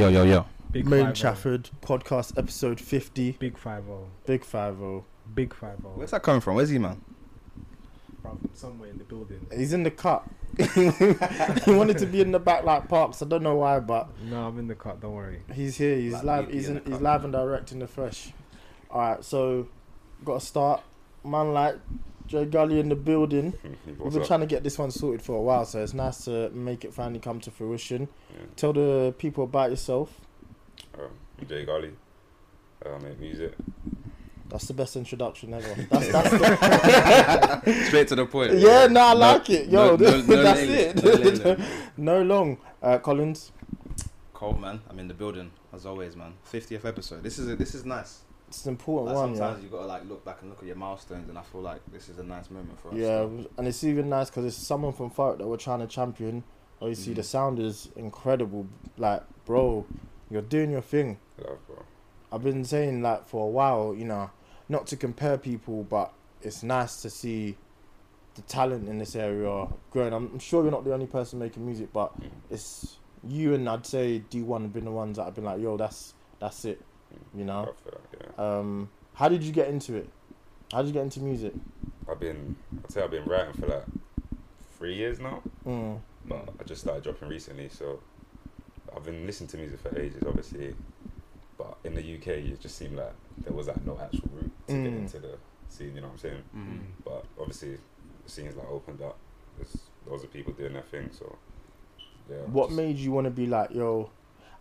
Yo, 0.00 0.08
yo, 0.08 0.22
yo. 0.22 0.46
Big 0.72 0.86
Moon 0.86 1.04
five 1.04 1.10
oh. 1.10 1.12
Chafford 1.12 1.70
podcast 1.82 2.38
episode 2.38 2.80
50 2.80 3.32
Big 3.32 3.58
five 3.58 3.84
oh. 3.86 4.06
big 4.24 4.42
50 4.42 5.04
Big 5.34 5.52
five 5.52 5.76
oh. 5.84 5.90
Where's 5.94 6.12
that 6.12 6.22
coming 6.22 6.40
from? 6.40 6.54
Where's 6.54 6.70
he, 6.70 6.78
man? 6.78 7.02
From 8.22 8.48
somewhere 8.54 8.88
in 8.88 8.96
the 8.96 9.04
building. 9.04 9.46
he's 9.54 9.74
in 9.74 9.82
the 9.82 9.90
cut 9.90 10.26
he 10.56 11.70
wanted 11.70 11.98
to 11.98 12.06
be 12.06 12.22
in 12.22 12.32
the 12.32 12.38
back 12.38 12.64
like 12.64 12.88
Parks 12.88 13.20
I 13.20 13.26
don't 13.26 13.42
know 13.42 13.56
why 13.56 13.78
but 13.80 14.08
No, 14.22 14.46
I'm 14.48 14.58
in 14.58 14.68
the 14.68 14.74
cut. 14.74 15.02
Don't 15.02 15.12
worry. 15.12 15.42
he's 15.52 15.76
here 15.76 15.96
he's 15.96 16.14
Like 16.14 16.22
live 16.22 16.50
he's 16.50 16.70
in 16.70 16.78
in, 16.78 16.92
he's 16.92 17.02
live 17.02 17.24
and 17.24 17.34
direct 17.34 17.70
in 17.70 17.80
the 17.80 17.86
fresh 17.86 18.32
alright 18.90 19.22
so 19.22 19.68
gotta 20.24 20.40
start 20.40 20.82
man 21.22 21.52
like 21.52 21.76
Jay 22.30 22.44
Gully 22.44 22.78
in 22.78 22.88
the 22.88 22.94
building 22.94 23.52
we've 23.98 24.12
been 24.12 24.22
up? 24.22 24.26
trying 24.26 24.40
to 24.40 24.46
get 24.46 24.62
this 24.62 24.78
one 24.78 24.90
sorted 24.92 25.20
for 25.20 25.36
a 25.36 25.42
while 25.42 25.64
so 25.64 25.82
it's 25.82 25.92
nice 25.94 26.24
to 26.26 26.48
make 26.50 26.84
it 26.84 26.94
finally 26.94 27.18
come 27.18 27.40
to 27.40 27.50
fruition 27.50 28.08
Yeah. 28.32 28.40
tell 28.56 28.72
the 28.72 29.12
people 29.18 29.44
about 29.44 29.70
yourself 29.70 30.08
Um, 30.96 31.10
I'm 31.40 31.46
Jay 31.48 31.64
Gully. 31.64 31.90
Uh, 32.86 32.94
I 32.94 32.98
make 33.00 33.18
music. 33.18 33.52
that's 34.48 34.66
the 34.68 34.74
best 34.74 34.94
introduction 34.96 35.52
ever 35.54 35.74
that's, 35.90 36.12
that's 36.12 36.30
the, 37.64 37.84
Straight 37.88 38.08
to 38.08 38.14
the 38.14 38.26
point. 38.26 38.54
yeah 38.54 38.86
no 38.86 39.00
I 39.00 39.12
No- 39.14 39.18
like 39.18 39.50
it 39.50 39.68
yo 39.68 39.96
no- 39.96 39.96
no- 39.96 40.20
no 40.22 40.42
that's 40.42 40.60
lane- 40.60 41.38
it 41.44 41.58
no 41.98 42.16
no 42.18 42.22
long 42.22 42.58
uh, 42.82 42.98
Collins 42.98 43.50
Cold, 44.32 44.58
man. 44.58 44.80
I'm 44.88 44.98
in 44.98 45.06
the 45.06 45.12
building 45.12 45.50
as 45.74 45.84
always, 45.84 46.16
man. 46.16 46.32
50th 46.50 46.86
episode. 46.86 47.22
This 47.22 47.38
is 47.38 47.46
a, 47.50 47.56
this 47.56 47.74
is 47.74 47.84
nice. 47.84 48.20
It's 48.50 48.64
an 48.66 48.70
important 48.70 49.06
Like, 49.06 49.16
one, 49.16 49.30
yeah. 49.30 49.36
sometimes 49.38 49.62
you 49.62 49.70
gotta 49.70 49.86
like 49.86 50.08
look 50.08 50.24
back 50.24 50.38
and 50.40 50.50
look 50.50 50.58
at 50.58 50.66
your 50.66 50.74
milestones, 50.74 51.28
and 51.28 51.38
I 51.38 51.42
feel 51.42 51.60
like 51.60 51.80
this 51.92 52.08
is 52.08 52.18
a 52.18 52.24
nice 52.24 52.50
moment 52.50 52.80
for 52.80 52.88
us. 52.88 52.94
Yeah, 52.96 53.06
so. 53.22 53.46
and 53.56 53.68
it's 53.68 53.84
even 53.84 54.08
nice 54.08 54.28
because 54.28 54.44
it's 54.44 54.56
someone 54.56 54.92
from 54.92 55.08
Fark 55.10 55.38
that 55.38 55.46
we're 55.46 55.56
trying 55.56 55.78
to 55.78 55.86
champion. 55.86 56.42
Obviously, 56.82 57.14
the 57.14 57.22
Mhm. 57.22 57.26
sound 57.26 57.58
is 57.60 57.90
incredible. 57.94 58.66
Like, 58.98 59.22
bro, 59.44 59.86
you're 60.30 60.42
doing 60.42 60.70
your 60.72 60.80
thing. 60.82 61.18
Love, 61.38 61.64
bro. 61.68 61.76
I've 62.32 62.42
been 62.42 62.64
saying 62.64 63.02
like 63.02 63.24
for 63.28 63.46
a 63.46 63.50
while, 63.50 63.94
you 63.94 64.04
know, 64.04 64.30
not 64.68 64.88
to 64.88 64.96
compare 64.96 65.38
people, 65.38 65.84
but 65.84 66.12
it's 66.42 66.64
nice 66.64 67.00
to 67.02 67.10
see 67.10 67.56
the 68.34 68.42
talent 68.42 68.88
in 68.88 68.98
this 68.98 69.14
area 69.14 69.68
growing. 69.92 70.12
I'm 70.12 70.40
sure 70.40 70.62
you're 70.62 70.72
not 70.72 70.84
the 70.84 70.92
only 70.92 71.06
person 71.06 71.38
making 71.38 71.64
music, 71.64 71.92
but 71.92 72.20
Mm. 72.20 72.30
it's 72.50 72.96
you 73.22 73.54
and 73.54 73.68
I'd 73.68 73.86
say 73.86 74.24
D1 74.28 74.62
have 74.62 74.72
been 74.72 74.86
the 74.86 74.90
ones 74.90 75.18
that 75.18 75.24
have 75.24 75.34
been 75.36 75.44
like, 75.44 75.60
yo, 75.60 75.76
that's 75.76 76.14
that's 76.40 76.64
it. 76.64 76.80
You 77.34 77.44
know. 77.44 77.62
Love 77.64 77.76
for 77.84 77.90
that, 77.92 78.00
yeah. 78.38 78.44
Um, 78.58 78.88
how 79.14 79.28
did 79.28 79.42
you 79.42 79.52
get 79.52 79.68
into 79.68 79.94
it? 79.96 80.08
How 80.72 80.78
did 80.82 80.88
you 80.88 80.94
get 80.94 81.02
into 81.02 81.20
music? 81.20 81.52
I've 82.10 82.18
been, 82.20 82.56
I'd 82.84 82.90
say 82.90 83.02
I've 83.02 83.10
been 83.10 83.24
writing 83.24 83.52
for 83.54 83.66
like 83.66 83.84
three 84.78 84.94
years 84.94 85.20
now, 85.20 85.42
Mm. 85.66 86.00
but 86.26 86.48
I 86.58 86.64
just 86.64 86.80
started 86.82 87.04
dropping 87.04 87.28
recently, 87.28 87.68
so 87.68 88.00
I've 88.96 89.04
been 89.04 89.26
listening 89.26 89.48
to 89.48 89.56
music 89.58 89.80
for 89.80 89.96
ages, 89.98 90.22
obviously. 90.26 90.74
But 91.58 91.76
in 91.84 91.94
the 91.94 92.00
UK, 92.02 92.28
it 92.28 92.60
just 92.60 92.76
seemed 92.76 92.96
like 92.96 93.12
there 93.38 93.52
was 93.52 93.66
like 93.68 93.84
no 93.84 93.98
actual 94.00 94.28
route 94.32 94.50
to 94.68 94.72
get 94.74 94.92
Mm. 94.92 94.98
into 94.98 95.18
the 95.20 95.36
scene. 95.68 95.94
You 95.94 96.00
know 96.00 96.06
what 96.08 96.12
I'm 96.14 96.18
saying? 96.18 96.42
Mhm. 96.56 96.80
But 97.04 97.24
obviously, 97.38 97.76
the 98.24 98.30
scene's 98.30 98.56
like 98.56 98.68
opened 98.70 99.02
up. 99.02 99.18
There's 99.56 99.76
loads 100.06 100.24
of 100.24 100.32
people 100.32 100.52
doing 100.54 100.72
their 100.72 100.82
thing, 100.82 101.10
so 101.12 101.36
yeah. 102.30 102.38
What 102.46 102.68
just- 102.68 102.76
made 102.76 102.96
you 102.96 103.12
want 103.12 103.26
to 103.26 103.30
be 103.30 103.46
like, 103.46 103.70
yo? 103.72 104.10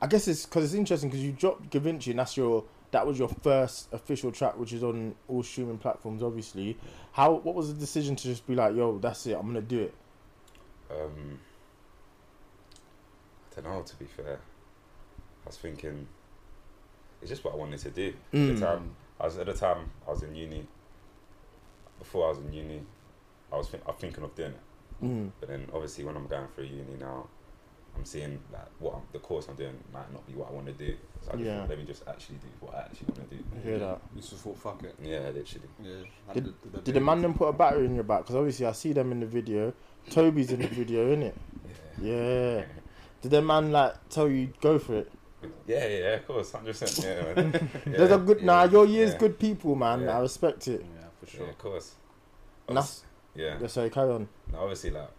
I 0.02 0.08
guess 0.08 0.28
it's 0.28 0.46
because 0.46 0.64
it's 0.66 0.74
interesting 0.74 1.10
because 1.10 1.24
you 1.24 1.32
dropped 1.34 1.70
Da 1.70 1.80
Vinci 1.80 2.12
and 2.12 2.20
that's 2.20 2.38
your 2.38 2.64
that 2.92 3.06
was 3.06 3.20
your 3.20 3.28
first 3.28 3.92
official 3.94 4.32
track, 4.32 4.58
which 4.58 4.74
is 4.74 4.84
on 4.84 5.14
all 5.28 5.44
streaming 5.44 5.78
platforms, 5.78 6.24
obviously. 6.24 6.78
How? 7.12 7.34
What 7.34 7.54
was 7.56 7.72
the 7.74 7.80
decision 7.80 8.16
to 8.16 8.24
just 8.24 8.48
be 8.48 8.56
like, 8.56 8.76
yo, 8.76 8.98
that's 8.98 9.26
it, 9.28 9.34
I'm 9.34 9.46
gonna 9.48 9.62
do 9.62 9.82
it? 9.82 9.94
Um, 10.90 11.40
I 13.58 13.62
don't 13.62 13.72
know. 13.74 13.82
To 13.84 13.96
be 13.98 14.06
fair, 14.06 14.40
I 15.46 15.48
was 15.48 15.58
thinking 15.58 16.08
it's 17.22 17.30
just 17.30 17.44
what 17.44 17.54
I 17.54 17.58
wanted 17.58 17.80
to 17.80 17.90
do. 17.92 18.14
At 18.34 18.40
Mm. 18.40 18.56
the 18.60 18.66
time, 18.66 18.96
I 19.20 19.26
was 19.26 19.38
at 19.38 19.46
the 19.46 19.54
time 19.54 19.92
I 20.08 20.12
was 20.12 20.24
in 20.24 20.34
uni. 20.36 20.66
Before 22.00 22.26
I 22.28 22.30
was 22.30 22.38
in 22.40 22.54
uni, 22.54 22.82
I 23.52 23.58
was 23.58 23.68
think, 23.68 23.84
I'm 23.88 23.96
thinking 23.96 24.24
of 24.24 24.34
doing 24.36 24.54
it. 24.54 25.06
Mm. 25.06 25.32
But 25.40 25.50
then 25.50 25.68
obviously 25.74 26.06
when 26.06 26.16
I'm 26.16 26.28
going 26.28 26.48
through 26.56 26.66
uni 26.66 26.96
now, 27.00 27.28
I'm 27.98 28.06
seeing 28.06 28.40
that 28.52 28.70
what 28.80 28.96
I'm, 28.96 29.02
the 29.12 29.20
course 29.20 29.48
I'm 29.50 29.56
doing 29.56 29.78
might 29.94 30.12
not 30.14 30.26
be 30.26 30.34
what 30.34 30.50
I 30.50 30.54
want 30.54 30.68
to 30.68 30.74
do. 30.74 30.96
So 31.22 31.32
I 31.32 31.36
just 31.36 31.46
Yeah. 31.46 31.60
thought, 31.60 31.70
let 31.70 31.78
me 31.80 31.86
just 31.86 32.08
actually 32.08 32.36
do 32.38 32.48
what 32.66 32.76
I 32.76 32.80
actually 32.82 33.08
want 33.08 33.30
to 33.30 33.36
do. 33.36 33.44
I 33.56 33.60
hear 33.62 33.80
that. 33.80 34.02
You 34.16 34.22
just 34.22 34.34
thought, 34.36 34.58
fuck 34.58 34.84
it. 34.84 34.96
Yeah, 35.02 35.20
literally. 35.30 35.68
Yeah. 35.82 36.34
Did- 36.34 36.46
the, 36.46 36.54
the, 36.72 36.82
Did 36.82 36.96
the 36.96 37.00
man 37.02 37.22
then 37.22 37.34
put 37.34 37.48
a 37.48 37.54
battery 37.54 37.86
in 37.86 37.96
your 37.96 38.04
back? 38.06 38.20
Because 38.22 38.36
obviously 38.36 38.66
I 38.66 38.72
see 38.72 38.94
them 38.94 39.12
in 39.12 39.20
the 39.20 39.26
video. 39.26 39.74
Toby's 40.10 40.52
in 40.52 40.62
the 40.62 40.68
video, 40.68 41.14
innit? 41.16 41.34
Yeah. 42.02 42.56
Yeah. 42.58 42.66
Did 43.22 43.32
the 43.32 43.42
man 43.42 43.72
like 43.72 43.96
tell 44.10 44.30
you 44.30 44.54
go 44.62 44.80
for 44.80 44.96
it? 45.00 45.12
Yeah, 45.68 45.88
yeah, 45.88 46.06
of 46.16 46.28
course, 46.28 46.52
hundred 46.52 46.78
percent. 46.78 47.06
Yeah, 47.06 47.34
man. 47.34 47.70
There's 47.86 48.12
a 48.12 48.18
good 48.18 48.40
yeah, 48.40 48.46
nah. 48.46 48.64
Your 48.64 48.86
year's 48.86 49.12
yeah. 49.14 49.18
good 49.20 49.40
people, 49.40 49.76
man. 49.76 50.02
Yeah. 50.02 50.18
I 50.18 50.22
respect 50.22 50.68
it. 50.68 50.82
Yeah, 50.82 51.06
for 51.20 51.26
Yeah, 51.26 51.32
sure. 51.40 51.50
of 51.50 51.58
course. 51.58 51.96
And 52.68 52.78
that's 52.78 53.04
Yeah. 53.36 53.58
yeah. 53.60 53.68
Sorry, 53.68 53.90
carry 53.90 54.12
on. 54.12 54.28
Now, 54.52 54.60
obviously, 54.62 54.92
like 54.92 55.10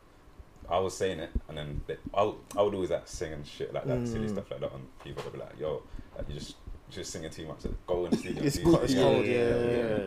I 0.68 0.78
was 0.78 0.96
saying 0.96 1.18
it, 1.20 1.30
and 1.48 1.56
then 1.58 1.80
they, 1.86 1.96
I, 2.14 2.22
would- 2.22 2.36
I 2.56 2.62
would 2.62 2.74
always 2.74 2.90
like 2.90 3.06
sing 3.08 3.32
and 3.32 3.46
shit 3.46 3.72
like 3.74 3.86
that, 3.86 4.06
silly 4.06 4.26
Mm. 4.26 4.32
stuff 4.32 4.50
like 4.50 4.60
that, 4.60 4.72
and 4.72 4.86
people 5.02 5.22
would 5.24 5.32
be 5.32 5.38
like, 5.38 5.58
"Yo, 5.58 5.82
like, 6.16 6.28
you 6.28 6.34
just 6.34 6.56
you're 6.90 7.02
just 7.02 7.12
singing 7.12 7.30
too 7.30 7.46
much. 7.46 7.64
Like, 7.64 7.74
go 7.86 8.04
in 8.04 8.10
the 8.12 8.16
studio." 8.18 8.42
It's 8.44 8.56
do 8.56 8.64
good. 8.64 8.82
It's 8.84 8.94
Yeah, 8.94 9.02
cold. 9.02 9.26
yeah, 9.26 9.32
Yeah, 9.32 9.48
yeah, 9.48 9.56
yeah, 9.56 9.70
yeah. 9.70 9.98
Yeah. 9.98 10.06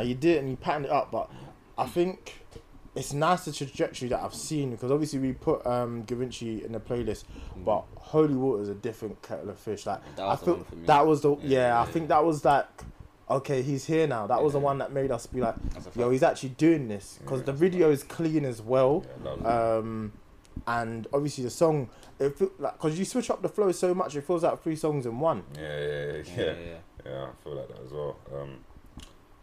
And 0.00 0.08
you 0.08 0.14
did 0.14 0.36
it 0.36 0.38
and 0.40 0.50
you 0.50 0.56
patterned 0.56 0.86
it 0.86 0.90
up, 0.92 1.10
but 1.10 1.30
I 1.78 1.86
think 1.86 2.44
it's 2.94 3.12
nice 3.14 3.46
the 3.46 3.52
trajectory 3.52 4.08
that 4.10 4.20
I've 4.22 4.34
seen 4.34 4.70
because 4.72 4.90
obviously 4.90 5.18
we 5.18 5.32
put 5.32 5.66
um 5.66 6.04
Gavinci 6.04 6.64
in 6.64 6.72
the 6.72 6.80
playlist, 6.80 7.24
but 7.56 7.84
Holy 7.96 8.34
Water 8.34 8.62
is 8.62 8.68
a 8.68 8.74
different 8.74 9.20
kettle 9.22 9.48
of 9.50 9.58
fish. 9.58 9.86
Like 9.86 10.00
That 10.16 10.26
I 10.26 10.36
the 10.36 10.44
feel 10.44 10.54
one 10.56 10.64
for 10.64 10.76
me. 10.76 10.86
that 10.86 11.06
was 11.06 11.20
the 11.22 11.30
yeah, 11.36 11.36
Yeah, 11.42 11.80
I 11.80 11.84
yeah, 11.86 11.90
think 11.92 12.08
that 12.08 12.24
was 12.24 12.44
like 12.44 12.66
okay, 13.30 13.62
he's 13.62 13.84
here 13.86 14.06
now. 14.06 14.26
That 14.26 14.42
was 14.42 14.52
the 14.54 14.58
one 14.58 14.78
that 14.78 14.92
made 14.92 15.10
us 15.10 15.26
be 15.26 15.40
like, 15.40 15.54
That's 15.74 15.76
a 15.86 15.90
fact. 15.90 15.96
yo, 15.96 16.10
he's 16.10 16.22
actually 16.22 16.50
doing 16.50 16.88
this 16.88 17.18
because 17.22 17.40
Yeah. 17.40 17.46
the 17.46 17.52
video 17.52 17.90
is 17.90 18.02
clean 18.04 18.44
as 18.44 18.60
well. 18.62 19.04
Yeah. 19.24 19.76
Um, 19.76 20.12
and 20.66 21.06
obviously 21.12 21.44
the 21.44 21.50
song, 21.50 21.88
it 22.18 22.36
feel, 22.36 22.50
like 22.58 22.74
because 22.74 22.98
you 22.98 23.04
switch 23.04 23.30
up 23.30 23.40
the 23.42 23.48
flow 23.48 23.72
so 23.72 23.94
much, 23.94 24.14
it 24.16 24.22
feels 24.24 24.42
like 24.42 24.62
three 24.62 24.76
songs 24.76 25.06
in 25.06 25.18
one. 25.18 25.44
yeah, 25.56 25.62
yeah, 25.62 25.86
yeah, 25.86 26.12
yeah, 26.12 26.22
yeah, 26.36 26.44
yeah. 26.44 26.76
yeah. 27.06 27.26
I 27.26 27.42
feel 27.44 27.54
like 27.54 27.68
that 27.68 27.80
as 27.84 27.92
well. 27.92 28.16
Um, 28.34 28.58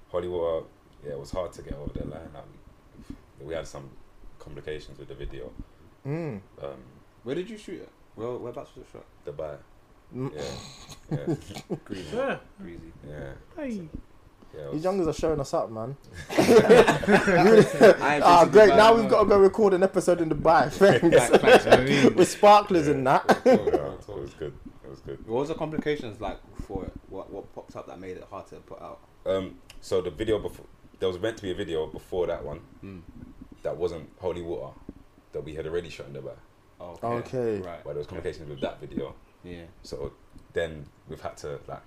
Holy 0.09 0.27
Water, 0.27 0.65
yeah, 1.05 1.11
it 1.13 1.19
was 1.19 1.31
hard 1.31 1.51
to 1.53 1.61
get 1.61 1.73
over 1.73 1.91
the 1.93 2.05
line. 2.05 2.29
Like, 2.33 2.43
we 3.41 3.53
had 3.53 3.67
some 3.67 3.89
complications 4.37 4.97
with 4.99 5.07
the 5.07 5.15
video. 5.15 5.51
Mm. 6.05 6.41
Um, 6.61 6.69
Where 7.23 7.35
did 7.35 7.49
you 7.49 7.57
shoot 7.57 7.81
it? 7.81 7.89
Well, 8.15 8.37
whereabouts 8.37 8.71
was 8.75 8.85
it 8.85 8.91
shot? 8.91 9.05
Dubai. 9.25 9.57
Yeah, 10.15 10.29
yeah, 11.11 11.17
Greasy. 11.85 12.15
Yeah. 12.15 12.37
Greasy. 12.61 12.79
yeah. 13.07 13.31
Hey. 13.55 13.69
yeah 13.69 13.81
it 14.61 14.65
These 14.65 14.73
was- 14.73 14.83
youngers 14.83 15.07
are 15.07 15.13
showing 15.13 15.39
us 15.39 15.53
up, 15.53 15.71
man. 15.71 15.95
Ah, 16.29 16.35
great. 18.51 18.69
Dubai, 18.71 18.77
Now 18.77 18.91
no. 18.91 18.95
we've 19.01 19.09
got 19.09 19.23
to 19.23 19.29
go 19.29 19.37
record 19.39 19.73
an 19.73 19.83
episode 19.83 20.21
in 20.21 20.29
Dubai, 20.29 20.71
thanks. 20.71 21.29
Facts, 21.29 21.37
facts, 21.37 21.67
I 21.67 21.83
mean. 21.83 22.15
With 22.15 22.29
sparklers 22.29 22.87
in 22.87 23.03
that. 23.05 23.23
yeah, 23.45 23.53
it 23.53 24.07
was 24.07 24.33
good. 24.37 24.53
It 24.83 24.89
was 24.89 24.99
good. 25.01 25.25
What 25.27 25.39
was 25.41 25.49
the 25.49 25.55
complications 25.55 26.19
like 26.19 26.39
for 26.67 26.85
it? 26.85 26.91
What 27.09 27.31
what 27.31 27.53
popped 27.53 27.75
up 27.75 27.87
that 27.87 27.99
made 27.99 28.17
it 28.17 28.25
hard 28.29 28.47
to 28.47 28.55
put 28.57 28.81
out? 28.81 28.99
Um, 29.25 29.55
so 29.81 30.01
the 30.01 30.09
video 30.09 30.39
before 30.39 30.65
there 30.99 31.09
was 31.09 31.19
meant 31.19 31.37
to 31.37 31.43
be 31.43 31.51
a 31.51 31.55
video 31.55 31.85
before 31.87 32.27
that 32.27 32.43
one 32.43 32.59
Hmm. 32.81 32.99
that 33.63 33.77
wasn't 33.77 34.09
Holy 34.19 34.41
Water 34.41 34.73
that 35.31 35.43
we 35.43 35.53
had 35.55 35.65
already 35.67 35.89
shot 35.89 36.07
in 36.07 36.13
Dubai, 36.13 36.33
Oh, 36.81 36.97
Okay. 37.03 37.59
Right. 37.59 37.79
but 37.83 37.91
there 37.91 37.97
was 37.99 38.07
complications 38.07 38.49
with 38.49 38.61
that 38.61 38.79
video. 38.81 39.13
Yeah. 39.43 39.63
So 39.83 40.13
then 40.53 40.85
we've 41.07 41.21
had 41.21 41.37
to 41.37 41.59
like 41.67 41.81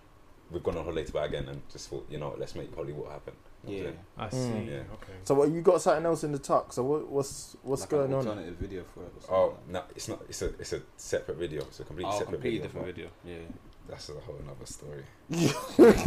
we've 0.51 0.63
gone 0.63 0.77
on 0.77 0.85
holiday 0.85 1.05
to 1.05 1.13
Dubai 1.13 1.25
again 1.27 1.49
and 1.49 1.63
just 1.71 1.89
thought 1.89 2.07
you 2.11 2.19
know 2.19 2.35
let's 2.39 2.55
make 2.55 2.75
Holy 2.75 2.93
Water 2.93 3.13
happen. 3.13 3.35
You 3.67 3.77
Yeah. 3.77 3.85
what 3.85 3.95
I 4.19 4.29
see. 4.31 4.37
Mm. 4.39 4.67
Yeah. 4.67 4.73
Okay. 4.95 5.13
So 5.25 5.35
what 5.35 5.51
you 5.51 5.61
got 5.63 5.81
something 5.81 6.05
else 6.05 6.25
in 6.25 6.33
the 6.33 6.39
tuck? 6.39 6.73
So 6.73 6.83
what, 6.83 7.09
what's 7.09 7.57
what's 7.63 7.83
Like 7.83 7.91
going 7.91 8.13
an 8.13 8.15
on? 8.15 8.27
Alternative 8.29 8.57
video 8.57 8.85
for 8.93 9.01
it. 9.05 9.13
Or 9.13 9.13
I'm 9.13 9.21
something 9.21 9.29
saying? 9.29 9.41
Oh 9.41 9.47
like 9.47 9.69
no, 9.69 9.83
it's 9.95 10.09
not. 10.09 10.23
It's 10.29 10.43
a 10.43 10.47
it's 10.59 10.73
a 10.73 10.83
separate 10.97 11.39
video. 11.39 11.63
It's 11.63 11.81
a 11.81 11.85
completely 11.85 12.13
oh, 12.13 12.19
separate 12.19 12.33
completely 12.35 12.59
video. 12.59 12.83
different 12.83 12.87
video. 12.87 13.09
Yeah. 13.25 13.57
That's 13.89 14.09
a 14.11 14.13
whole 14.15 14.37
another 14.37 14.65
story. 14.65 15.05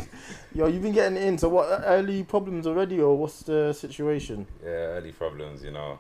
Yo, 0.55 0.67
you've 0.67 0.81
been 0.81 0.93
getting 0.93 1.17
in. 1.17 1.37
So 1.37 1.49
what 1.49 1.81
early 1.85 2.23
problems 2.23 2.67
already, 2.67 2.99
or 3.01 3.17
what's 3.17 3.43
the 3.43 3.73
situation? 3.73 4.47
Yeah, 4.63 4.69
early 4.97 5.11
problems. 5.11 5.63
You 5.63 5.71
know, 5.71 5.99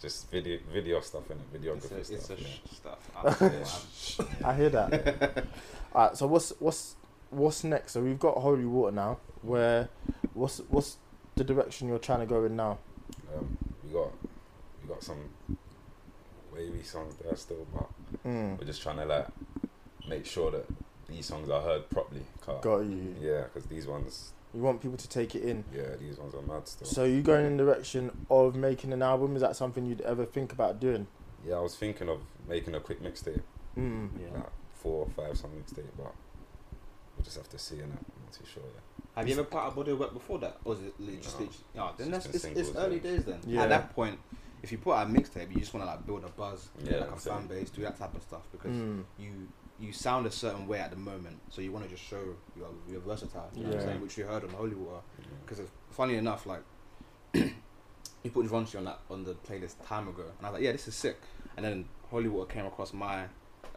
just 0.00 0.30
video 0.30 0.58
video 0.72 1.00
stuff 1.00 1.28
and 1.30 1.40
It's 1.52 1.64
videography 1.64 1.92
a, 2.10 2.14
it's 2.14 2.24
stuff. 2.24 2.38
a 2.38 2.42
yeah. 2.42 2.48
sh- 2.48 2.76
stuff. 2.76 3.10
I 3.16 3.22
don't 3.22 3.40
know 3.40 3.58
what 3.60 4.44
I 4.44 4.54
hear 4.56 4.68
that. 4.70 5.44
Alright, 5.94 6.16
so 6.16 6.26
what's 6.26 6.52
what's 6.58 6.96
what's 7.30 7.64
next? 7.64 7.92
So 7.92 8.00
we've 8.02 8.18
got 8.18 8.36
Holy 8.36 8.64
Water 8.64 8.94
now. 8.94 9.18
Where 9.42 9.88
what's 10.34 10.58
what's 10.68 10.96
the 11.36 11.44
direction 11.44 11.88
you're 11.88 11.98
trying 11.98 12.20
to 12.20 12.26
go 12.26 12.44
in 12.44 12.56
now? 12.56 12.78
Um, 13.34 13.56
we 13.84 13.92
got 13.92 14.10
we 14.82 14.88
got 14.88 15.02
some 15.02 15.18
wavy 16.52 16.82
songs 16.82 17.14
there 17.22 17.36
still, 17.36 17.66
but 17.72 17.86
Mm, 18.26 18.58
we're 18.58 18.66
just 18.66 18.82
trying 18.82 18.96
to 18.98 19.06
like 19.06 19.26
make 20.08 20.26
sure 20.26 20.50
that 20.50 20.66
these 21.10 21.26
songs 21.26 21.48
are 21.50 21.60
heard 21.60 21.88
properly. 21.90 22.24
'cause- 22.40 22.62
got 22.62 22.78
you. 22.80 23.14
Yeah, 23.20 23.42
because 23.44 23.66
these 23.66 23.86
ones, 23.86 24.32
You 24.54 24.62
want 24.62 24.80
people 24.80 24.96
to 24.96 25.08
take 25.08 25.34
it 25.34 25.42
in. 25.42 25.64
yeah, 25.74 25.94
these 25.96 26.18
ones 26.18 26.34
are 26.34 26.42
mad 26.42 26.66
still. 26.66 26.86
So 26.86 27.04
you 27.04 27.22
going 27.22 27.46
in 27.46 27.56
the 27.56 27.64
direction 27.64 28.24
of 28.30 28.54
making 28.56 28.92
an 28.92 29.02
album? 29.02 29.36
Is 29.36 29.42
that 29.42 29.56
something 29.56 29.86
you'd 29.86 30.00
ever 30.02 30.24
think 30.24 30.52
about 30.52 30.80
doing? 30.80 31.06
yeah, 31.46 31.56
I 31.56 31.60
was 31.60 31.74
thinking 31.76 32.08
of 32.10 32.20
making 32.46 32.74
a 32.74 32.80
quick 32.80 33.00
mixtape, 33.02 33.40
Mm. 33.76 34.10
Yeah. 34.20 34.34
like 34.34 34.50
four 34.74 35.04
or 35.06 35.08
five 35.10 35.38
song 35.38 35.52
mixtape, 35.58 35.86
but 35.96 36.12
we'll 37.16 37.24
just 37.24 37.36
have 37.36 37.48
to 37.48 37.58
see. 37.58 37.76
And 37.80 37.92
I'm 37.92 37.98
not 38.24 38.32
too 38.32 38.44
sure. 38.44 38.62
Yeah. 38.62 38.80
Have 39.16 39.26
you 39.28 39.34
ever 39.34 39.44
put 39.44 39.58
out 39.58 39.74
body 39.74 39.92
of 39.92 39.98
work 40.00 40.12
before 40.12 40.38
that, 40.40 40.58
or 40.64 40.74
is 40.74 40.80
it 40.82 40.94
li- 41.00 41.16
just 41.16 41.38
No. 41.40 41.46
literally? 41.46 41.64
Oh, 41.78 41.94
then 41.96 42.12
It's 42.14 42.24
that's 42.26 42.36
it's, 42.36 42.44
been 42.44 42.58
it's 42.58 42.76
early 42.76 42.96
yeah. 42.96 43.02
days 43.02 43.24
then. 43.24 43.40
Yeah. 43.46 43.62
At 43.62 43.68
that 43.70 43.94
point, 43.94 44.18
if 44.62 44.70
you 44.72 44.78
put 44.78 44.92
out 44.92 45.06
a 45.06 45.10
mixtape, 45.10 45.50
you 45.50 45.60
just 45.60 45.72
want 45.72 45.84
to 45.86 45.90
like 45.90 46.04
build 46.06 46.24
a 46.24 46.28
buzz, 46.28 46.68
Yeah, 46.82 46.98
like 47.00 47.12
a 47.12 47.16
fan 47.16 47.46
base, 47.46 47.70
do 47.70 47.82
that 47.82 47.96
type 47.98 48.14
of 48.14 48.22
stuff 48.22 48.42
because 48.52 48.76
Mm. 48.76 49.04
you 49.18 49.48
you 49.80 49.92
sound 49.92 50.26
a 50.26 50.30
certain 50.30 50.68
way 50.68 50.78
at 50.78 50.90
the 50.90 50.96
moment, 50.96 51.38
so 51.48 51.62
you 51.62 51.72
want 51.72 51.84
to 51.84 51.90
just 51.90 52.06
show 52.06 52.20
you're 52.56 52.68
you're 52.88 53.00
versatile. 53.00 53.50
You 53.54 53.62
know 53.62 53.70
what 53.70 53.80
I'm 53.80 53.86
saying? 53.86 54.00
Which 54.00 54.16
we 54.16 54.22
heard 54.24 54.44
on 54.44 54.50
Holy 54.50 54.74
Water. 54.74 55.00
Yeah. 55.18 55.26
Because 55.44 55.66
funny 55.90 56.16
enough, 56.16 56.46
like 56.46 56.62
you 57.34 58.30
put 58.30 58.42
Givenchy 58.42 58.78
on 58.78 58.84
that 58.84 59.00
on 59.10 59.24
the 59.24 59.34
playlist 59.34 59.74
time 59.86 60.08
ago, 60.08 60.24
and 60.38 60.46
I 60.46 60.50
was 60.50 60.54
like, 60.54 60.62
yeah, 60.62 60.72
this 60.72 60.86
is 60.86 60.94
sick. 60.94 61.16
And 61.56 61.64
then 61.64 61.86
Holy 62.10 62.28
Water 62.28 62.52
came 62.52 62.66
across 62.66 62.92
my 62.92 63.24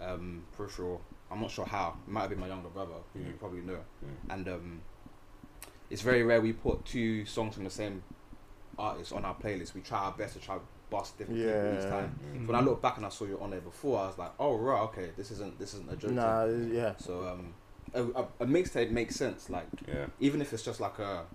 um, 0.02 0.44
peripheral. 0.56 1.02
I'm 1.32 1.42
not 1.42 1.52
sure 1.52 1.66
how. 1.66 1.96
It 2.06 2.12
might 2.12 2.22
have 2.22 2.30
been 2.30 2.40
my 2.40 2.48
younger 2.48 2.70
brother, 2.70 2.94
who 3.14 3.20
you 3.20 3.34
probably 3.40 3.62
know. 3.62 3.80
Mm. 4.04 4.34
And 4.34 4.48
um, 4.50 4.82
it's 5.90 6.02
very 6.02 6.24
rare 6.24 6.42
we 6.42 6.54
put 6.54 6.86
two 6.86 7.26
songs 7.26 7.56
from 7.56 7.64
the 7.64 7.70
same 7.70 8.04
artist 8.78 9.14
on 9.14 9.26
our 9.26 9.36
playlist. 9.36 9.74
We 9.74 9.82
try 9.82 10.00
our 10.00 10.12
best 10.12 10.34
to 10.34 10.40
try 10.40 10.58
bust 10.94 11.18
different 11.18 11.40
people 11.40 11.74
each 11.78 11.84
Yeah. 11.84 11.90
time. 11.90 12.10
Mm. 12.34 12.42
So 12.46 12.48
when 12.52 12.56
I 12.62 12.64
look 12.64 12.82
back 12.82 12.96
and 12.98 13.06
I 13.06 13.10
saw 13.10 13.26
you 13.26 13.38
on 13.42 13.50
there 13.52 13.62
before, 13.72 13.96
I 14.04 14.06
was 14.08 14.18
like, 14.24 14.32
oh 14.40 14.54
right, 14.58 14.82
okay, 14.90 15.08
this 15.18 15.30
isn't 15.36 15.54
this 15.60 15.74
isn't 15.74 15.92
a 15.92 15.96
joke. 15.96 16.12
Nah, 16.12 16.46
thing. 16.46 16.72
yeah. 16.74 16.94
So 16.98 17.14
um, 17.32 17.54
a, 17.94 18.02
a, 18.22 18.24
a 18.42 18.46
mixtape 18.46 18.92
makes 18.92 19.16
sense. 19.16 19.50
Like 19.50 19.68
Yeah. 19.88 20.06
even 20.20 20.42
if 20.42 20.54
it's 20.54 20.64
just 20.70 20.80
like 20.80 21.00
a 21.00 21.26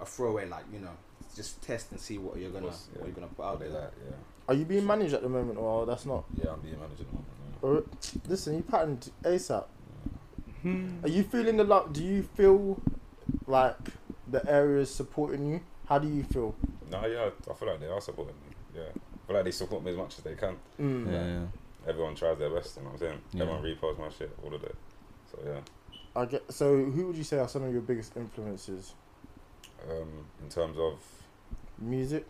a 0.00 0.06
throwaway, 0.06 0.46
like 0.48 0.64
you 0.72 0.80
know, 0.86 0.96
just 1.36 1.60
test 1.62 1.90
and 1.92 2.00
see 2.00 2.18
what 2.18 2.36
you're 2.38 2.50
gonna 2.56 2.68
Course, 2.68 2.88
yeah. 2.92 2.98
what 3.00 3.06
you're 3.08 3.14
gonna 3.20 3.34
put 3.36 3.44
out 3.44 3.58
there. 3.60 3.68
Like, 3.70 3.92
yeah. 4.08 4.16
Are 4.48 4.54
you 4.54 4.64
being 4.64 4.86
managed 4.86 5.14
at 5.14 5.22
the 5.22 5.28
moment, 5.28 5.58
or 5.58 5.86
that's 5.86 6.06
not? 6.06 6.24
Yeah, 6.42 6.52
I'm 6.52 6.60
being 6.60 6.78
managed 6.84 7.00
at 7.02 7.06
the 7.10 7.16
moment. 7.20 7.36
Or, 7.62 7.84
listen, 8.28 8.56
you 8.56 8.62
patterned 8.62 9.10
ASAP. 9.22 9.64
Hmm. 10.62 11.04
Are 11.04 11.08
you 11.08 11.22
feeling 11.22 11.56
the 11.58 11.64
love? 11.64 11.92
Do 11.92 12.02
you 12.02 12.22
feel 12.22 12.80
like 13.46 13.76
the 14.26 14.42
area 14.50 14.80
is 14.82 14.90
supporting 14.92 15.46
you? 15.52 15.60
How 15.88 15.98
do 15.98 16.08
you 16.08 16.24
feel? 16.24 16.54
No, 16.90 17.06
yeah, 17.06 17.30
I 17.50 17.54
feel 17.54 17.68
like 17.68 17.80
they 17.80 17.86
are 17.86 18.00
supporting 18.00 18.34
me. 18.36 18.49
Yeah, 18.74 18.82
I 18.82 19.26
feel 19.26 19.36
like 19.36 19.44
they 19.44 19.50
support 19.50 19.84
me 19.84 19.90
as 19.90 19.96
much 19.96 20.18
as 20.18 20.24
they 20.24 20.34
can. 20.34 20.56
Mm. 20.80 21.12
Yeah. 21.12 21.88
Everyone 21.88 22.14
tries 22.14 22.38
their 22.38 22.50
best, 22.50 22.76
you 22.76 22.82
know 22.82 22.90
what 22.90 23.02
I'm 23.02 23.08
saying? 23.08 23.20
Yeah. 23.32 23.42
Everyone 23.42 23.62
reposts 23.62 23.98
my 23.98 24.08
shit, 24.10 24.36
all 24.44 24.54
of 24.54 24.62
it. 24.62 24.76
So 25.30 25.38
yeah, 25.44 25.60
I 26.14 26.26
get. 26.26 26.52
So, 26.52 26.76
who 26.84 27.06
would 27.06 27.16
you 27.16 27.24
say 27.24 27.38
are 27.38 27.48
some 27.48 27.64
of 27.64 27.72
your 27.72 27.82
biggest 27.82 28.16
influences? 28.16 28.94
um, 29.88 30.26
in 30.42 30.48
terms 30.48 30.76
of 30.78 30.98
Music. 31.78 32.26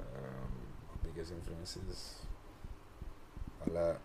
um, 0.00 0.50
my 0.90 1.08
biggest 1.08 1.32
influences, 1.32 2.16
I 3.64 3.70
like 3.70 3.98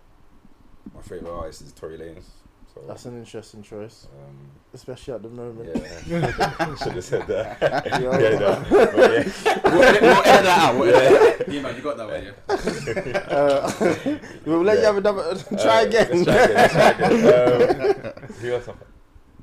my 0.93 1.01
favorite 1.01 1.31
artist 1.31 1.61
is 1.61 1.71
Tory 1.73 1.97
Lanez. 1.97 2.25
So 2.73 2.81
That's 2.87 3.05
an 3.05 3.17
interesting 3.17 3.63
choice, 3.63 4.07
um, 4.13 4.35
especially 4.73 5.13
at 5.15 5.23
the 5.23 5.29
moment. 5.29 5.69
yeah, 6.05 6.75
should 6.75 6.93
have 6.93 7.03
said 7.03 7.25
that. 7.27 7.99
Yo. 7.99 8.11
yeah, 8.19 8.37
no, 8.37 8.63
yeah. 8.69 8.69
we'll, 8.69 9.01
edit, 9.03 9.33
we'll 9.63 9.83
edit 9.83 10.23
that 10.23 10.45
out. 10.45 10.75
We'll 10.79 10.95
edit 10.95 11.37
that. 11.39 11.47
Yeah, 11.53 11.61
man, 11.61 11.75
you 11.75 11.81
got 11.81 11.97
that 11.97 12.07
one, 12.07 12.23
yeah. 12.23 13.19
Uh, 13.19 14.19
we'll 14.45 14.61
let 14.61 14.75
you 14.77 14.81
Yeah. 14.81 14.87
have 14.87 14.97
another. 14.97 15.35
Try 15.57 15.81
Uh, 15.81 15.85
again. 15.87 16.23
Try 16.23 16.35
again. 16.35 16.69
Try 16.69 16.89
again. 16.91 18.05
Um, 18.05 18.23
who 18.33 18.53
else? 18.53 18.69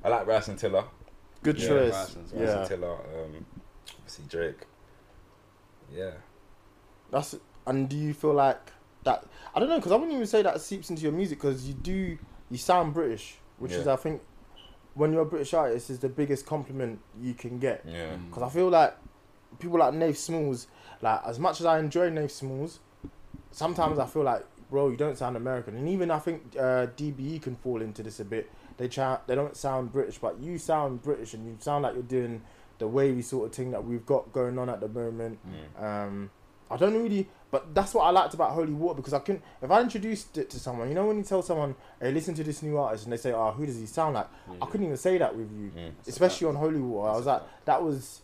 I 0.04 0.08
like 0.08 0.24
Bryson 0.24 0.56
Tiller. 0.56 0.84
Good 1.42 1.58
Yeah, 1.58 1.68
choice. 1.68 1.90
Bryson's 1.92 2.32
Bryson 2.32 2.58
Yeah, 2.58 2.64
Tiller. 2.68 2.92
Um, 2.94 3.46
obviously 3.98 4.24
Drake. 4.28 4.66
Yeah. 5.92 6.12
that's. 7.10 7.34
And 7.66 7.88
do 7.88 7.96
you 7.96 8.14
feel 8.14 8.34
like 8.34 8.70
that? 9.02 9.24
I 9.52 9.58
don't 9.58 9.68
know 9.68 9.76
because 9.76 9.90
I 9.90 9.96
wouldn't 9.96 10.12
even 10.14 10.26
say 10.28 10.42
that 10.42 10.60
seeps 10.60 10.90
into 10.90 11.02
your 11.02 11.10
music 11.12 11.38
because 11.38 11.66
you 11.66 11.74
do. 11.74 12.16
You 12.50 12.58
sound 12.58 12.94
British, 12.94 13.36
which 13.58 13.72
is 13.72 13.86
I 13.86 13.96
think 13.96 14.22
when 14.94 15.12
you're 15.12 15.22
a 15.22 15.26
British 15.26 15.52
artist 15.52 15.90
is 15.90 15.98
the 15.98 16.08
biggest 16.08 16.46
compliment 16.46 17.00
you 17.20 17.34
can 17.34 17.58
get. 17.58 17.84
Yeah. 17.86 18.14
Mm. 18.14 18.28
Because 18.28 18.42
I 18.42 18.48
feel 18.48 18.68
like 18.68 18.96
people 19.58 19.78
like 19.78 19.94
Nafe 19.94 20.16
Smallz, 20.16 20.66
like 21.02 21.20
as 21.26 21.38
much 21.38 21.60
as 21.60 21.66
I 21.66 21.78
enjoy 21.78 22.10
Nafe 22.10 22.42
Smallz, 22.42 22.78
sometimes 23.50 23.98
I 23.98 24.06
feel 24.06 24.22
like, 24.22 24.44
bro, 24.70 24.88
you 24.88 24.96
don't 24.96 25.16
sound 25.16 25.36
American. 25.36 25.76
And 25.76 25.88
even 25.88 26.10
I 26.10 26.18
think 26.18 26.42
uh, 26.58 26.88
DBE 26.96 27.42
can 27.42 27.56
fall 27.56 27.82
into 27.82 28.02
this 28.02 28.20
a 28.20 28.24
bit. 28.24 28.50
They 28.78 28.88
try, 28.88 29.18
they 29.26 29.34
don't 29.34 29.56
sound 29.56 29.92
British, 29.92 30.18
but 30.18 30.38
you 30.40 30.58
sound 30.58 31.02
British, 31.02 31.34
and 31.34 31.46
you 31.46 31.56
sound 31.60 31.84
like 31.84 31.94
you're 31.94 32.02
doing 32.02 32.42
the 32.78 32.86
wavy 32.86 33.22
sort 33.22 33.48
of 33.48 33.54
thing 33.54 33.70
that 33.70 33.84
we've 33.84 34.04
got 34.04 34.32
going 34.32 34.58
on 34.58 34.68
at 34.68 34.80
the 34.80 34.88
moment. 34.88 35.38
Mm. 35.78 35.82
Um, 35.82 36.30
I 36.70 36.76
don't 36.76 36.94
really, 36.94 37.28
but 37.50 37.74
that's 37.74 37.94
what 37.94 38.02
I 38.04 38.10
liked 38.10 38.34
about 38.34 38.52
Holy 38.52 38.72
Water 38.72 38.96
because 38.96 39.12
I 39.14 39.20
couldn't. 39.20 39.42
if 39.62 39.70
I 39.70 39.80
introduced 39.80 40.36
it 40.38 40.50
to 40.50 40.58
someone, 40.60 40.88
you 40.88 40.94
know, 40.94 41.06
when 41.06 41.16
you 41.16 41.22
tell 41.22 41.42
someone, 41.42 41.74
"Hey, 42.00 42.10
listen 42.12 42.34
to 42.34 42.44
this 42.44 42.62
new 42.62 42.76
artist," 42.78 43.04
and 43.04 43.12
they 43.12 43.16
say, 43.16 43.32
"Oh, 43.32 43.52
who 43.52 43.64
does 43.66 43.78
he 43.78 43.86
sound 43.86 44.14
like?" 44.14 44.28
I 44.60 44.66
couldn't 44.66 44.84
even 44.86 44.96
say 44.96 45.16
that 45.18 45.34
with 45.36 45.50
you 45.52 45.70
Mm. 45.76 45.92
especially 46.06 46.48
on 46.48 46.56
Holy 46.56 46.80
Water. 46.80 47.10
I 47.12 47.16
was 47.16 47.26
like, 47.26 47.42
that 47.66 47.82
was. 47.82 48.22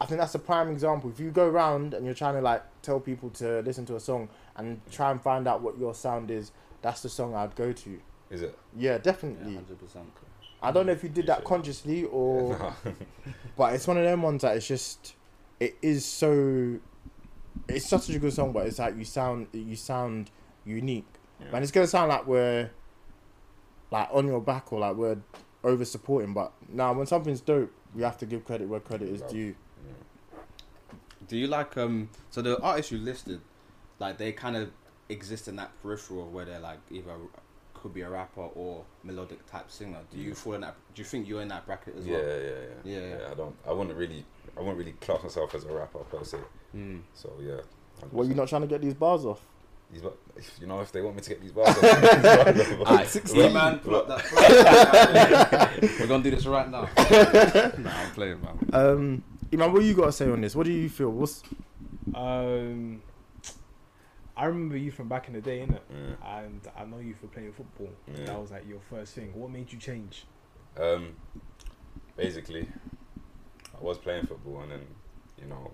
I 0.00 0.06
think 0.06 0.20
that's 0.20 0.34
a 0.34 0.38
prime 0.40 0.68
example. 0.70 1.08
If 1.10 1.20
you 1.20 1.30
go 1.30 1.46
around 1.48 1.94
and 1.94 2.04
you're 2.04 2.14
trying 2.16 2.34
to 2.34 2.40
like 2.40 2.62
tell 2.82 2.98
people 3.00 3.30
to 3.30 3.60
listen 3.62 3.86
to 3.86 3.96
a 3.96 4.00
song 4.00 4.28
and 4.56 4.80
try 4.90 5.10
and 5.10 5.20
find 5.22 5.46
out 5.46 5.62
what 5.62 5.78
your 5.78 5.94
sound 5.94 6.30
is, 6.30 6.50
that's 6.82 7.00
the 7.02 7.08
song 7.08 7.34
I'd 7.34 7.54
go 7.54 7.72
to. 7.72 8.00
Is 8.30 8.42
it? 8.42 8.58
Yeah, 8.76 8.92
Yeah, 8.92 8.98
definitely. 8.98 9.54
hundred 9.54 9.78
percent. 9.78 10.06
I 10.62 10.72
don't 10.72 10.86
know 10.86 10.92
if 10.92 11.02
you 11.02 11.10
did 11.10 11.26
that 11.26 11.44
consciously 11.44 12.04
or, 12.04 12.58
No. 12.84 12.92
but 13.56 13.74
it's 13.74 13.86
one 13.86 13.96
of 13.98 14.04
them 14.04 14.22
ones 14.22 14.42
that 14.42 14.56
it's 14.56 14.66
just, 14.66 15.14
it 15.60 15.76
is 15.82 16.04
so, 16.04 16.78
it's 17.68 17.88
such 17.88 18.10
a 18.10 18.18
good 18.18 18.32
song, 18.32 18.52
but 18.52 18.66
it's 18.66 18.78
like 18.78 18.96
you 18.96 19.04
sound, 19.04 19.48
you 19.52 19.76
sound 19.76 20.30
unique. 20.64 21.06
Yeah. 21.40 21.46
And 21.54 21.62
it's 21.62 21.72
gonna 21.72 21.86
sound 21.86 22.08
like 22.10 22.26
we're 22.26 22.70
like 23.90 24.08
on 24.12 24.26
your 24.26 24.40
back 24.40 24.72
or 24.72 24.80
like 24.80 24.96
we're 24.96 25.18
over 25.62 25.84
supporting, 25.84 26.34
but 26.34 26.52
now 26.68 26.92
when 26.92 27.06
something's 27.06 27.40
dope, 27.40 27.72
we 27.94 28.02
have 28.02 28.18
to 28.18 28.26
give 28.26 28.44
credit 28.44 28.68
where 28.68 28.80
credit 28.80 29.08
is 29.08 29.22
due. 29.22 29.54
Yeah. 29.86 30.40
Do 31.28 31.36
you 31.36 31.46
like 31.46 31.76
um? 31.76 32.10
So 32.30 32.42
the 32.42 32.60
artists 32.60 32.92
you 32.92 32.98
listed, 32.98 33.40
like 33.98 34.18
they 34.18 34.32
kind 34.32 34.56
of 34.56 34.70
exist 35.08 35.48
in 35.48 35.56
that 35.56 35.70
peripheral 35.82 36.28
where 36.28 36.44
they're 36.44 36.60
like 36.60 36.78
either 36.90 37.12
could 37.74 37.92
be 37.92 38.00
a 38.00 38.08
rapper 38.08 38.40
or 38.40 38.84
melodic 39.02 39.44
type 39.46 39.70
singer. 39.70 39.98
Do 40.10 40.18
you 40.18 40.34
fall 40.34 40.54
in 40.54 40.62
that? 40.62 40.74
Do 40.94 41.02
you 41.02 41.06
think 41.06 41.28
you're 41.28 41.42
in 41.42 41.48
that 41.48 41.66
bracket 41.66 41.96
as 41.98 42.06
yeah, 42.06 42.16
well? 42.16 42.24
yeah, 42.24 42.50
yeah, 42.84 43.00
Yeah. 43.00 43.30
I 43.30 43.34
don't. 43.34 43.54
I 43.68 43.72
wouldn't 43.72 43.96
really. 43.96 44.24
I 44.56 44.60
wouldn't 44.60 44.78
really 44.78 44.92
class 44.92 45.22
myself 45.22 45.54
as 45.54 45.64
a 45.64 45.72
rapper 45.72 45.98
per 45.98 46.24
se. 46.24 46.38
Mm. 46.74 47.00
So 47.14 47.32
yeah. 47.40 47.60
Well, 48.12 48.26
you're 48.26 48.36
not 48.36 48.48
trying 48.48 48.62
to 48.62 48.68
get 48.68 48.80
these 48.82 48.94
bars 48.94 49.24
off. 49.24 49.40
These, 49.92 50.02
bu- 50.02 50.12
if, 50.36 50.58
you 50.60 50.66
know, 50.66 50.80
if 50.80 50.90
they 50.90 51.00
want 51.00 51.14
me 51.16 51.22
to 51.22 51.28
get 51.30 51.40
these 51.40 51.52
bars, 51.52 51.68
off, 51.68 51.82
Alright, 52.80 53.06
16. 53.08 53.40
yeah, 53.40 53.48
man, 53.52 53.78
pull 53.78 53.94
up 53.96 54.08
that. 54.08 55.78
We're 56.00 56.06
gonna 56.06 56.22
do 56.22 56.30
this 56.30 56.46
right 56.46 56.68
now. 56.68 56.88
nah, 57.78 57.90
I'm 57.90 58.10
playing, 58.12 58.40
man. 58.42 58.58
Um, 58.72 59.24
Eman, 59.50 59.72
what 59.72 59.84
you 59.84 59.94
got 59.94 60.06
to 60.06 60.12
say 60.12 60.28
on 60.30 60.40
this? 60.40 60.56
What 60.56 60.66
do 60.66 60.72
you 60.72 60.88
feel? 60.88 61.10
What's 61.10 61.42
Um, 62.14 63.02
I 64.36 64.46
remember 64.46 64.76
you 64.76 64.90
from 64.90 65.08
back 65.08 65.28
in 65.28 65.34
the 65.34 65.40
day, 65.40 65.60
innit? 65.60 65.80
Yeah. 65.90 66.40
And 66.40 66.60
I 66.76 66.84
know 66.84 66.98
you 66.98 67.14
for 67.14 67.28
playing 67.28 67.52
football. 67.52 67.90
Yeah. 68.08 68.24
That 68.24 68.40
was 68.40 68.50
like 68.50 68.66
your 68.68 68.80
first 68.90 69.14
thing. 69.14 69.32
What 69.34 69.50
made 69.50 69.72
you 69.72 69.78
change? 69.78 70.24
Um, 70.76 71.14
basically, 72.16 72.68
I 73.78 73.84
was 73.84 73.96
playing 73.98 74.26
football, 74.26 74.60
and 74.62 74.72
then 74.72 74.80
you 75.40 75.46
know, 75.46 75.70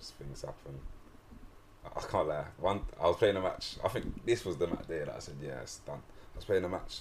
just 0.00 0.14
things 0.14 0.42
happen. 0.42 0.78
I, 1.84 1.98
I 1.98 2.02
can't 2.02 2.26
lie. 2.28 2.44
One, 2.58 2.80
I 3.00 3.06
was 3.06 3.16
playing 3.16 3.36
a 3.36 3.40
match. 3.40 3.76
I 3.84 3.88
think 3.88 4.24
this 4.26 4.44
was 4.44 4.56
the 4.56 4.66
match 4.66 4.88
day 4.88 4.98
that 5.00 5.14
I 5.14 5.18
said, 5.20 5.36
"Yeah, 5.40 5.60
it's 5.60 5.78
done." 5.78 6.00
I 6.34 6.36
was 6.36 6.44
playing 6.44 6.64
a 6.64 6.68
match, 6.68 7.00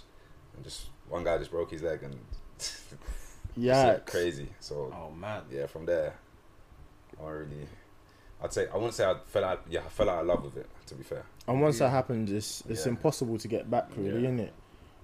and 0.56 0.64
just 0.64 0.88
one 1.08 1.24
guy 1.24 1.38
just 1.38 1.52
broke 1.52 1.72
his 1.72 1.82
leg, 1.82 2.04
and 2.04 2.16
Yeah. 3.56 3.86
Like, 3.88 4.06
crazy. 4.06 4.50
So 4.60 4.94
Oh 4.96 5.12
man. 5.12 5.42
yeah, 5.52 5.66
from 5.66 5.86
there, 5.86 6.14
I 7.24 7.30
really. 7.30 7.68
I'd 8.42 8.54
say 8.54 8.68
I 8.72 8.76
wouldn't 8.76 8.94
say 8.94 9.04
I 9.06 9.16
fell 9.26 9.44
out. 9.44 9.64
Yeah, 9.70 9.82
I 9.82 9.90
fell 9.90 10.10
out 10.10 10.22
of 10.22 10.28
love 10.28 10.44
with 10.46 10.58
it. 10.58 10.70
To 10.88 10.96
be 10.96 11.04
fair. 11.04 11.24
And 11.48 11.62
once 11.62 11.80
that 11.80 11.90
happens, 11.90 12.32
it's 12.32 12.64
it's 12.70 12.86
Yeah. 12.86 12.92
impossible 12.92 13.38
to 13.38 13.48
get 13.48 13.70
back, 13.70 13.90
really, 13.98 14.12
Yeah. 14.22 14.28
isn't 14.30 14.40
it? 14.40 14.54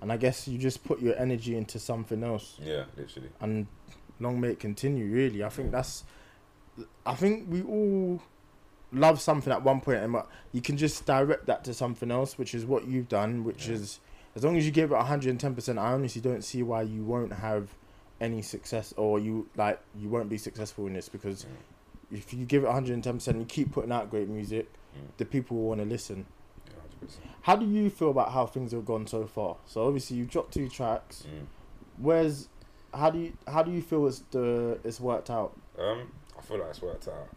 And 0.02 0.12
I 0.12 0.18
guess 0.18 0.48
you 0.48 0.58
just 0.58 0.84
put 0.84 1.02
your 1.02 1.18
energy 1.18 1.58
into 1.58 1.80
something 1.80 2.24
else, 2.24 2.58
Yeah, 2.62 2.84
literally. 2.96 3.30
and 3.42 3.66
long 4.20 4.40
may 4.40 4.50
it 4.50 4.60
continue. 4.60 5.12
Really, 5.12 5.44
I 5.44 5.50
think 5.50 5.72
that's. 5.72 6.04
I 7.06 7.16
think 7.16 7.48
we 7.50 7.62
all 7.64 8.22
love 8.92 9.20
something 9.22 9.52
at 9.52 9.64
one 9.64 9.82
point, 9.82 10.00
and 10.00 10.16
you 10.52 10.62
can 10.62 10.78
just 10.78 11.06
direct 11.06 11.46
that 11.48 11.64
to 11.66 11.74
something 11.74 12.12
else, 12.12 12.38
which 12.38 12.54
is 12.56 12.66
what 12.66 12.88
you've 12.88 13.10
done. 13.10 13.44
Which 13.44 13.68
Yeah. 13.68 13.76
is, 13.76 14.00
as 14.36 14.44
long 14.44 14.58
as 14.58 14.66
you 14.66 14.72
give 14.72 14.92
it 14.92 14.96
one 14.96 15.06
hundred 15.06 15.30
and 15.30 15.40
ten 15.40 15.56
percent, 15.56 15.80
I 15.80 15.94
honestly 15.94 16.22
don't 16.22 16.44
see 16.44 16.64
why 16.64 16.82
you 16.84 17.04
won't 17.04 17.34
have 17.34 17.70
any 18.22 18.42
success, 18.42 18.94
or 18.98 19.20
you 19.20 19.48
like 19.56 19.80
you 19.98 20.10
won't 20.10 20.30
be 20.30 20.38
successful 20.38 20.88
in 20.88 20.94
this 20.94 21.10
because 21.10 21.44
Mm. 21.46 22.18
if 22.18 22.34
you 22.34 22.46
give 22.46 22.64
it 22.64 22.68
one 22.68 22.74
hundred 22.76 22.94
and 22.94 23.04
ten 23.04 23.16
percent, 23.16 23.38
you 23.40 23.46
keep 23.46 23.72
putting 23.72 23.92
out 23.92 24.10
great 24.10 24.28
music, 24.30 24.72
Mm. 24.96 25.18
the 25.18 25.26
people 25.26 25.58
will 25.58 25.68
want 25.70 25.82
to 25.82 25.86
listen. 25.86 26.26
How 27.44 27.56
do 27.56 27.66
you 27.66 27.90
feel 27.90 28.10
about 28.10 28.32
how 28.32 28.46
things 28.48 28.72
have 28.72 28.86
gone 28.86 29.06
so 29.06 29.28
far? 29.28 29.58
So 29.68 29.86
obviously 29.86 30.18
you've 30.18 30.30
dropped 30.30 30.54
two 30.54 30.68
tracks. 30.70 31.26
Where's 31.98 32.48
how 32.94 33.10
do 33.12 33.20
you 33.20 33.34
how 33.48 33.62
do 33.62 33.72
you 33.72 33.82
feel 33.82 34.08
it's 34.08 34.20
the 34.32 34.80
it's 34.84 35.00
worked 35.00 35.30
out? 35.30 35.56
Um, 35.78 36.12
feel 36.46 36.60
like 36.60 36.70
it's 36.70 36.82
worked 36.82 37.08
out. 37.08 37.30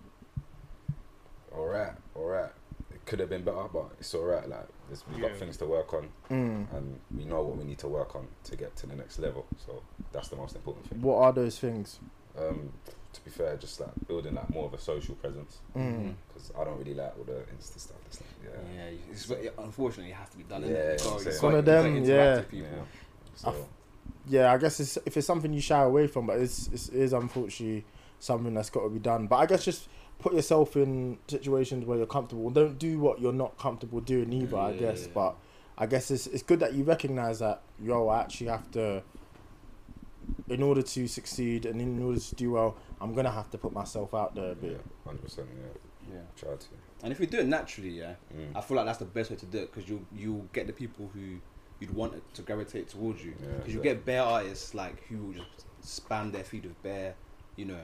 Alright, 1.53 1.93
alright. 2.17 2.51
It 2.91 3.05
could 3.07 3.21
have 3.21 3.31
been 3.31 3.43
better, 3.43 3.65
but 3.73 3.87
it's 3.99 4.15
alright. 4.15 4.49
Like, 4.49 4.67
there's, 4.89 5.05
we've 5.11 5.21
got 5.21 5.37
things 5.37 5.57
to 5.59 5.67
work 5.67 5.93
on, 5.95 6.09
Mm. 6.31 6.73
and 6.77 7.01
we 7.17 7.25
know 7.25 7.43
what 7.43 7.57
we 7.57 7.65
need 7.65 7.79
to 7.79 7.89
work 7.89 8.15
on 8.15 8.27
to 8.45 8.57
get 8.57 8.77
to 8.77 8.87
the 8.87 8.95
next 8.97 9.19
level. 9.19 9.47
So 9.67 9.83
that's 10.13 10.29
the 10.29 10.37
most 10.37 10.55
important 10.57 10.87
thing. 10.89 11.01
What 11.03 11.19
are 11.19 11.33
those 11.33 11.59
things? 11.59 11.99
Um, 12.39 12.73
to 13.13 13.21
be 13.25 13.31
fair, 13.31 13.57
just 13.57 13.81
like 13.81 13.91
building 14.07 14.35
like 14.35 14.49
more 14.51 14.67
of 14.67 14.75
a 14.75 14.79
social 14.79 15.15
presence, 15.17 15.59
Mm. 15.77 16.15
because 16.29 16.53
I 16.59 16.65
don't 16.65 16.79
really 16.79 16.95
like 16.95 17.17
all 17.19 17.25
the 17.25 17.43
Insta 17.57 17.79
stuff. 17.81 17.97
It's 18.07 18.21
like, 18.21 18.31
yeah, 18.45 18.75
Yeah. 18.75 18.91
It's, 19.11 19.31
it, 19.31 19.55
unfortunately, 19.59 20.13
it 20.13 20.17
has 20.17 20.29
to 20.31 20.37
be 20.37 20.45
done. 20.45 20.63
Yeah, 20.63 20.69
innit? 20.69 20.73
yeah, 20.75 20.91
You've 20.93 20.99
got- 20.99 21.07
I'm 21.07 21.13
you've 21.15 21.23
saying. 21.23 21.35
got- 21.37 21.43
One 21.43 21.55
of 21.55 21.65
them, 21.65 22.05
to 22.05 22.09
yeah. 22.13 22.41
people. 22.43 22.59
yeah. 22.59 22.83
I 22.83 23.37
So 23.37 23.51
f- 23.51 23.69
Yeah, 24.27 24.53
I 24.53 24.59
guess 24.59 24.81
it's, 24.81 24.99
if 25.07 25.17
it's 25.17 25.27
something 25.27 25.53
you 25.53 25.61
shy 25.61 25.83
away 25.83 26.07
from, 26.07 26.27
but 26.27 26.39
it's, 26.39 26.69
it's 26.69 26.89
it 26.91 26.97
is 27.01 27.13
unfortunately 27.15 27.85
something 28.21 28.55
that's 28.55 28.71
got 28.71 28.83
to 28.83 28.89
be 28.91 28.99
done. 28.99 29.27
But 29.27 29.37
I 29.37 29.47
guess 29.47 29.65
just 29.65 29.89
put 30.19 30.35
yourself 30.35 30.77
in 30.77 31.19
situations 31.29 31.85
where 31.85 31.97
you're 31.99 32.07
comfortable. 32.07 32.51
Don't 32.51 32.79
do 32.79 32.99
what 32.99 33.21
you're 33.21 33.33
not 33.33 33.57
comfortable 33.59 34.01
doing 34.01 34.33
either. 34.33 34.57
I 34.57 34.73
guess, 34.73 35.03
yeah. 35.07 35.13
but 35.15 35.37
I 35.77 35.87
guess 35.87 36.11
it's 36.11 36.27
it's 36.27 36.43
good 36.43 36.61
that 36.61 36.75
you 36.75 36.85
recognize 36.85 37.39
that 37.39 37.63
yo, 37.81 38.09
I 38.09 38.21
actually 38.21 38.49
have 38.49 38.71
to. 38.73 39.03
In 40.49 40.63
order 40.63 40.83
to 40.83 41.09
succeed 41.09 41.65
and 41.67 41.81
in 41.81 42.03
order 42.03 42.21
to 42.21 42.35
do 42.35 42.53
well, 42.53 42.77
I'm 43.01 43.15
gonna 43.15 43.31
have 43.31 43.51
to 43.51 43.59
put 43.59 43.73
myself 43.73 44.13
out 44.15 44.35
there 44.35 44.45
a 44.47 44.49
yeah, 44.49 44.55
bit. 44.61 44.81
hundred 45.07 45.23
percent. 45.23 45.49
Yeah, 45.57 46.15
Yeah. 46.17 46.21
try 46.37 46.55
to. 46.57 46.67
And 47.03 47.13
if 47.13 47.21
you 47.21 47.27
do 47.27 47.39
it 47.39 47.47
naturally, 47.47 47.91
yeah, 47.91 48.15
Mm. 48.35 48.55
I 48.57 48.61
feel 48.61 48.77
like 48.77 48.87
that's 48.87 48.99
the 48.99 49.05
best 49.07 49.31
way 49.31 49.37
to 49.37 49.47
do 49.47 49.59
it 49.59 49.73
because 49.73 49.89
you 49.89 50.05
you 50.15 50.49
get 50.53 50.67
the 50.67 50.73
people 50.73 51.11
who 51.15 51.39
you'd 51.81 51.95
want 51.95 52.15
it 52.15 52.23
to 52.35 52.43
gravitate 52.43 52.89
towards 52.89 53.25
you. 53.25 53.31
Yeah, 53.41 53.47
Because 53.57 53.73
you 53.73 53.81
exactly. 53.81 53.95
get 53.95 54.05
bare 54.05 54.23
artists 54.23 54.75
like 54.75 55.03
who 55.07 55.17
will 55.19 55.33
just 55.35 55.65
spam 55.83 56.33
their 56.33 56.45
feed 56.45 56.65
with 56.65 56.83
bare, 56.83 57.15
you 57.57 57.65
know, 57.65 57.81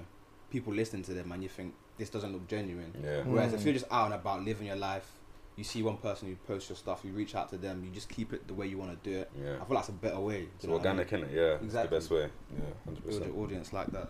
people 0.55 0.73
listening 0.73 1.03
to 1.03 1.13
them, 1.15 1.33
and 1.33 1.43
you 1.43 1.49
think 1.49 1.75
this 1.99 2.09
doesn't 2.11 2.33
look 2.33 2.47
genuine. 2.47 2.93
Yeah. 3.03 3.23
Whereas 3.25 3.53
if 3.53 3.61
Mm. 3.61 3.65
you're 3.65 3.75
just 3.75 3.87
out 3.91 4.07
and 4.07 4.15
about 4.15 4.45
living 4.45 4.67
your 4.69 4.77
life, 4.77 5.09
you 5.57 5.65
see 5.65 5.83
one 5.83 5.97
person 5.99 6.29
who 6.29 6.37
posts 6.53 6.69
your 6.71 6.77
stuff, 6.77 7.01
you 7.05 7.13
reach 7.13 7.35
out 7.35 7.49
to 7.51 7.57
them, 7.57 7.85
you 7.85 7.91
just 7.91 8.09
keep 8.09 8.33
it 8.33 8.47
the 8.49 8.55
way 8.55 8.67
you 8.67 8.79
want 8.79 8.91
to 9.03 9.11
do 9.11 9.17
it. 9.23 9.31
Yeah. 9.41 9.57
I 9.61 9.65
feel 9.65 9.77
that's 9.77 9.89
a 9.89 9.93
better 9.93 10.21
way. 10.21 10.41
do 10.43 10.49
It's 10.55 10.65
you 10.65 10.71
know 10.71 10.77
what 10.79 10.87
I 10.87 10.93
mean? 10.93 11.01
organic, 11.01 11.31
innit? 11.31 11.35
Yeah, 11.35 11.65
Exactly. 11.65 11.97
it's 11.99 12.09
the 12.09 12.15
best 12.17 12.23
way. 12.23 12.31
Yeah, 12.57 12.75
hundred 12.85 13.03
Build 13.05 13.19
percent. 13.19 13.35
your 13.35 13.45
audience 13.45 13.73
like 13.73 13.87
that. 13.89 14.09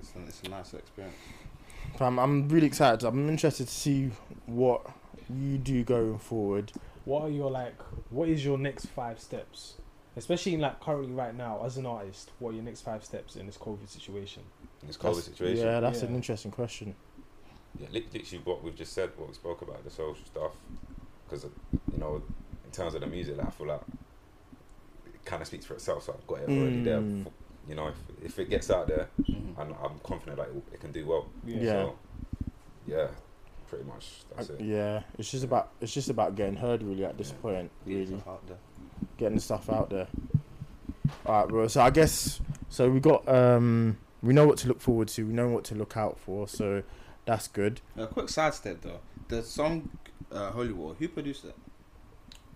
It's 0.00 0.12
a, 0.16 0.18
it's 0.26 0.42
a 0.42 0.48
nicer 0.50 0.78
experience. 0.78 1.16
I'm, 2.00 2.18
I'm 2.18 2.48
really 2.48 2.66
excited. 2.66 3.04
I'm 3.06 3.28
interested 3.28 3.66
to 3.68 3.72
see 3.74 4.10
what 4.46 4.80
you 5.30 5.58
do 5.58 5.84
going 5.84 6.18
forward. 6.18 6.72
What 7.04 7.22
are 7.22 7.30
your 7.30 7.50
like? 7.50 7.80
What 8.10 8.28
is 8.28 8.44
your 8.44 8.58
next 8.58 8.86
five 8.86 9.20
steps? 9.20 9.74
Especially 10.16 10.54
in 10.54 10.60
like 10.60 10.80
currently 10.80 11.12
right 11.12 11.34
now 11.34 11.60
as 11.64 11.76
an 11.76 11.86
artist, 11.86 12.30
what 12.38 12.50
are 12.50 12.54
your 12.54 12.62
next 12.64 12.82
five 12.82 13.04
steps 13.04 13.34
in 13.36 13.46
this 13.46 13.56
COVID 13.56 13.88
situation? 13.88 14.42
In 14.84 14.88
this 14.88 14.96
COVID 14.98 15.02
That's- 15.02 15.24
situation. 15.24 15.64
Yeah, 15.66 15.80
that's 15.80 16.02
an 16.02 16.14
interesting 16.14 16.50
question. 16.50 16.94
Yeah, 17.80 17.86
lit- 17.90 18.12
literally 18.12 18.44
what 18.44 18.62
we've 18.62 18.76
just 18.76 18.92
said, 18.92 19.10
what 19.16 19.28
we 19.28 19.34
spoke 19.34 19.62
about, 19.62 19.82
the 19.82 19.90
social 19.90 20.24
stuff. 20.26 20.52
Because, 21.26 21.44
you 21.90 21.98
know, 21.98 22.22
in 22.66 22.70
terms 22.70 22.94
of 22.94 23.00
the 23.00 23.06
music, 23.06 23.38
like, 23.38 23.46
I 23.46 23.50
feel 23.50 23.66
like 23.66 23.80
it 25.06 25.24
kind 25.24 25.40
of 25.40 25.48
speaks 25.48 25.64
for 25.64 25.72
itself. 25.74 26.04
So 26.04 26.12
I've 26.12 26.26
got 26.26 26.40
it 26.40 26.50
already 26.50 26.82
there. 26.82 27.00
Mm. 27.00 27.26
F- 27.26 27.32
You 27.66 27.74
know, 27.74 27.88
if, 27.88 27.96
if 28.22 28.38
it 28.38 28.50
gets 28.50 28.70
out 28.70 28.88
there, 28.88 29.08
Mhm. 29.22 29.58
and 29.58 29.74
I'm 29.82 29.98
confident 30.04 30.36
that 30.36 30.48
it, 30.50 30.62
it 30.74 30.80
can 30.80 30.92
do 30.92 31.06
well. 31.06 31.26
Yeah. 31.46 31.70
So, 31.72 31.98
yeah, 32.86 33.08
pretty 33.68 33.84
much 33.86 34.20
that's 34.36 34.50
Uh, 34.50 34.52
it. 34.52 34.60
yeah, 34.60 35.02
it's 35.18 35.30
just 35.30 35.44
about 35.44 35.70
it's 35.80 35.94
just 35.94 36.10
about 36.10 36.36
getting 36.36 36.56
heard 36.56 36.82
really 36.82 37.06
at 37.06 37.16
this 37.16 37.30
Yeah. 37.30 37.36
point. 37.40 37.70
Really, 37.86 38.04
stuff 38.04 38.28
out 38.28 38.42
getting 39.16 39.36
the 39.36 39.40
stuff 39.40 39.70
out 39.70 39.88
there. 39.88 40.08
All 41.24 41.40
right, 41.40 41.48
bro. 41.48 41.66
So 41.68 41.80
I 41.80 41.88
guess 41.88 42.38
so. 42.68 42.90
We 42.90 43.00
got 43.00 43.26
um 43.26 43.96
we 44.24 44.32
know 44.34 44.46
what 44.46 44.58
to 44.58 44.68
look 44.68 44.80
forward 44.80 45.08
to. 45.08 45.24
We 45.26 45.32
know 45.32 45.48
what 45.48 45.64
to 45.64 45.74
look 45.74 45.96
out 45.96 46.18
for. 46.18 46.48
So 46.48 46.82
that's 47.24 47.46
good. 47.48 47.80
A 47.96 48.06
quick 48.06 48.28
sidestep 48.28 48.80
though. 48.82 49.00
The 49.28 49.42
song 49.42 49.90
uh, 50.32 50.50
Holy 50.50 50.72
Water, 50.72 50.96
who 50.98 51.08
produced 51.08 51.44
it? 51.44 51.54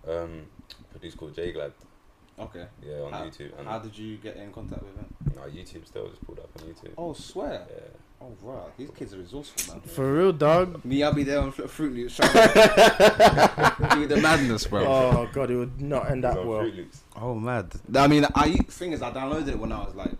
Um, 0.09 0.45
producer 0.91 1.17
called 1.17 1.35
J 1.35 1.51
Glad, 1.51 1.73
Okay. 2.39 2.65
yeah, 2.85 3.01
on 3.01 3.11
How- 3.13 3.23
YouTube. 3.25 3.57
And 3.59 3.67
How 3.67 3.79
did 3.79 3.97
you 3.97 4.17
get 4.17 4.37
in 4.37 4.51
contact 4.51 4.81
with 4.83 4.95
him? 4.95 5.05
no, 5.35 5.41
YouTube 5.43 5.85
still 5.85 6.07
just 6.09 6.25
pulled 6.25 6.39
up 6.39 6.49
on 6.59 6.67
YouTube. 6.67 6.93
Oh, 6.97 7.13
swear. 7.13 7.65
Yeah. 7.69 7.79
Oh, 8.21 8.35
right. 8.41 8.77
These 8.77 8.89
kids 8.91 9.13
are 9.13 9.17
resourceful, 9.19 9.73
man. 9.75 9.81
For 9.83 10.13
real, 10.13 10.33
dog. 10.33 10.83
Me, 10.83 11.01
I'll 11.03 11.13
be 11.13 11.23
there 11.23 11.39
on 11.39 11.51
Fl- 11.53 11.67
Fruity 11.67 12.01
Loops 12.03 12.17
trying 12.17 12.31
to 12.33 13.87
do 13.95 14.07
the 14.07 14.17
madness, 14.17 14.67
bro. 14.67 14.85
Oh 14.85 15.29
god, 15.31 15.49
it 15.51 15.55
would 15.55 15.79
not 15.81 16.11
end 16.11 16.25
He's 16.25 16.33
that 16.33 16.45
well. 16.45 16.59
Fruity 16.59 16.77
Loops. 16.77 17.01
Oh, 17.15 17.35
mad. 17.35 17.71
I 17.95 18.07
mean, 18.07 18.25
I 18.35 18.55
thing 18.57 18.91
is, 18.91 19.01
I 19.01 19.11
downloaded 19.11 19.47
it 19.49 19.59
when 19.59 19.71
I 19.71 19.85
was 19.85 19.95
like, 19.95 20.11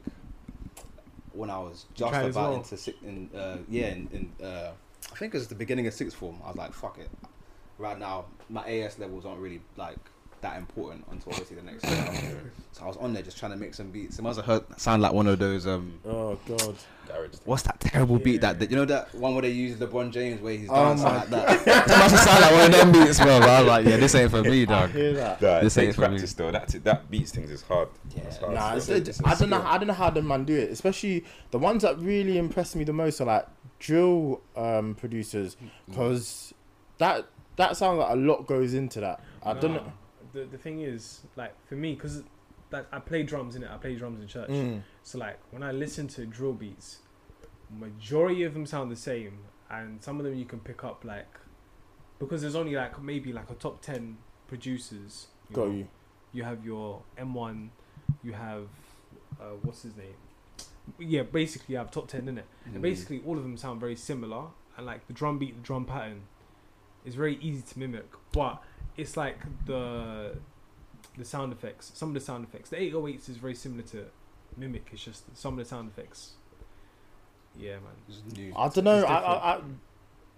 when 1.39 1.49
I 1.49 1.57
was 1.57 1.85
just 1.95 2.13
about 2.13 2.35
well? 2.35 2.55
into 2.55 2.75
six, 2.75 2.97
in 3.01 3.29
uh, 3.33 3.57
yeah, 3.69 3.87
in, 3.87 4.33
in 4.39 4.45
uh, 4.45 4.71
I 5.11 5.15
think 5.15 5.33
it 5.33 5.37
was 5.37 5.47
the 5.47 5.55
beginning 5.55 5.87
of 5.87 5.93
sixth 5.93 6.17
form. 6.17 6.37
I 6.43 6.49
was 6.49 6.57
like, 6.57 6.73
fuck 6.73 6.97
it. 6.99 7.09
Right 7.77 7.97
now, 7.97 8.25
my 8.49 8.67
AS 8.67 8.99
levels 8.99 9.25
aren't 9.25 9.39
really 9.39 9.61
like 9.77 9.97
that 10.41 10.57
important 10.57 11.05
until 11.11 11.31
obviously 11.33 11.55
the 11.57 11.63
next 11.63 11.83
year. 11.85 12.41
So 12.71 12.83
I 12.85 12.87
was 12.87 12.97
on 12.97 13.13
there 13.13 13.23
just 13.23 13.37
trying 13.39 13.51
to 13.51 13.57
make 13.57 13.73
some 13.73 13.89
beats. 13.89 14.19
It 14.19 14.21
must 14.21 14.37
have 14.37 14.45
heard 14.45 14.79
sound 14.79 15.01
like 15.01 15.11
one 15.11 15.25
of 15.27 15.39
those 15.39 15.65
um. 15.65 15.99
Oh 16.05 16.37
god. 16.47 16.75
What's 17.43 17.63
that 17.63 17.79
terrible 17.79 18.19
beat 18.19 18.41
that, 18.41 18.59
that 18.59 18.69
you 18.69 18.75
know 18.75 18.85
that 18.85 19.13
one 19.15 19.33
where 19.33 19.41
they 19.41 19.49
use 19.49 19.77
LeBron 19.79 20.11
James 20.11 20.39
where 20.39 20.53
he's 20.55 20.69
Oh 20.69 20.75
dancing 20.75 21.05
my 21.05 21.17
like 21.17 21.29
that? 21.29 21.67
it 21.67 21.87
must 21.87 22.15
have 22.15 22.19
sounded 22.19 22.41
like 22.41 22.51
one 22.53 22.65
of 22.65 22.71
them 22.71 22.91
beats, 23.07 23.19
bro. 23.19 23.37
I 23.37 23.59
was 23.61 23.67
like, 23.67 23.85
yeah, 23.87 23.97
this 23.97 24.13
ain't 24.13 24.29
for 24.29 24.43
me, 24.43 24.61
I 24.61 24.65
dog. 24.65 24.91
hear 24.91 25.13
that. 25.13 25.41
Nah, 25.41 25.59
This 25.61 25.77
ain't 25.79 25.87
takes 25.87 25.95
for 25.95 26.01
me. 26.01 26.07
practice 26.09 26.33
though. 26.35 26.51
That 26.51 26.67
that 26.83 27.09
beats 27.09 27.31
things 27.31 27.49
is 27.49 27.63
hard. 27.63 27.89
Yeah. 28.15 28.21
It's 28.25 28.37
hard. 28.37 28.53
Nah, 28.53 28.75
It's- 28.75 28.87
it's, 28.89 29.19
I 29.25 29.33
don't 29.33 29.49
know. 29.49 29.63
I 29.65 29.79
don't 29.79 29.87
know 29.87 29.93
how 29.95 30.11
the 30.11 30.21
man 30.21 30.45
do 30.45 30.55
it. 30.55 30.69
Especially 30.69 31.25
the 31.49 31.57
ones 31.57 31.81
that 31.81 31.97
really 31.99 32.37
impress 32.37 32.75
me 32.75 32.83
the 32.83 32.93
most 32.93 33.19
are 33.19 33.25
like 33.25 33.47
drill 33.79 34.41
um, 34.55 34.93
producers, 34.93 35.57
because 35.89 36.53
that 36.99 37.25
that 37.55 37.75
sounds 37.75 37.97
like 37.97 38.11
a 38.11 38.15
lot 38.15 38.45
goes 38.45 38.75
into 38.75 38.99
that. 39.01 39.21
I 39.43 39.53
don't 39.55 39.73
know. 39.73 39.91
The 40.33 40.45
the 40.45 40.57
thing 40.57 40.81
is, 40.81 41.21
like 41.35 41.53
for 41.67 41.75
me, 41.75 41.95
because 41.95 42.23
like 42.71 42.85
I 42.91 42.99
play 42.99 43.23
drums 43.23 43.55
in 43.55 43.63
it. 43.63 43.69
I 43.71 43.77
play 43.77 43.95
drums 43.95 44.21
in 44.21 44.27
church. 44.27 44.49
Mm. 44.49 44.81
So 45.03 45.17
like 45.17 45.39
when 45.51 45.63
I 45.63 45.71
listen 45.71 46.07
to 46.09 46.25
drill 46.25 46.53
beats, 46.53 46.99
majority 47.69 48.43
of 48.43 48.53
them 48.53 48.65
sound 48.65 48.91
the 48.91 48.95
same, 48.95 49.39
and 49.69 50.03
some 50.03 50.19
of 50.19 50.25
them 50.25 50.35
you 50.35 50.45
can 50.45 50.59
pick 50.59 50.83
up 50.83 51.03
like 51.03 51.39
because 52.19 52.41
there's 52.41 52.55
only 52.55 52.75
like 52.75 53.01
maybe 53.01 53.33
like 53.33 53.49
a 53.49 53.55
top 53.55 53.81
ten 53.81 54.17
producers. 54.47 55.27
you 55.49 55.55
Got 55.55 55.67
know. 55.67 55.73
you. 55.73 55.87
You 56.31 56.43
have 56.43 56.63
your 56.63 57.01
M1, 57.17 57.69
you 58.23 58.33
have 58.33 58.67
uh, 59.41 59.55
what's 59.63 59.81
his 59.81 59.95
name? 59.95 60.13
Yeah, 60.99 61.23
basically 61.23 61.73
you 61.73 61.77
have 61.77 61.91
top 61.91 62.07
ten 62.07 62.27
in 62.27 62.37
it. 62.37 62.45
Mm. 62.67 62.73
And 62.73 62.81
basically 62.81 63.21
all 63.25 63.37
of 63.37 63.43
them 63.43 63.57
sound 63.57 63.79
very 63.79 63.95
similar, 63.95 64.45
and 64.77 64.85
like 64.85 65.07
the 65.07 65.13
drum 65.13 65.39
beat, 65.39 65.55
the 65.55 65.61
drum 65.61 65.85
pattern, 65.85 66.23
is 67.05 67.15
very 67.15 67.37
easy 67.41 67.61
to 67.61 67.79
mimic. 67.79 68.05
But 68.31 68.61
it's 68.99 69.15
like 69.17 69.37
the 69.65 70.35
the 71.17 71.25
sound 71.25 71.51
effects. 71.53 71.91
Some 71.95 72.09
of 72.09 72.13
the 72.13 72.19
sound 72.19 72.45
effects. 72.45 72.69
The 72.69 72.77
808s 72.77 73.29
is 73.29 73.37
very 73.37 73.55
similar 73.55 73.83
to 73.83 74.05
mimic. 74.57 74.89
It's 74.91 75.03
just 75.03 75.37
some 75.37 75.53
of 75.53 75.59
the 75.59 75.65
sound 75.65 75.89
effects. 75.89 76.33
Yeah, 77.57 77.75
man. 77.75 78.35
New. 78.35 78.53
I 78.55 78.69
don't 78.69 78.83
know. 78.83 79.03
I, 79.03 79.15
I, 79.15 79.55
I 79.55 79.61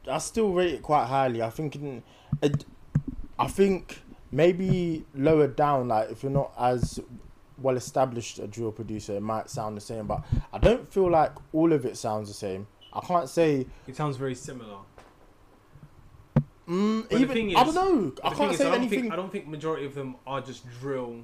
I 0.07 0.17
still 0.17 0.51
rate 0.53 0.75
it 0.75 0.81
quite 0.81 1.05
highly. 1.05 1.41
I 1.41 1.49
think 1.49 1.75
in, 1.75 2.03
it, 2.41 2.65
I 3.37 3.47
think 3.47 4.01
maybe 4.31 5.05
lower 5.13 5.47
down. 5.47 5.89
Like 5.89 6.11
if 6.11 6.23
you're 6.23 6.31
not 6.31 6.53
as 6.59 6.99
well 7.57 7.77
established 7.77 8.39
a 8.39 8.47
drill 8.47 8.71
producer, 8.71 9.13
it 9.13 9.21
might 9.21 9.49
sound 9.49 9.77
the 9.77 9.81
same. 9.81 10.07
But 10.07 10.23
I 10.51 10.57
don't 10.57 10.91
feel 10.91 11.09
like 11.09 11.33
all 11.53 11.73
of 11.73 11.85
it 11.85 11.97
sounds 11.97 12.27
the 12.27 12.33
same. 12.33 12.67
I 12.93 13.01
can't 13.01 13.29
say. 13.29 13.67
It 13.87 13.95
sounds 13.95 14.17
very 14.17 14.35
similar. 14.35 14.77
Mm, 16.71 17.01
But 17.01 17.09
the 17.09 17.17
even 17.17 17.33
thing 17.35 17.55
I 17.55 17.63
don't 17.63 17.75
know. 17.75 18.13
I 18.23 18.33
can't 18.33 18.51
is, 18.51 18.57
say 18.57 18.65
I 18.65 18.69
don't 18.69 18.79
anything. 18.79 19.01
Think, 19.01 19.13
I 19.13 19.15
don't 19.17 19.31
think 19.31 19.47
majority 19.47 19.85
of 19.85 19.93
them 19.95 20.15
are 20.25 20.41
just 20.41 20.63
drill 20.79 21.21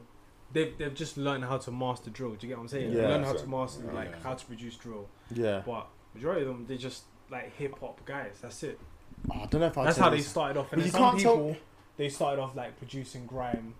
they've 0.53 0.77
they've 0.77 0.93
just 0.93 1.17
learned 1.17 1.43
how 1.45 1.57
to 1.57 1.71
master 1.71 2.09
drill. 2.09 2.31
Do 2.35 2.47
you 2.47 2.49
get 2.49 2.57
what 2.57 2.63
I'm 2.63 2.67
saying? 2.69 2.93
They 2.93 3.01
Yeah. 3.01 3.09
learn 3.09 3.23
how 3.23 3.33
to 3.33 3.47
master 3.47 3.83
Yeah. 3.85 3.93
like 3.93 4.23
how 4.23 4.33
to 4.33 4.45
produce 4.45 4.75
drill. 4.75 5.07
Yeah. 5.33 5.61
But 5.65 5.87
majority 6.13 6.41
of 6.43 6.47
them, 6.47 6.65
they're 6.67 6.77
just 6.77 7.03
like 7.29 7.53
hip 7.57 7.79
hop 7.79 8.03
guys. 8.05 8.35
That's 8.41 8.63
it. 8.63 8.79
Oh, 9.31 9.41
I 9.41 9.45
don't 9.47 9.61
know 9.61 9.67
if 9.67 9.77
I. 9.77 9.85
That's 9.85 9.97
how 9.97 10.09
they 10.09 10.21
started 10.21 10.57
off. 10.59 10.71
And 10.71 10.81
But 10.81 10.83
then 10.83 10.85
you 10.85 10.91
some 10.91 11.01
can't 11.11 11.19
tell- 11.21 11.55
they 11.97 12.09
started 12.09 12.41
off 12.41 12.55
like 12.55 12.77
producing 12.77 13.25
grime, 13.25 13.73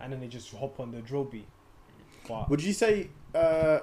and 0.00 0.12
then 0.12 0.20
they 0.20 0.28
just 0.28 0.52
hop 0.54 0.80
on 0.80 0.90
the 0.92 1.00
drill 1.00 1.24
beat. 1.24 1.46
But 2.28 2.50
Would 2.50 2.62
you 2.62 2.72
say 2.72 3.10
uh, 3.34 3.80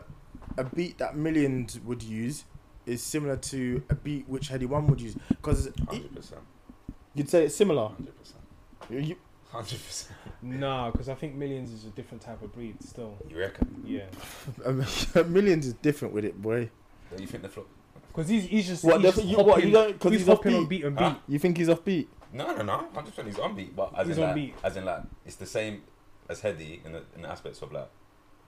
a 0.57 0.63
beat 0.65 0.97
that 0.97 1.15
millions 1.15 1.79
would 1.79 2.03
use 2.03 2.43
is 2.85 3.01
similar 3.01 3.37
to 3.37 3.81
a 3.89 3.95
beat 3.95 4.27
which 4.27 4.49
Headie 4.49 4.67
One 4.67 4.85
would 4.87 4.99
use? 5.01 5.15
Because 5.29 5.69
Hundred 5.87 6.13
percent. 6.15 6.41
You'd 7.15 7.29
say 7.29 7.45
it's 7.45 7.55
similar. 7.55 7.89
Hundred 7.89 8.13
percent. 8.17 8.39
You, 8.89 9.15
Hundred 9.51 9.79
percent. 9.85 10.15
nah, 10.41 10.89
because 10.91 11.09
I 11.09 11.15
think 11.15 11.35
millions 11.35 11.71
is 11.71 11.85
a 11.85 11.89
different 11.89 12.21
type 12.23 12.41
of 12.41 12.51
breed. 12.53 12.75
Still, 12.83 13.15
You 13.29 13.37
reckon? 13.39 13.83
yeah. 13.85 14.05
millions 15.27 15.67
is 15.67 15.73
different 15.75 16.13
with 16.13 16.25
it, 16.25 16.41
boy. 16.41 16.69
Do 17.15 17.21
you 17.21 17.27
think 17.27 17.43
the 17.43 17.49
flow? 17.49 17.65
Because 18.07 18.29
he's 18.29 18.45
he's 18.45 18.67
just 18.67 18.83
What, 18.83 19.01
he's 19.01 19.13
the- 19.15 19.21
just 19.21 19.31
you- 19.31 19.37
what, 19.37 19.47
hopping, 19.47 19.67
you 19.67 19.73
don't- 19.73 19.99
'cause 19.99 20.11
he's, 20.11 20.21
he's 20.21 20.29
off 20.29 20.37
hopping 20.37 20.55
on 20.55 20.61
beat? 20.65 20.69
beat 20.81 20.85
and 20.85 20.97
Huh? 20.99 21.09
beat. 21.11 21.33
You 21.33 21.39
think 21.39 21.57
he's 21.57 21.69
off 21.69 21.83
beat? 21.85 22.09
No, 22.31 22.55
no, 22.55 22.63
no. 22.63 22.77
Hundred 22.93 23.09
percent. 23.11 23.27
He's 23.27 23.39
on 23.39 23.55
beat, 23.55 23.75
but 23.75 23.91
as 23.97 24.07
He's 24.07 24.17
in 24.17 24.23
on 24.23 24.29
like, 24.29 24.35
beat. 24.35 24.55
as 24.63 24.77
in 24.77 24.85
like, 24.85 25.01
it's 25.25 25.35
the 25.35 25.45
same 25.45 25.83
as 26.29 26.41
Headie 26.41 26.83
in 26.85 26.93
the 26.93 27.03
in 27.15 27.21
the 27.21 27.29
aspects 27.29 27.61
of 27.61 27.71
like 27.71 27.89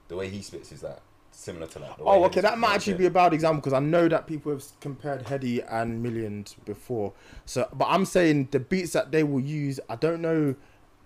the 0.07 0.15
way 0.15 0.27
he 0.29 0.41
spits 0.41 0.72
is 0.72 0.81
like 0.84 1.00
similar 1.36 1.68
to 1.68 1.80
that. 1.80 1.98
The 1.98 2.04
Oh, 2.04 2.24
okay. 2.25 2.42
That 2.42 2.58
might 2.58 2.75
actually 2.75 2.94
yeah. 2.94 3.00
be 3.00 3.06
a 3.08 3.12
bad 3.12 3.34
example 3.34 3.62
because 3.62 3.74
I 3.74 3.80
know 3.80 4.08
that 4.08 4.27
people 4.27 4.51
have 4.51 4.63
compared 4.80 5.25
Headie 5.25 5.63
and 5.70 6.01
Millions 6.01 6.56
before. 6.65 7.13
So, 7.46 7.68
but 7.74 7.86
I'm 7.86 8.06
saying 8.06 8.50
the 8.51 8.60
beats 8.60 8.94
that 8.94 9.12
they 9.12 9.24
will 9.24 9.39
use, 9.42 9.80
I 9.89 9.96
don't 9.96 10.22
know. 10.22 10.56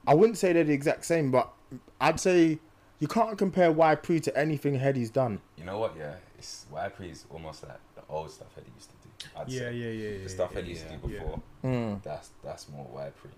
I 0.07 0.13
wouldn't 0.13 0.37
say 0.37 0.53
they're 0.53 0.63
the 0.63 0.73
exact 0.73 1.05
same, 1.05 1.31
but 1.31 1.51
I'd 1.99 2.19
say 2.19 2.59
you 2.99 3.07
can't 3.07 3.37
compare 3.37 3.71
Y 3.71 3.95
Pre 3.95 4.19
to 4.21 4.37
anything 4.37 4.79
Headie's 4.79 5.09
done. 5.09 5.41
You 5.57 5.65
know 5.65 5.77
what? 5.79 5.95
Yeah, 5.97 6.13
it's 6.37 6.65
YP 6.73 7.11
is 7.11 7.25
almost 7.29 7.63
like 7.67 7.79
the 7.95 8.01
old 8.09 8.31
stuff 8.31 8.47
Headie 8.55 8.73
used 8.75 8.89
to 8.89 8.95
do. 9.03 9.39
I'd 9.39 9.49
Yeah, 9.49 9.59
say. 9.59 9.73
yeah, 9.75 9.89
yeah, 9.89 10.09
yeah. 10.17 10.23
The 10.23 10.29
stuff 10.29 10.51
yeah, 10.53 10.61
Headie 10.61 10.67
used 10.69 10.85
yeah, 10.89 10.95
to 10.97 11.07
do 11.07 11.13
yeah. 11.13 11.19
before. 11.19 11.41
Mm. 11.63 12.03
That's 12.03 12.29
that's 12.43 12.69
more 12.69 12.87
YP. 12.95 13.29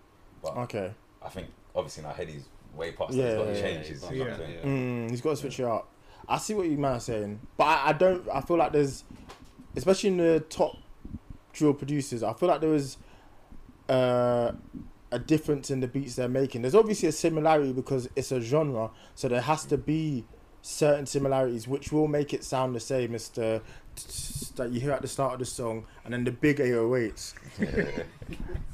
But 0.44 0.58
Okay. 0.58 0.92
I 1.24 1.30
think 1.30 1.48
obviously 1.76 2.04
now 2.04 2.10
Headie's 2.12 2.44
way 2.76 2.92
past. 2.92 3.14
Yeah, 3.14 3.24
Yeah, 3.24 3.30
he's 3.32 3.38
got 3.38 3.48
yeah, 3.48 3.54
to 3.54 3.62
change 3.62 3.86
his. 3.88 4.04
yeah, 4.04 4.12
you 4.12 4.18
know 4.24 4.32
what 4.32 4.42
I'm 4.42 4.52
yeah. 4.54 4.62
Mm, 4.64 5.10
he's 5.10 5.22
got 5.22 5.30
to 5.32 5.36
switch 5.38 5.60
it 5.60 5.66
up. 5.66 5.88
I 6.28 6.38
see 6.38 6.54
what 6.54 6.68
you 6.68 6.78
man 6.78 6.96
are 6.96 7.00
saying, 7.00 7.40
but 7.58 7.66
I, 7.66 7.90
I 7.90 7.94
don't. 7.94 8.28
I 8.30 8.42
feel 8.42 8.58
like 8.58 8.72
there's, 8.72 9.04
especially 9.76 10.10
in 10.10 10.18
the 10.18 10.40
top 10.50 10.78
drill 11.54 11.74
producers, 11.74 12.24
I 12.24 12.34
feel 12.34 12.50
like 12.50 12.62
there 12.62 12.70
was 12.70 12.98
uh, 13.90 14.52
a 15.12 15.20
difference 15.20 15.70
in 15.72 15.80
the 15.82 15.88
beats 15.88 16.16
they're 16.16 16.30
making. 16.30 16.62
There's 16.62 16.76
obviously 16.76 17.10
a 17.10 17.12
similarity 17.12 17.74
because 17.74 18.10
it's 18.16 18.32
a 18.32 18.42
genre, 18.42 18.92
so 19.16 19.28
there 19.28 19.42
has 19.42 19.66
to 19.66 19.78
be 19.78 20.26
certain 20.64 21.08
similarities 21.08 21.68
which 21.68 21.92
will 21.92 22.08
make 22.08 22.34
it 22.36 22.44
sound 22.44 22.76
the 22.76 22.80
same 22.80 23.16
as 23.16 23.30
the 23.30 23.62
that 24.56 24.72
you 24.72 24.80
hear 24.80 24.92
at 24.92 25.02
the 25.02 25.08
start 25.08 25.34
of 25.34 25.40
the 25.40 25.46
song 25.46 25.86
and 26.06 26.14
then 26.14 26.24
the 26.24 26.32
big 26.32 26.58
808s. 26.58 27.34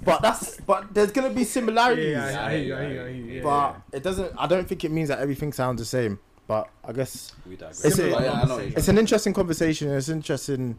But 0.04 0.22
that's 0.22 0.58
but 0.62 0.94
there's 0.94 1.12
gonna 1.12 1.32
be 1.32 1.44
similarities. 1.44 2.12
Yeah, 2.12 2.30
yeah, 2.30 2.46
I 2.46 2.56
hear 2.56 2.64
you, 2.64 2.76
I 2.76 2.80
hear 2.80 2.90
you, 2.92 3.02
I 3.02 3.14
hear 3.14 3.26
you, 3.26 3.44
But 3.44 3.82
it 3.92 4.04
doesn't. 4.04 4.32
I 4.38 4.48
don't 4.48 4.66
think 4.66 4.86
it 4.86 4.92
means 4.92 5.10
that 5.10 5.20
everything 5.20 5.52
sounds 5.52 5.82
the 5.82 5.86
same. 5.86 6.20
But 6.48 6.70
I 6.84 6.94
guess 6.94 7.34
We 7.46 7.56
digress. 7.58 7.84
It's 7.84 8.00
a- 8.00 8.10
yeah, 8.10 8.16
I 8.16 8.46
know 8.46 8.56
what 8.56 8.68
you're 8.70 8.78
it's 8.80 8.88
an 8.88 8.98
interesting 8.98 9.34
conversation. 9.34 9.92
It's 9.92 10.08
interesting. 10.10 10.76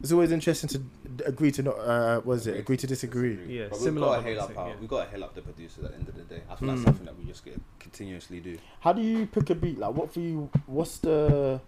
It's 0.00 0.12
always 0.12 0.30
interesting 0.32 0.68
to 0.68 1.26
agree 1.26 1.50
to 1.52 1.62
not. 1.62 1.76
Uh, 1.78 2.20
was 2.24 2.46
it 2.46 2.56
agree 2.58 2.76
to 2.76 2.86
disagree? 2.86 3.38
Yeah, 3.48 3.66
but 3.70 3.78
similar 3.78 4.06
we've 4.08 4.16
got, 4.16 4.22
to 4.22 4.28
hail 4.28 4.40
up 4.40 4.48
the 4.48 4.54
same, 4.54 4.62
our, 4.62 4.68
yeah. 4.68 4.74
we've 4.80 4.88
got 4.88 5.04
to 5.04 5.10
hail 5.10 5.24
up 5.24 5.34
the 5.34 5.42
producers 5.42 5.84
at 5.84 5.90
the 5.90 5.96
end 5.98 6.08
of 6.08 6.14
the 6.14 6.22
day. 6.22 6.42
I 6.48 6.54
think 6.54 6.60
Mm. 6.70 6.74
that's 6.74 6.82
something 6.84 7.04
that 7.06 7.18
we 7.18 7.24
just 7.24 7.44
get 7.44 7.60
continuously 7.80 8.40
do. 8.40 8.58
How 8.80 8.92
do 8.92 9.02
you 9.02 9.26
pick 9.26 9.50
a 9.50 9.54
beat? 9.54 9.78
Like, 9.78 9.94
what 9.94 10.12
for 10.12 10.20
you? 10.20 10.50
What's 10.66 10.98
the 10.98 11.60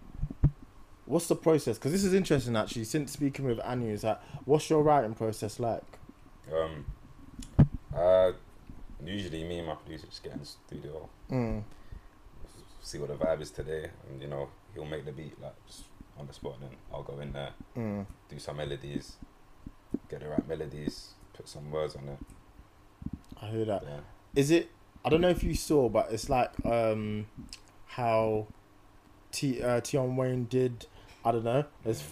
What's 1.05 1.27
the 1.27 1.35
process? 1.35 1.77
Because 1.77 1.93
this 1.93 2.03
is 2.03 2.13
interesting 2.13 2.55
actually. 2.55 2.83
Since 2.83 3.11
speaking 3.13 3.45
with 3.45 3.59
Anu, 3.61 3.89
is 3.91 4.01
that 4.03 4.21
what's 4.45 4.69
your 4.69 4.83
writing 4.83 5.13
process 5.13 5.59
like? 5.59 5.83
Um, 6.53 6.85
uh, 7.95 8.31
usually 9.05 9.43
me 9.45 9.59
and 9.59 9.67
my 9.67 9.75
producer 9.75 10.05
just 10.07 10.21
get 10.23 10.33
in 10.33 10.39
the 10.39 10.45
studio, 10.45 11.09
Mm. 11.31 11.63
See 12.87 12.97
what 12.99 13.09
the 13.09 13.15
vibe 13.15 13.41
is 13.41 13.51
today, 13.51 13.89
and 14.09 14.21
you 14.21 14.27
know 14.27 14.49
he'll 14.73 14.85
make 14.85 15.05
the 15.05 15.11
beat 15.11 15.39
like 15.41 15.55
just 15.67 15.83
on 16.17 16.25
the 16.27 16.33
spot, 16.33 16.53
and 16.61 16.69
then 16.71 16.77
I'll 16.93 17.03
go 17.03 17.19
in 17.19 17.31
there, 17.33 17.51
Mm. 17.75 18.05
do 18.29 18.39
some 18.39 18.57
melodies, 18.57 19.17
get 20.09 20.21
the 20.21 20.27
right 20.29 20.47
melodies, 20.47 21.11
put 21.33 21.47
some 21.47 21.69
words 21.71 21.95
on 21.95 22.07
it. 22.09 22.17
I 23.41 23.47
hear 23.47 23.65
that. 23.65 23.83
Yeah. 23.83 23.99
Is 24.35 24.51
it? 24.51 24.69
I 25.05 25.09
don't 25.09 25.21
know 25.21 25.29
if 25.29 25.43
you 25.43 25.53
saw, 25.55 25.89
but 25.89 26.11
it's 26.11 26.29
like 26.29 26.51
um, 26.65 27.27
how 27.85 28.47
T 29.31 29.61
uh, 29.61 29.81
Tion 29.81 30.15
Wayne 30.15 30.45
did. 30.45 30.87
I 31.23 31.31
don't 31.31 31.43
know. 31.43 31.65
It's 31.85 32.03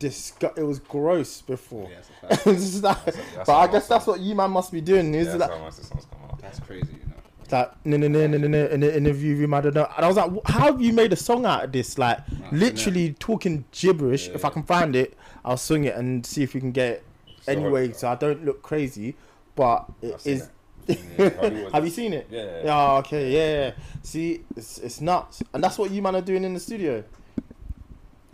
disgu- 0.00 0.56
It 0.58 0.62
was 0.64 0.78
gross 0.80 1.42
before. 1.42 1.88
Yeah, 1.90 1.96
that's 1.96 2.08
a 2.08 2.36
fact. 2.36 2.46
It's 2.48 2.70
just 2.72 2.82
like- 2.82 3.04
That's- 3.04 3.24
that's 3.36 3.46
but 3.46 3.56
I 3.58 3.66
guess 3.68 3.86
that's 3.88 4.06
what 4.06 4.20
you 4.20 4.34
man 4.34 4.50
must 4.50 4.72
be 4.72 4.80
doing. 4.80 5.14
Is 5.14 5.28
yeah, 5.28 5.34
it 5.34 5.38
that's 5.38 5.50
like 5.50 5.58
how 5.58 5.64
most 5.66 5.78
of 5.78 5.84
the 5.84 5.88
songs 5.90 6.06
come 6.10 6.20
out. 6.30 6.38
That's 6.40 6.58
crazy, 6.60 6.92
you 6.92 7.06
know. 7.10 7.11
That 7.52 7.76
no 7.84 7.96
no 7.96 8.08
no 8.08 8.26
no 8.26 8.66
in 8.66 8.80
the 8.80 8.96
interview 8.96 9.36
room? 9.36 9.54
I 9.54 9.60
don't 9.60 9.74
know. 9.74 9.88
And 9.96 10.04
I 10.04 10.08
was 10.08 10.16
like, 10.16 10.30
how 10.46 10.72
have 10.72 10.82
you 10.82 10.92
made 10.92 11.12
a 11.12 11.16
song 11.16 11.46
out 11.46 11.64
of 11.64 11.72
this? 11.72 11.96
Like 11.96 12.18
literally 12.50 13.14
talking 13.14 13.64
gibberish. 13.70 14.28
If 14.28 14.44
I 14.44 14.50
can 14.50 14.64
find 14.64 14.96
it, 14.96 15.16
I'll 15.44 15.56
swing 15.56 15.84
it 15.84 15.94
and 15.94 16.26
see 16.26 16.42
if 16.42 16.54
we 16.54 16.60
can 16.60 16.72
get 16.72 16.90
it 16.90 17.04
anyway, 17.46 17.92
so 17.92 18.08
I 18.08 18.16
don't 18.16 18.44
look 18.44 18.62
crazy. 18.62 19.14
But 19.54 19.86
it 20.00 20.20
is. 20.26 20.48
Yeah, 20.88 21.68
Have 21.72 21.84
you 21.84 21.90
seen 21.90 22.12
it? 22.12 22.26
Yeah. 22.30 22.44
yeah. 22.44 22.64
Yeah, 22.64 22.74
ah, 22.74 22.96
okay, 22.98 23.30
yeah, 23.30 23.60
yeah. 23.60 23.72
See, 24.02 24.42
it's 24.56 24.78
it's 24.78 25.00
nuts, 25.00 25.42
and 25.52 25.62
that's 25.62 25.78
what 25.78 25.90
you 25.90 26.02
man 26.02 26.16
are 26.16 26.20
doing 26.20 26.44
in 26.44 26.54
the 26.54 26.60
studio. 26.60 27.04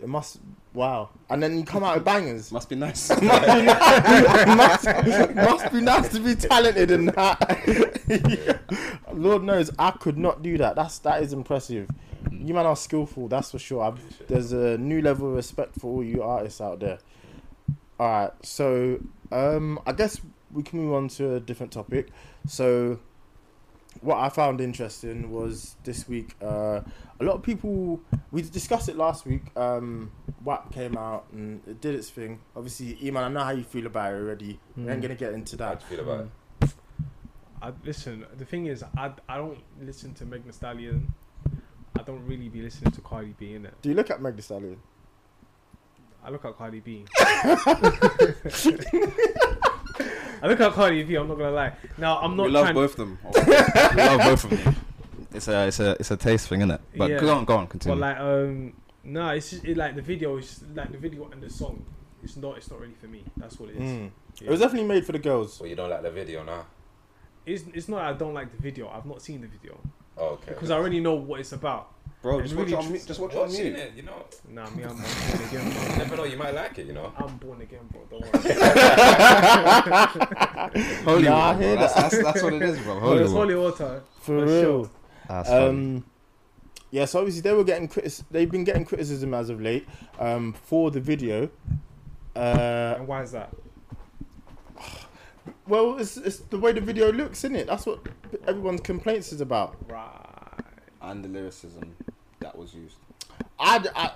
It 0.01 0.07
must, 0.07 0.39
wow. 0.73 1.09
And 1.29 1.41
then 1.41 1.57
you 1.57 1.63
come 1.63 1.83
out 1.83 1.95
with 1.95 2.05
bangers. 2.05 2.51
Must 2.51 2.69
be 2.69 2.75
nice. 2.75 3.09
must, 3.21 3.21
be, 3.21 3.25
must, 4.55 4.85
must 5.35 5.71
be 5.73 5.81
nice 5.81 6.09
to 6.09 6.19
be 6.19 6.35
talented 6.35 6.91
in 6.91 7.07
that. 7.07 8.59
Lord 9.13 9.43
knows, 9.43 9.71
I 9.77 9.91
could 9.91 10.17
not 10.17 10.41
do 10.41 10.57
that. 10.57 10.75
That's 10.75 10.99
that 10.99 11.21
is 11.23 11.33
impressive. 11.33 11.89
You 12.31 12.53
man 12.53 12.65
are 12.65 12.75
skillful, 12.75 13.27
that's 13.27 13.51
for 13.51 13.59
sure. 13.59 13.83
I've, 13.83 14.27
there's 14.27 14.51
a 14.51 14.77
new 14.77 15.01
level 15.01 15.29
of 15.29 15.35
respect 15.35 15.79
for 15.79 15.87
all 15.87 16.03
you 16.03 16.21
artists 16.21 16.61
out 16.61 16.79
there. 16.79 16.99
All 17.99 18.07
right, 18.07 18.31
so 18.43 18.99
um, 19.31 19.79
I 19.85 19.91
guess 19.91 20.21
we 20.51 20.63
can 20.63 20.79
move 20.79 20.93
on 20.93 21.07
to 21.09 21.35
a 21.35 21.39
different 21.39 21.71
topic. 21.71 22.09
So, 22.47 22.99
what 24.01 24.17
I 24.17 24.29
found 24.29 24.61
interesting 24.61 25.31
was 25.31 25.75
this 25.83 26.07
week. 26.07 26.35
Uh, 26.41 26.81
a 27.19 27.23
lot 27.23 27.35
of 27.35 27.43
people 27.43 27.99
we 28.31 28.41
discussed 28.41 28.87
it 28.89 28.95
last 28.95 29.25
week. 29.25 29.41
Um, 29.57 30.11
WAP 30.43 30.71
came 30.73 30.97
out 30.97 31.25
and 31.33 31.61
it 31.67 31.81
did 31.81 31.95
its 31.95 32.09
thing. 32.09 32.39
Obviously, 32.55 32.95
Eman, 32.95 33.23
I 33.23 33.27
know 33.29 33.43
how 33.43 33.51
you 33.51 33.63
feel 33.63 33.85
about 33.87 34.13
it 34.13 34.17
already. 34.17 34.59
We 34.77 34.83
ain't 34.89 34.99
Mm. 34.99 35.01
gonna 35.01 35.15
get 35.15 35.33
into 35.33 35.57
How 35.61 35.69
that. 35.71 35.79
do 35.79 35.85
you 35.95 36.01
feel 36.01 36.09
about 36.13 36.25
it? 36.25 36.31
I 37.61 37.73
listen. 37.83 38.25
The 38.37 38.45
thing 38.45 38.67
is, 38.67 38.83
I 38.95 39.11
I 39.27 39.35
don't 39.37 39.59
listen 39.81 40.13
to 40.15 40.25
Meg 40.25 40.45
Thee 40.45 40.51
Stallion. 40.53 41.13
I 41.97 42.03
don't 42.03 42.25
really 42.25 42.47
be 42.47 42.61
listening 42.61 42.91
to 42.91 43.01
Cardi 43.01 43.35
B 43.37 43.53
in 43.55 43.65
it. 43.65 43.73
Do 43.81 43.89
you 43.89 43.95
look 43.95 44.09
at 44.09 44.21
Meg 44.21 44.37
Thee 44.37 44.41
Stallion? 44.41 44.77
I 46.23 46.29
look 46.29 46.45
at 46.45 46.55
Cardi 46.57 46.79
B. 46.79 47.03
I 50.41 50.47
look 50.47 50.59
at 50.59 50.71
Cardi 50.73 51.03
B. 51.03 51.15
I'm 51.15 51.27
not 51.27 51.37
gonna 51.37 51.51
lie. 51.51 51.73
Now 51.97 52.19
I'm 52.19 52.35
not 52.35 52.45
we 52.47 52.51
love 52.51 52.63
trying. 52.65 52.75
both 52.75 52.91
of 52.91 52.97
them. 52.97 53.19
we 53.35 54.01
love 54.03 54.19
both 54.21 54.43
of 54.51 54.63
them. 54.63 54.75
It's 55.33 55.47
a 55.47 55.67
it's 55.67 55.79
a 55.79 55.91
it's 55.99 56.11
a 56.11 56.17
taste 56.17 56.47
thing, 56.47 56.61
isn't 56.61 56.71
it? 56.71 56.81
But 56.95 57.09
Yeah. 57.11 57.19
go 57.19 57.35
on, 57.35 57.45
go 57.45 57.57
on, 57.57 57.67
continue. 57.67 57.99
But 57.99 58.15
continue. 58.17 58.31
like, 58.31 58.49
um, 58.49 58.73
no, 59.03 59.29
it's 59.29 59.49
just 59.51 59.65
it, 59.65 59.77
like 59.77 59.95
the 59.95 60.01
video 60.01 60.37
is 60.37 60.63
like 60.73 60.91
the 60.91 60.97
video 60.97 61.29
and 61.31 61.41
the 61.41 61.49
song. 61.49 61.85
It's 62.23 62.35
not. 62.35 62.57
It's 62.57 62.69
not 62.69 62.79
really 62.81 62.95
for 62.99 63.07
me. 63.07 63.23
That's 63.37 63.59
what 63.59 63.69
it 63.69 63.77
is. 63.77 63.81
Mm. 63.81 64.11
Yeah. 64.41 64.47
It 64.47 64.51
was 64.51 64.59
definitely 64.59 64.87
made 64.87 65.05
for 65.05 65.11
the 65.13 65.19
girls. 65.19 65.59
Well, 65.59 65.69
you 65.69 65.75
don't 65.75 65.89
like 65.89 66.01
the 66.01 66.11
video 66.11 66.43
now. 66.43 66.65
It's, 67.45 67.63
it's 67.73 67.87
not. 67.87 68.01
I 68.01 68.13
don't 68.13 68.33
like 68.33 68.51
the 68.51 68.61
video. 68.61 68.89
I've 68.89 69.05
not 69.05 69.21
seen 69.21 69.41
the 69.41 69.47
video 69.47 69.77
Oh, 70.17 70.29
okay. 70.31 70.49
because 70.53 70.69
I 70.69 70.75
already 70.75 70.99
know 70.99 71.13
what 71.13 71.39
it's 71.39 71.51
about. 71.53 71.91
Bro, 72.21 72.41
just 72.41 72.53
really 72.53 72.73
watch 72.73 72.83
it 72.83 72.87
on 72.87 72.91
tr- 72.99 73.07
Just 73.07 73.19
watch 73.21 73.31
it 73.33 73.37
on 73.37 73.47
Watching 73.49 73.63
mute. 73.63 73.75
it, 73.77 73.93
you 73.95 74.03
know. 74.03 74.25
Nah, 74.49 74.69
me, 74.71 74.83
I'm, 74.83 74.89
I'm 74.89 74.95
born 74.97 75.47
again, 75.47 75.67
You 75.67 75.73
bro. 75.87 75.95
never 75.97 76.15
know. 76.17 76.23
You 76.25 76.37
might 76.37 76.53
like 76.53 76.77
it, 76.79 76.85
you 76.87 76.93
know. 76.93 77.13
I'm 77.17 77.37
born 77.37 77.61
again, 77.61 77.79
bro. 77.91 78.01
Don't 78.09 78.21
worry. 78.21 78.53
holy 81.05 81.23
Nah, 81.23 81.49
I 81.49 81.53
bro. 81.53 81.61
hear 81.61 81.75
That's, 81.77 81.93
that's, 81.93 82.23
that's 82.23 82.43
what 82.43 82.53
it 82.53 82.61
is, 82.61 82.77
bro. 82.79 82.95
It's 82.95 83.01
Hollywood. 83.31 83.31
holy 83.31 83.55
water. 83.55 84.03
For 84.19 84.39
For 84.39 84.45
real. 84.45 84.61
sure. 84.61 84.89
That's 85.29 85.49
funny. 85.49 85.65
Um, 85.67 86.05
yeah, 86.91 87.05
so 87.05 87.19
obviously 87.19 87.41
they 87.41 87.53
were 87.53 87.63
getting 87.63 87.87
critis- 87.87 88.23
They've 88.31 88.49
been 88.51 88.63
getting 88.63 88.83
criticism 88.83 89.33
as 89.33 89.49
of 89.49 89.61
late 89.61 89.87
um, 90.19 90.53
for 90.53 90.89
the 90.91 90.99
video. 90.99 91.49
Uh, 92.35 92.95
And 92.97 93.07
why 93.07 93.21
is 93.23 93.31
that? 93.31 93.53
well, 95.67 95.97
it's, 95.99 96.17
it's 96.17 96.39
the 96.39 96.57
way 96.57 96.71
the 96.73 96.81
video 96.81 97.11
looks, 97.13 97.39
isn't 97.43 97.55
it? 97.55 97.67
That's 97.67 97.85
what 97.85 97.99
everyone's 98.47 98.81
complaints 98.81 99.31
is 99.31 99.39
about. 99.41 99.77
Right. 99.87 100.25
And 101.01 101.23
the 101.23 101.29
lyricism 101.29 101.95
that 102.39 102.57
was 102.57 102.73
used. 102.73 102.97
I, 103.59 103.85
I, 103.95 104.11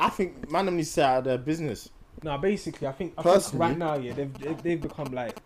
I 0.00 0.08
think 0.08 0.50
man 0.50 0.66
them 0.66 0.76
needs 0.76 0.88
to 0.88 0.92
stay 0.92 1.02
out 1.02 1.18
of 1.18 1.24
their 1.24 1.38
business. 1.38 1.88
No, 2.22 2.38
basically, 2.38 2.86
I 2.86 2.92
think, 2.92 3.14
I 3.18 3.22
think 3.22 3.34
Personally- 3.34 3.66
right 3.68 3.78
now, 3.78 3.94
yeah, 3.96 4.12
they've, 4.12 4.32
they've 4.38 4.62
they've 4.62 4.80
become 4.80 5.06
like 5.12 5.36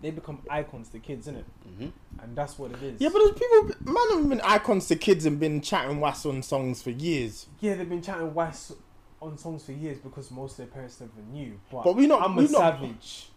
they've 0.00 0.14
become 0.14 0.40
icons 0.48 0.88
to 0.90 0.98
kids, 0.98 1.26
innit? 1.26 1.44
Mm-hmm. 1.68 1.88
and 2.22 2.36
that's 2.36 2.58
what 2.58 2.70
it 2.72 2.82
is. 2.82 3.00
Yeah, 3.00 3.08
but 3.12 3.18
there's 3.18 3.32
people, 3.32 3.92
man, 3.92 4.18
have 4.18 4.28
been 4.28 4.40
icons 4.42 4.86
to 4.88 4.96
kids 4.96 5.26
and 5.26 5.40
been 5.40 5.60
chatting 5.60 5.98
was 6.00 6.24
on 6.26 6.42
songs 6.42 6.82
for 6.82 6.90
years. 6.90 7.46
yeah, 7.60 7.74
they've 7.74 7.88
been 7.88 8.02
chatting 8.02 8.32
West 8.34 8.72
on 9.20 9.36
songs 9.36 9.64
for 9.64 9.72
years 9.72 9.98
because 9.98 10.30
most 10.30 10.52
of 10.52 10.56
their 10.58 10.66
parents 10.68 11.00
never 11.00 11.12
knew. 11.32 11.58
But, 11.72 11.82
But 11.84 11.96
we 11.96 12.06
not- 12.06 12.22
I'm 12.22 12.34
a 12.38 12.42
we 12.42 12.48
not- 12.48 12.52
savage, 12.78 13.28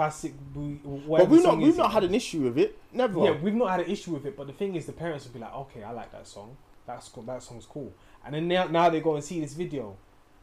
classic. 0.00 0.32
We, 0.54 0.80
But 0.82 1.28
we've 1.28 1.42
not, 1.42 1.58
we've 1.58 1.76
not 1.76 1.92
had 1.92 2.04
an 2.04 2.14
issue 2.14 2.40
with 2.40 2.58
it. 2.58 2.78
Never. 2.92 3.20
Yeah, 3.20 3.32
we've 3.32 3.54
not 3.54 3.70
had 3.70 3.80
an 3.80 3.90
issue 3.90 4.12
with 4.12 4.24
it. 4.24 4.36
But 4.36 4.46
the 4.46 4.52
thing 4.54 4.74
is, 4.74 4.86
the 4.86 4.92
parents 4.92 5.24
would 5.24 5.34
be 5.34 5.40
like, 5.40 5.54
"Okay, 5.54 5.82
I 5.82 5.92
like 5.92 6.10
that 6.12 6.26
song. 6.26 6.56
That's 6.86 7.08
cool. 7.08 7.22
That 7.24 7.42
song's 7.42 7.66
cool." 7.66 7.92
And 8.24 8.34
then 8.34 8.48
now, 8.48 8.66
now 8.66 8.88
they 8.88 9.00
go 9.00 9.14
and 9.14 9.22
see 9.24 9.40
this 9.40 9.52
video, 9.52 9.96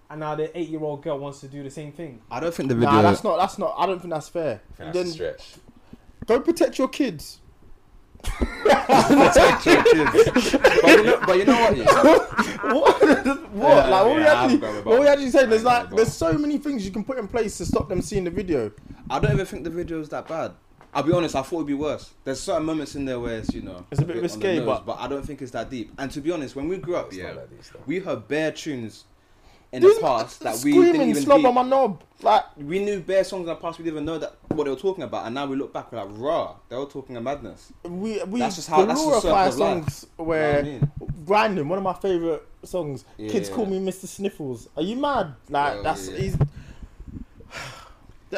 and 0.09 0.19
now 0.19 0.35
the 0.35 0.55
eight-year-old 0.57 1.01
girl 1.03 1.17
wants 1.17 1.39
to 1.41 1.47
do 1.47 1.63
the 1.63 1.71
same 1.71 1.91
thing. 1.91 2.21
I 2.29 2.39
don't 2.39 2.53
think 2.53 2.69
the 2.69 2.75
video. 2.75 2.91
Nah, 2.91 3.01
that's 3.01 3.23
not. 3.23 3.37
That's 3.37 3.57
not. 3.57 3.73
I 3.77 3.85
don't 3.87 3.99
think 3.99 4.13
that's 4.13 4.29
fair. 4.29 4.61
I 4.73 4.77
think 4.77 4.93
then 4.93 4.93
that's 4.93 5.09
a 5.09 5.13
stretch. 5.13 5.55
go 6.27 6.39
protect 6.39 6.77
your 6.77 6.87
kids. 6.87 7.39
But, 8.23 8.87
you 10.87 11.03
know, 11.03 11.19
but 11.25 11.37
you 11.37 11.45
know 11.45 11.59
what? 11.59 11.77
Yeah? 11.77 12.03
what? 12.73 13.01
what? 13.51 13.75
Yeah, 13.75 13.89
like 13.89 14.05
what 14.05 14.15
we 14.15 14.21
yeah, 14.21 14.33
I've 14.33 14.51
actually, 14.51 14.57
got 14.57 14.85
what 14.85 14.99
we 14.99 15.07
actually 15.07 15.29
saying? 15.29 15.49
There's 15.49 15.63
like, 15.63 15.89
there's 15.91 16.13
so 16.13 16.33
many 16.33 16.57
things 16.57 16.85
you 16.85 16.91
can 16.91 17.03
put 17.03 17.17
in 17.17 17.27
place 17.27 17.57
to 17.57 17.65
stop 17.65 17.89
them 17.89 18.01
seeing 18.01 18.23
the 18.23 18.31
video. 18.31 18.71
I 19.09 19.19
don't 19.19 19.31
even 19.33 19.45
think 19.45 19.63
the 19.63 19.69
video 19.69 19.99
is 19.99 20.09
that 20.09 20.27
bad. 20.27 20.53
I'll 20.93 21.03
be 21.03 21.11
honest, 21.13 21.35
I 21.35 21.41
thought 21.41 21.57
it'd 21.57 21.67
be 21.67 21.73
worse. 21.73 22.13
There's 22.23 22.39
certain 22.39 22.65
moments 22.65 22.95
in 22.95 23.05
there 23.05 23.19
where 23.19 23.37
it's, 23.39 23.53
you 23.53 23.61
know, 23.61 23.85
It's 23.91 24.01
a 24.01 24.05
bit 24.05 24.15
on 24.15 24.17
the 24.17 24.21
risque, 24.23 24.59
nose, 24.59 24.81
but- 24.85 24.97
I 24.99 25.07
don't 25.07 25.25
think 25.25 25.41
it's 25.41 25.51
that 25.51 25.69
deep. 25.69 25.91
And 25.97 26.09
to 26.11 26.21
be 26.21 26.31
honest, 26.31 26.55
when 26.55 26.67
we 26.67 26.77
grew 26.77 26.95
up, 26.95 27.07
It's 27.07 27.17
yeah, 27.17 27.33
like 27.33 27.49
we 27.85 27.99
heard 27.99 28.27
bare 28.27 28.51
tunes 28.51 29.05
in 29.77 29.95
the 29.95 29.97
past 30.01 30.39
that 30.41 30.61
we 30.63 30.73
didn't 30.73 31.01
even 31.09 31.23
slob 31.23 31.37
deep- 31.39 31.47
on 31.47 31.53
my 31.55 31.63
knob. 31.63 32.03
Like 32.21 32.43
we 32.57 32.79
knew 32.83 32.99
bare 32.99 33.23
songs 33.23 33.41
in 33.41 33.45
the 33.47 33.55
past 33.55 33.77
we 33.77 33.83
didn't 33.85 33.95
even 33.97 34.05
know 34.05 34.17
that 34.17 34.35
what 34.49 34.63
they 34.63 34.69
were 34.71 34.75
talking 34.75 35.03
about, 35.03 35.25
and 35.25 35.35
now 35.35 35.45
we 35.45 35.55
look 35.55 35.71
back, 35.71 35.91
we're 35.91 35.99
like, 36.03 36.09
raw, 36.17 36.55
they 36.69 36.75
were 36.75 36.85
talking 36.85 37.15
of 37.17 37.23
madness. 37.23 37.71
we 37.83 38.23
we 38.23 38.39
That's 38.39 38.55
just 38.55 38.69
how- 38.69 38.83
that's 38.85 38.99
the 38.99 39.05
circle 39.05 39.21
glorify 39.29 39.45
life. 39.45 39.53
songs 39.53 40.05
You 40.17 40.23
know 40.23 40.27
where 40.29 40.53
what 40.53 40.59
I 40.59 40.63
mean? 40.67 40.91
grinding. 41.25 41.67
One 41.69 41.77
of 41.77 41.83
my 41.83 41.93
favorite 41.93 42.43
songs. 42.63 43.05
Kids 43.17 43.49
call 43.49 43.65
me 43.67 43.79
Mr. 43.79 44.07
Sniffles. 44.07 44.67
Are 44.75 44.81
you 44.83 44.95
mad? 44.95 45.35
Like 45.49 45.75
Yeah, 45.75 45.81
that's 45.83 46.09
yeah. 46.09 46.17
he's. 46.17 46.37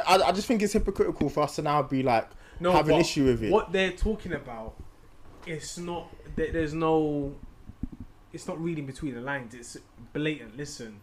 I, 0.08 0.16
I 0.22 0.32
just 0.32 0.48
think 0.48 0.62
it's 0.62 0.74
hypocritical 0.74 1.30
for 1.30 1.42
us 1.44 1.56
to 1.56 1.62
now 1.62 1.82
be 1.82 2.04
like 2.04 2.30
No, 2.60 2.72
have 2.72 2.90
an 2.90 3.00
issue 3.00 3.26
with 3.26 3.44
it. 3.44 3.52
What 3.52 3.72
they're 3.72 3.92
talking 3.94 4.34
about, 4.34 4.76
it's 5.48 5.78
not. 5.78 6.08
there- 6.36 6.52
There's 6.52 6.74
no. 6.74 7.34
It's 8.32 8.48
not 8.48 8.62
reading 8.64 8.86
between 8.86 9.16
the 9.16 9.22
lines. 9.22 9.56
It's 9.56 9.78
blatant. 10.14 10.56
Listen, 10.58 11.00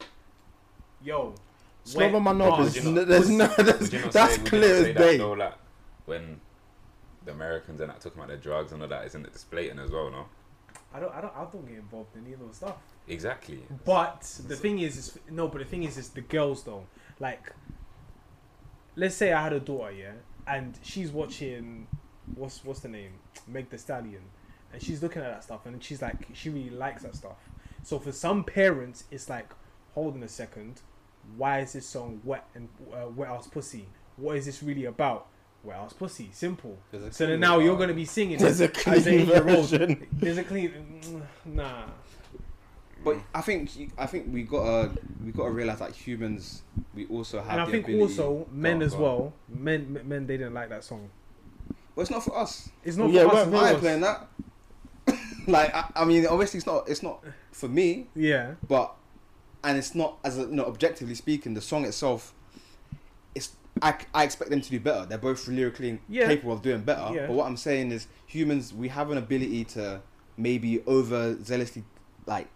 yo. 1.03 1.35
Slob 1.85 2.03
wet 2.03 2.15
on 2.17 2.23
my 2.23 2.33
knob 2.33 2.59
bars. 2.59 2.77
is 2.77 2.85
Would 2.85 3.07
there's 3.07 3.31
no 3.31 3.47
there's, 3.47 3.93
not 3.93 4.13
that's 4.13 4.35
say, 4.37 4.43
clear 4.43 4.81
not 4.81 4.89
as 4.89 4.97
day. 4.97 5.17
That, 5.17 5.19
though, 5.19 5.33
like, 5.33 5.55
when 6.05 6.41
the 7.25 7.33
Americans 7.33 7.81
and 7.81 7.91
that 7.91 8.01
talking 8.01 8.19
about 8.19 8.29
their 8.29 8.37
drugs 8.37 8.73
and 8.73 8.83
all 8.83 8.89
that, 8.89 9.07
isn't 9.07 9.25
it 9.25 9.33
just 9.33 9.51
blatant 9.51 9.81
as 9.81 9.91
well, 9.91 10.11
no? 10.11 10.27
I 10.93 11.01
don't. 11.01 11.15
I 11.15 11.21
don't. 11.21 11.37
I 11.37 11.45
don't 11.51 11.67
get 11.67 11.79
involved 11.79 12.17
in 12.17 12.25
any 12.25 12.35
of 12.35 12.41
those 12.41 12.57
stuff. 12.57 12.77
Exactly. 13.09 13.61
But 13.85 14.23
the 14.49 14.57
thing 14.57 14.81
is, 14.81 14.97
is 14.97 15.19
no. 15.31 15.49
But 15.49 15.59
the 15.59 15.65
thing 15.65 15.85
is, 15.85 15.97
is 15.97 16.09
the 16.09 16.23
girls 16.23 16.65
though. 16.65 16.87
Like, 17.21 17.53
let's 18.97 19.15
say 19.15 19.33
I 19.33 19.43
had 19.43 19.53
a 19.53 19.61
daughter, 19.61 19.93
yeah, 19.93 20.13
and 20.47 20.79
she's 20.83 21.11
watching, 21.11 21.87
what's 22.35 22.65
what's 22.65 22.81
the 22.81 22.89
name, 22.89 23.13
Meg 23.47 23.71
Thee 23.71 23.79
Stallion, 23.79 24.23
and 24.73 24.83
she's 24.83 25.03
looking 25.03 25.23
at 25.23 25.31
that 25.31 25.45
stuff, 25.45 25.67
and 25.67 25.83
she's 25.83 26.03
like, 26.03 26.27
she 26.35 26.51
really 26.51 26.71
likes 26.71 27.05
that 27.05 27.15
stuff. 27.15 27.37
So 27.83 27.99
for 27.99 28.13
some 28.13 28.43
parents, 28.43 29.05
it's 29.11 29.29
like, 29.29 29.51
hold 29.97 30.15
on 30.15 30.23
a 30.23 30.29
second, 30.29 30.83
why 31.37 31.61
is 31.61 31.73
this 31.73 31.87
song 31.89 32.21
wet 32.23 32.47
and 32.55 32.69
uh, 32.93 33.09
wet 33.09 33.31
ass 33.31 33.49
pussy? 33.49 33.87
What 34.17 34.37
is 34.37 34.45
this 34.47 34.63
really 34.63 34.85
about? 34.85 35.27
Wet 35.65 35.79
ass 35.79 35.93
pussy, 35.95 36.29
simple. 36.33 36.79
So 37.11 37.27
then 37.27 37.41
now 37.41 37.59
you're 37.59 37.77
gonna 37.77 37.95
be 37.95 38.05
singing. 38.05 38.39
There's 38.39 38.61
a 38.61 38.71
as 38.89 39.07
an 39.07 39.27
clean 39.27 39.27
version. 39.27 40.07
There's 40.13 40.39
a 40.39 40.45
clean. 40.45 41.23
Nah. 41.45 41.85
But 43.03 43.17
I 43.35 43.41
think 43.41 43.71
I 43.97 44.07
think 44.07 44.33
we 44.33 44.43
gotta 44.43 44.93
we 45.25 45.33
gotta 45.33 45.51
realize 45.51 45.79
that 45.79 45.93
humans 45.93 46.63
we 46.95 47.07
also 47.07 47.41
have. 47.41 47.53
and 47.53 47.61
I 47.63 47.65
the 47.67 47.83
think 47.83 48.01
also 48.01 48.47
men 48.53 48.83
as 48.83 48.95
well. 48.95 49.33
Men, 49.49 50.01
men, 50.05 50.27
they 50.27 50.37
didn't 50.37 50.55
like 50.55 50.69
that 50.69 50.85
song. 50.85 51.09
Well, 51.95 52.03
it's 52.03 52.11
not 52.11 52.23
for 52.25 52.37
us. 52.37 52.69
It's 52.85 52.97
not 52.97 53.11
Yeah, 53.11 53.23
for 53.23 53.29
well, 53.29 53.37
us. 53.37 53.49
well, 53.49 53.61
of 53.61 53.67
I 53.67 53.71
ain't 53.71 53.81
playing 53.81 54.01
that. 54.03 54.29
like 55.47 55.75
I, 55.75 55.91
I 55.97 56.05
mean, 56.05 56.27
obviously 56.27 56.59
it's 56.59 56.67
not 56.67 56.89
it's 56.89 57.03
not 57.03 57.23
for 57.53 57.69
me, 57.69 58.09
Yeah, 58.15 58.55
but 58.69 58.95
and 59.67 59.77
it's 59.77 59.95
not 59.95 60.17
as 60.25 60.39
a, 60.39 60.43
you 60.43 60.47
know 60.53 60.65
objectively 60.65 61.15
speaking, 61.15 61.53
the 61.55 61.61
song 61.61 61.85
itself. 61.85 62.33
It's 63.35 63.55
I, 63.83 63.95
I 64.15 64.25
expect 64.25 64.51
them 64.51 64.61
to 64.63 64.71
do 64.71 64.81
better. 64.81 65.05
They're 65.05 65.19
both 65.19 65.47
lyrically 65.49 66.01
Yeah. 66.09 66.27
capable 66.29 66.53
of 66.55 66.63
doing 66.63 66.81
better. 66.83 67.13
Yeah. 67.15 67.27
But 67.27 67.35
what 67.35 67.47
I'm 67.47 67.57
saying 67.59 67.91
is, 67.93 68.07
humans 68.27 68.73
we 68.73 68.89
have 68.89 69.11
an 69.11 69.19
ability 69.19 69.65
to 69.77 70.01
maybe 70.39 70.83
over 70.87 71.37
zealously 71.43 71.85
like 72.27 72.49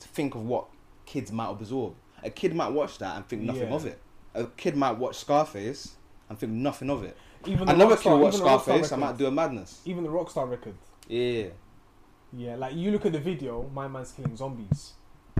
to 0.00 0.08
think 0.08 0.34
of 0.34 0.44
what 0.44 0.66
kids 1.06 1.32
might 1.32 1.48
absorb. 1.50 1.94
A 2.22 2.30
kid 2.30 2.54
might 2.54 2.68
watch 2.72 2.98
that 2.98 3.16
and 3.16 3.26
think 3.26 3.42
nothing 3.42 3.68
Yeah. 3.68 3.74
of 3.74 3.86
it. 3.86 3.98
A 4.34 4.44
kid 4.46 4.76
might 4.76 4.92
watch 4.98 5.16
Scarface 5.18 5.96
and 6.28 6.38
think 6.38 6.52
nothing 6.52 6.90
of 6.90 7.02
it. 7.04 7.16
even 7.46 7.66
the 7.66 7.74
Another 7.74 7.96
Rockstar, 7.96 8.02
kid 8.02 8.20
watch 8.20 8.34
even 8.34 8.44
the 8.46 8.50
Rockstar 8.52 8.62
Scarface, 8.62 8.92
I 8.92 8.96
might 8.96 9.16
do 9.18 9.26
a 9.26 9.30
madness. 9.30 9.80
Even 9.84 10.04
the 10.04 10.10
Rockstar 10.10 10.48
record. 10.50 10.74
Yeah, 11.08 11.46
Yeah, 12.32 12.54
like 12.56 12.74
you 12.76 12.90
look 12.92 13.04
at 13.04 13.12
the 13.12 13.18
video, 13.18 13.68
My 13.74 13.88
Man's 13.88 14.12
Killing 14.12 14.36
Zombies. 14.36 14.92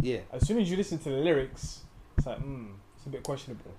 Yeah. 0.03 0.19
As 0.33 0.47
soon 0.47 0.59
as 0.61 0.71
you 0.71 0.77
listen 0.77 0.99
to 0.99 1.09
the 1.09 1.17
lyrics, 1.17 1.81
it's 2.19 2.27
like, 2.27 2.39
hmm, 2.39 2.67
it's 2.97 3.07
a 3.07 3.09
bit 3.09 3.23
questionable. 3.23 3.73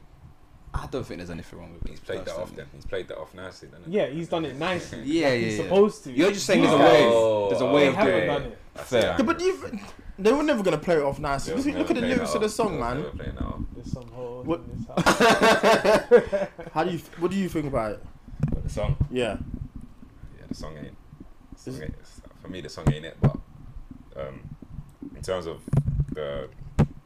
I 0.75 0.87
don't 0.87 1.05
think 1.05 1.19
there's 1.19 1.29
anything 1.29 1.59
wrong 1.59 1.71
with 1.73 1.85
it. 1.85 1.89
He's 1.91 1.99
played 1.99 2.25
that 2.25 2.35
off 2.35 2.55
then. 2.55 2.65
He's 2.73 2.85
played 2.85 3.07
that 3.09 3.19
off 3.19 3.31
nicely, 3.35 3.67
then. 3.71 3.81
Yeah, 3.85 4.07
he's 4.07 4.27
done 4.27 4.43
it 4.45 4.55
nicely. 4.55 5.03
Yeah, 5.03 5.29
like 5.29 5.33
yeah, 5.39 5.45
He's 5.45 5.57
yeah. 5.57 5.63
supposed 5.65 6.03
to. 6.05 6.11
You're 6.11 6.31
just 6.31 6.47
saying 6.47 6.61
there's 6.63 6.73
a 6.73 6.77
way. 6.77 7.47
There's 7.49 7.61
a 7.61 7.65
way 7.71 7.87
of 7.89 7.93
haven't 7.93 8.13
doing 8.13 8.27
done 8.27 8.41
it. 8.43 8.59
it. 8.75 8.81
Fair. 8.81 9.01
Yeah, 9.19 9.21
but 9.21 9.39
you, 9.39 9.79
they 10.17 10.31
were 10.31 10.41
never 10.41 10.63
gonna 10.63 10.79
play 10.79 10.95
it 10.95 11.03
off 11.03 11.19
nice. 11.19 11.45
They 11.45 11.53
Look, 11.53 11.65
look 11.65 11.89
at 11.91 11.95
the 11.95 12.01
never 12.01 12.07
lyrics 12.15 12.33
of 12.33 12.41
the 12.41 12.49
song, 12.49 12.79
man. 12.79 13.03
was 13.03 13.13
never 13.13 13.17
playing 13.17 13.35
that. 13.35 13.65
There's 13.75 13.91
some 13.91 14.07
holes 14.07 14.47
What- 14.47 14.61
in 14.61 14.77
this 14.77 14.87
house. 15.05 16.47
How 16.73 16.83
do 16.85 16.91
you? 16.91 16.97
What 17.19 17.29
do 17.29 17.37
you 17.37 17.49
think 17.49 17.67
about 17.67 17.91
it? 17.91 18.03
But 18.49 18.63
the 18.63 18.69
song, 18.69 18.95
Yeah. 19.11 19.37
yeah, 20.39 20.45
the 20.47 20.55
song 20.55 20.75
ain't. 20.77 20.95
The 21.53 21.71
song 21.71 21.83
ain't 21.83 21.95
for 22.41 22.47
me, 22.47 22.61
the 22.61 22.69
song 22.69 22.91
ain't 22.91 23.05
it. 23.05 23.17
But 23.21 23.37
um, 24.17 24.41
in 25.15 25.21
terms 25.21 25.45
of 25.45 25.61
the 26.13 26.49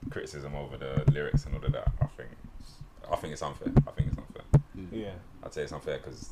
criticism 0.10 0.56
over 0.56 0.78
the 0.78 1.04
lyrics 1.12 1.46
and 1.46 1.56
all 1.56 1.64
of 1.66 1.72
that, 1.72 1.92
I 2.02 2.06
think 2.08 2.30
I 3.12 3.16
think 3.16 3.34
it's 3.34 3.42
unfair. 3.42 3.72
I 3.88 3.92
think 3.92 4.10
it's 4.10 4.18
unfair. 4.18 4.44
Mm. 4.78 4.88
yeah. 4.92 5.12
I'd 5.44 5.54
say 5.54 5.64
it's 5.64 5.72
unfair 5.72 5.98
because 5.98 6.30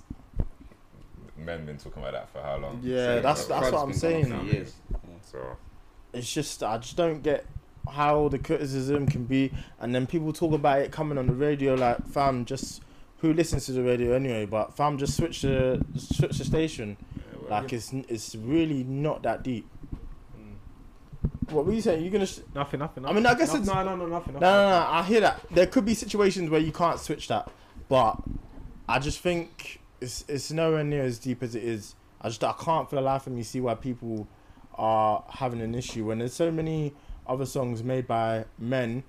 men 1.38 1.66
been 1.66 1.78
talking 1.78 2.02
about 2.02 2.14
that 2.14 2.30
for 2.30 2.42
how 2.42 2.58
long? 2.58 2.80
Yeah, 2.84 2.98
So, 2.98 3.16
that's- 3.22 3.46
that's 3.48 3.72
what 3.72 3.82
I'm 3.82 3.90
been 3.90 3.98
saying. 3.98 4.32
on 4.34 4.48
for 4.48 4.54
years. 4.54 4.74
So 5.32 5.58
It's 6.14 6.32
just 6.32 6.64
I 6.64 6.78
just 6.78 6.96
don't 6.96 7.22
get 7.22 7.46
how 7.92 8.30
the 8.30 8.40
criticism 8.40 9.06
can 9.06 9.26
be, 9.26 9.52
and 9.80 9.94
then 9.94 10.08
people 10.08 10.32
talk 10.34 10.54
about 10.54 10.80
it 10.80 10.92
coming 10.92 11.18
on 11.18 11.28
the 11.28 11.34
radio. 11.34 11.76
Like, 11.76 12.06
fam, 12.08 12.46
just 12.46 12.82
who 13.20 13.34
listens 13.34 13.66
to 13.68 13.74
the 13.74 13.84
radio 13.84 14.14
anyway? 14.14 14.46
But 14.46 14.76
fam, 14.76 14.98
just 14.98 15.16
switch 15.18 15.42
the 15.42 15.84
switch 15.98 16.38
the 16.38 16.46
station. 16.46 16.98
yeah, 17.16 17.22
well, 17.42 17.62
Like, 17.62 17.74
it's 17.74 17.92
it's 17.94 18.36
really 18.36 18.84
not 18.84 19.24
that 19.24 19.44
deep. 19.44 19.68
What 21.50 21.66
were 21.66 21.74
you 21.74 21.82
saying? 21.82 22.02
You're 22.04 22.12
gonna? 22.12 22.26
Sh- 22.26 22.40
Nothing, 22.54 22.80
nothing, 22.80 23.06
I 23.06 23.14
mean, 23.14 23.26
I 23.26 23.34
guess 23.36 23.54
no, 23.54 23.60
it's- 23.62 23.68
no, 23.76 23.84
no, 23.84 23.96
no, 23.96 24.06
nothing. 24.08 24.34
No, 24.36 24.40
no, 24.40 24.70
no. 24.70 24.88
I 24.90 25.04
hear 25.04 25.22
that. 25.22 25.42
There 25.52 25.68
could 25.68 25.86
be 25.86 25.94
situations 25.94 26.50
where 26.50 26.60
you 26.62 26.72
can't 26.72 27.00
switch 27.00 27.28
that, 27.30 27.50
but 27.90 28.18
I 28.90 29.00
just 29.00 29.20
think 29.20 29.82
it's 30.02 30.26
it's 30.28 30.52
nowhere 30.52 30.84
near 30.84 31.04
as 31.04 31.20
deep 31.20 31.42
as 31.44 31.56
it 31.56 31.64
is. 31.64 31.96
I 32.22 32.30
just 32.30 32.44
I 32.44 32.54
can't 32.54 32.90
for 32.90 32.96
the 32.96 33.02
life 33.02 33.28
of 33.28 33.34
me 33.34 33.44
see 33.44 33.62
why 33.62 33.76
people 33.76 34.28
are 34.74 35.24
having 35.30 35.62
an 35.62 35.74
issue 35.76 36.06
when 36.06 36.20
there's 36.20 36.34
so 36.34 36.52
many 36.52 36.94
other 37.28 37.46
songs 37.46 37.84
made 37.84 38.06
by 38.08 38.46
men 38.60 39.04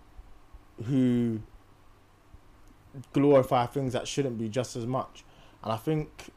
who 0.84 1.40
glorify 3.12 3.66
things 3.66 3.92
that 3.92 4.06
shouldn't 4.08 4.38
be 4.38 4.48
just 4.48 4.76
as 4.76 4.86
much. 4.86 5.24
And 5.62 5.72
I 5.72 5.76
think 5.76 6.30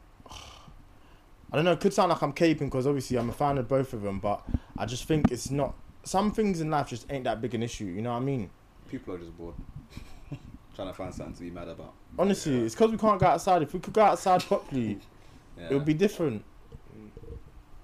I 1.52 1.56
don't 1.56 1.64
know. 1.64 1.72
It 1.72 1.80
could 1.80 1.92
sound 1.92 2.10
like 2.10 2.22
I'm 2.22 2.32
caping 2.32 2.58
because 2.66 2.86
obviously 2.86 3.16
I'm 3.18 3.28
a 3.28 3.32
fan 3.32 3.58
of 3.58 3.66
both 3.68 3.92
of 3.92 4.02
them, 4.02 4.20
but 4.20 4.42
I 4.78 4.86
just 4.86 5.04
think 5.04 5.30
it's 5.32 5.50
not. 5.50 5.74
Some 6.04 6.30
things 6.32 6.60
in 6.60 6.70
life 6.70 6.88
just 6.88 7.06
ain't 7.10 7.24
that 7.24 7.40
big 7.40 7.54
an 7.54 7.62
issue. 7.62 7.84
You 7.86 8.02
know 8.02 8.10
what 8.12 8.18
I 8.22 8.24
mean? 8.24 8.50
People 8.88 9.14
are 9.14 9.18
just 9.18 9.36
bored. 9.36 9.54
Trying 10.76 10.88
to 10.88 10.94
find 10.94 11.12
something 11.14 11.34
to 11.34 11.40
be 11.42 11.50
mad 11.50 11.68
about. 11.68 11.92
Honestly, 12.18 12.56
Yeah. 12.58 12.64
it's 12.64 12.74
because 12.74 12.90
we 12.92 12.96
can't 12.98 13.20
go 13.20 13.26
outside. 13.26 13.62
If 13.62 13.74
we 13.74 13.80
could 13.80 13.92
go 13.94 14.02
outside 14.02 14.42
properly, 14.42 14.98
Yeah. 15.58 15.68
it 15.70 15.74
would 15.74 15.84
be 15.84 15.94
different. 15.94 16.44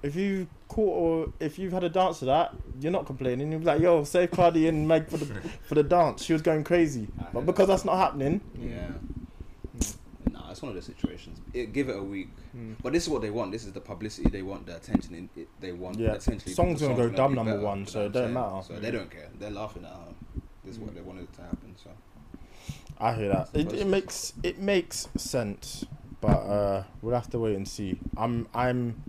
If 0.02 0.14
you 0.14 0.46
caught 0.68 0.92
or 0.96 1.32
if 1.40 1.58
you've 1.58 1.72
had 1.72 1.82
a 1.82 1.88
dance 1.88 2.20
to 2.20 2.26
that, 2.26 2.54
you're 2.80 2.92
not 2.92 3.06
complaining. 3.06 3.50
You'd 3.50 3.60
be 3.60 3.64
like, 3.64 3.80
"Yo, 3.80 4.04
save 4.04 4.30
Cardi 4.30 4.68
and 4.68 4.86
Meg 4.86 5.08
for 5.08 5.16
the 5.16 5.24
for 5.66 5.74
the 5.74 5.82
dance." 5.82 6.22
She 6.22 6.32
was 6.32 6.42
going 6.42 6.62
crazy, 6.64 7.08
I 7.18 7.24
but 7.32 7.44
because 7.46 7.66
that. 7.66 7.72
that's 7.74 7.84
not 7.84 7.96
happening, 7.96 8.40
Yeah. 8.56 8.88
Nah, 10.56 10.58
it's 10.58 10.62
one 10.62 10.70
of 10.70 10.74
those 10.74 10.86
situations. 10.86 11.40
It, 11.52 11.72
give 11.72 11.88
it 11.88 11.96
a 11.96 12.02
week. 12.02 12.30
Mm. 12.56 12.76
But 12.82 12.92
this 12.92 13.02
is 13.02 13.08
what 13.10 13.20
they 13.20 13.30
want. 13.30 13.52
This 13.52 13.64
is 13.64 13.72
the 13.72 13.80
publicity 13.80 14.30
they 14.30 14.42
want, 14.42 14.66
the 14.66 14.76
attention 14.76 15.14
in, 15.14 15.28
it, 15.36 15.48
they 15.60 15.72
want. 15.72 15.98
Yeah. 15.98 16.14
Essentially, 16.14 16.54
Song's 16.54 16.80
gonna 16.80 16.94
go 16.94 17.10
dumb 17.10 17.34
number 17.34 17.52
better, 17.52 17.64
one, 17.64 17.86
so 17.86 18.06
it 18.06 18.12
don't 18.12 18.32
matter. 18.32 18.62
So 18.66 18.78
they 18.78 18.90
don't 18.90 19.10
care. 19.10 19.28
They're 19.38 19.50
laughing 19.50 19.84
at 19.84 19.90
her. 19.90 20.14
This 20.64 20.74
is 20.74 20.80
what 20.80 20.94
they 20.94 21.02
wanted 21.02 21.32
to 21.34 21.42
happen. 21.42 21.74
So 21.76 21.90
I 22.98 23.14
hear 23.14 23.28
that. 23.28 23.50
It, 23.52 23.72
it 23.72 23.86
makes 23.86 24.32
it 24.42 24.58
makes 24.58 25.08
sense, 25.16 25.84
but 26.20 26.28
uh, 26.28 26.84
we'll 27.02 27.14
have 27.14 27.30
to 27.30 27.38
wait 27.38 27.56
and 27.56 27.68
see. 27.68 27.98
I'm 28.16 28.48
I'm 28.54 29.02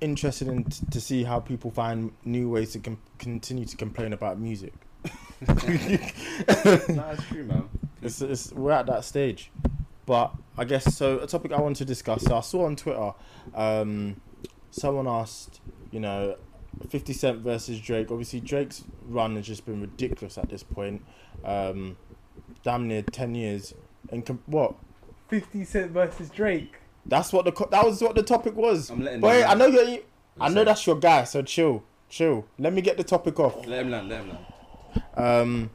interested 0.00 0.48
in 0.48 0.64
t- 0.64 0.86
to 0.90 1.00
see 1.00 1.24
how 1.24 1.40
people 1.40 1.70
find 1.70 2.12
new 2.24 2.50
ways 2.50 2.72
to 2.72 2.78
com- 2.78 3.00
continue 3.18 3.64
to 3.64 3.76
complain 3.76 4.12
about 4.12 4.38
music. 4.38 4.74
nah, 5.48 5.54
it's 5.56 7.24
true, 7.28 7.44
man. 7.44 7.68
It's, 8.02 8.20
it's, 8.20 8.52
we're 8.52 8.72
at 8.72 8.86
that 8.86 9.04
stage. 9.04 9.50
But 10.06 10.34
I 10.56 10.64
guess 10.64 10.94
so. 10.94 11.18
A 11.18 11.26
topic 11.26 11.52
I 11.52 11.60
want 11.60 11.76
to 11.76 11.84
discuss. 11.84 12.22
So 12.22 12.36
I 12.36 12.40
saw 12.40 12.66
on 12.66 12.76
Twitter, 12.76 13.12
um, 13.54 14.20
someone 14.70 15.08
asked, 15.08 15.60
you 15.90 16.00
know, 16.00 16.36
Fifty 16.88 17.12
Cent 17.12 17.38
versus 17.38 17.80
Drake. 17.80 18.10
Obviously, 18.10 18.40
Drake's 18.40 18.84
run 19.06 19.36
has 19.36 19.46
just 19.46 19.64
been 19.66 19.80
ridiculous 19.80 20.38
at 20.38 20.48
this 20.48 20.62
point. 20.62 21.02
Um, 21.44 21.96
damn 22.62 22.88
near 22.88 23.02
ten 23.02 23.34
years. 23.34 23.74
And 24.10 24.24
com- 24.24 24.42
what? 24.46 24.74
Fifty 25.28 25.64
Cent 25.64 25.92
versus 25.92 26.30
Drake. 26.30 26.76
That's 27.06 27.32
what 27.32 27.44
the 27.44 27.52
co- 27.52 27.68
that 27.70 27.84
was 27.84 28.00
what 28.00 28.14
the 28.14 28.22
topic 28.22 28.54
was. 28.56 28.90
I'm 28.90 29.02
letting 29.02 29.20
Wait, 29.20 29.44
I 29.44 29.54
know 29.54 29.66
you're. 29.66 30.00
I 30.40 30.48
know 30.48 30.64
that's 30.64 30.86
your 30.86 30.96
guy. 30.96 31.24
So 31.24 31.42
chill, 31.42 31.84
chill. 32.08 32.46
Let 32.58 32.72
me 32.72 32.82
get 32.82 32.96
the 32.96 33.04
topic 33.04 33.38
off. 33.38 33.66
Let 33.66 33.82
him 33.82 33.90
land. 33.90 34.08
Let 34.08 34.20
him 34.22 34.28
land. 34.30 34.44
Um, 35.16 35.70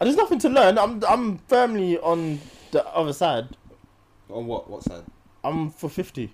there's 0.00 0.16
nothing 0.16 0.38
to 0.40 0.48
learn. 0.48 0.78
I'm 0.78 1.02
I'm 1.08 1.38
firmly 1.48 1.98
on 1.98 2.40
the 2.72 2.86
other 2.88 3.12
side. 3.12 3.56
On 4.30 4.46
what? 4.46 4.68
What 4.70 4.82
side? 4.82 5.04
I'm 5.44 5.70
for 5.70 5.88
fifty. 5.88 6.32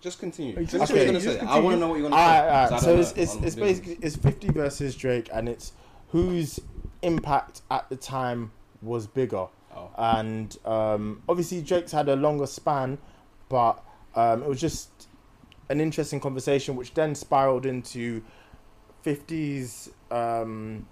Just 0.00 0.18
continue. 0.18 0.54
Just 0.54 0.72
That's 0.72 0.90
what 0.90 0.96
you're 0.98 1.06
gonna 1.06 1.20
just 1.20 1.40
say. 1.40 1.46
I 1.46 1.58
want 1.58 1.76
to 1.76 1.80
know 1.80 1.88
what 1.88 1.98
you're 1.98 2.10
gonna 2.10 2.20
say. 2.20 2.22
Alright, 2.22 2.70
'cause 2.70 2.86
alright. 2.86 3.06
So 3.06 3.16
it's 3.16 3.16
know. 3.16 3.22
it's, 3.22 3.46
it's 3.46 3.56
basically 3.56 3.98
it's 4.02 4.16
fifty 4.16 4.48
versus 4.50 4.94
Drake, 4.94 5.28
and 5.32 5.48
it's 5.48 5.72
whose 6.08 6.60
impact 7.02 7.62
at 7.70 7.88
the 7.88 7.96
time 7.96 8.52
was 8.82 9.06
bigger. 9.06 9.46
Oh. 9.74 9.90
And 9.96 10.56
um, 10.64 11.22
obviously 11.28 11.62
Drake's 11.62 11.92
had 11.92 12.08
a 12.08 12.16
longer 12.16 12.46
span, 12.46 12.98
but 13.48 13.82
um, 14.14 14.42
it 14.42 14.48
was 14.48 14.60
just 14.60 14.90
an 15.68 15.80
interesting 15.80 16.20
conversation, 16.20 16.76
which 16.76 16.94
then 16.94 17.14
spiraled 17.14 17.66
into 17.66 18.22
50s. 19.04 19.90
Um, 20.10 20.86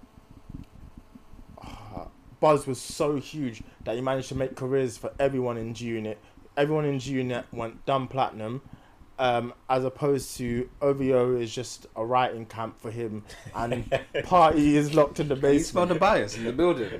buzz 2.43 2.67
was 2.67 2.79
so 2.81 3.15
huge 3.15 3.63
that 3.85 3.95
he 3.95 4.01
managed 4.01 4.27
to 4.27 4.35
make 4.35 4.53
careers 4.53 4.97
for 4.97 5.13
everyone 5.17 5.55
in 5.55 5.73
G 5.73 5.85
Unit. 5.85 6.17
Everyone 6.57 6.83
in 6.83 6.99
G 6.99 7.13
Unit 7.13 7.45
went 7.53 7.85
done 7.85 8.05
platinum. 8.05 8.61
Um, 9.17 9.53
as 9.69 9.85
opposed 9.85 10.35
to 10.37 10.69
OVO 10.81 11.37
is 11.37 11.53
just 11.55 11.85
a 11.95 12.03
writing 12.03 12.45
camp 12.47 12.77
for 12.81 12.91
him, 12.91 13.23
and 13.55 13.89
Party 14.23 14.75
is 14.75 14.93
locked 14.93 15.21
in 15.21 15.29
the 15.29 15.35
Can 15.35 15.53
you 15.53 15.59
smell 15.59 15.85
basement. 15.85 15.93
the 15.93 15.99
bias 15.99 16.35
in 16.35 16.43
the 16.43 16.51
building? 16.51 16.99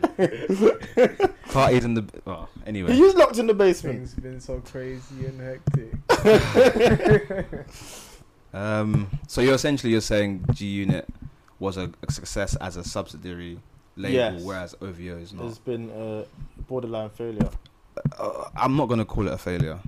Parties 1.50 1.84
in 1.84 1.96
the. 1.96 2.06
Oh, 2.26 2.48
anyway. 2.66 2.94
He 2.94 3.02
is 3.02 3.16
locked 3.16 3.38
in 3.40 3.48
the 3.48 3.54
basement. 3.54 3.98
Things 3.98 4.14
been 4.14 4.40
so 4.40 4.62
crazy 4.62 5.26
and 5.26 5.42
hectic. 5.42 5.92
Um, 8.56 9.10
so 9.28 9.42
you're 9.42 9.56
essentially 9.56 9.92
you're 9.92 10.02
saying 10.02 10.46
G 10.54 10.68
Unit 10.68 11.10
was 11.58 11.76
a, 11.76 11.90
a 12.08 12.12
success 12.12 12.56
as 12.58 12.78
a 12.78 12.84
subsidiary 12.84 13.58
label, 13.96 14.14
Yes. 14.16 14.44
whereas 14.44 14.76
OVO 14.82 15.18
is 15.18 15.34
not. 15.34 15.44
There's 15.44 15.60
been 15.60 15.90
a 15.92 16.26
borderline 16.68 17.10
failure. 17.10 17.50
uh, 18.18 18.50
I'm 18.56 18.76
not 18.76 18.88
gonna 18.90 19.06
call 19.06 19.28
it 19.28 19.34
a 19.34 19.38
failure 19.38 19.80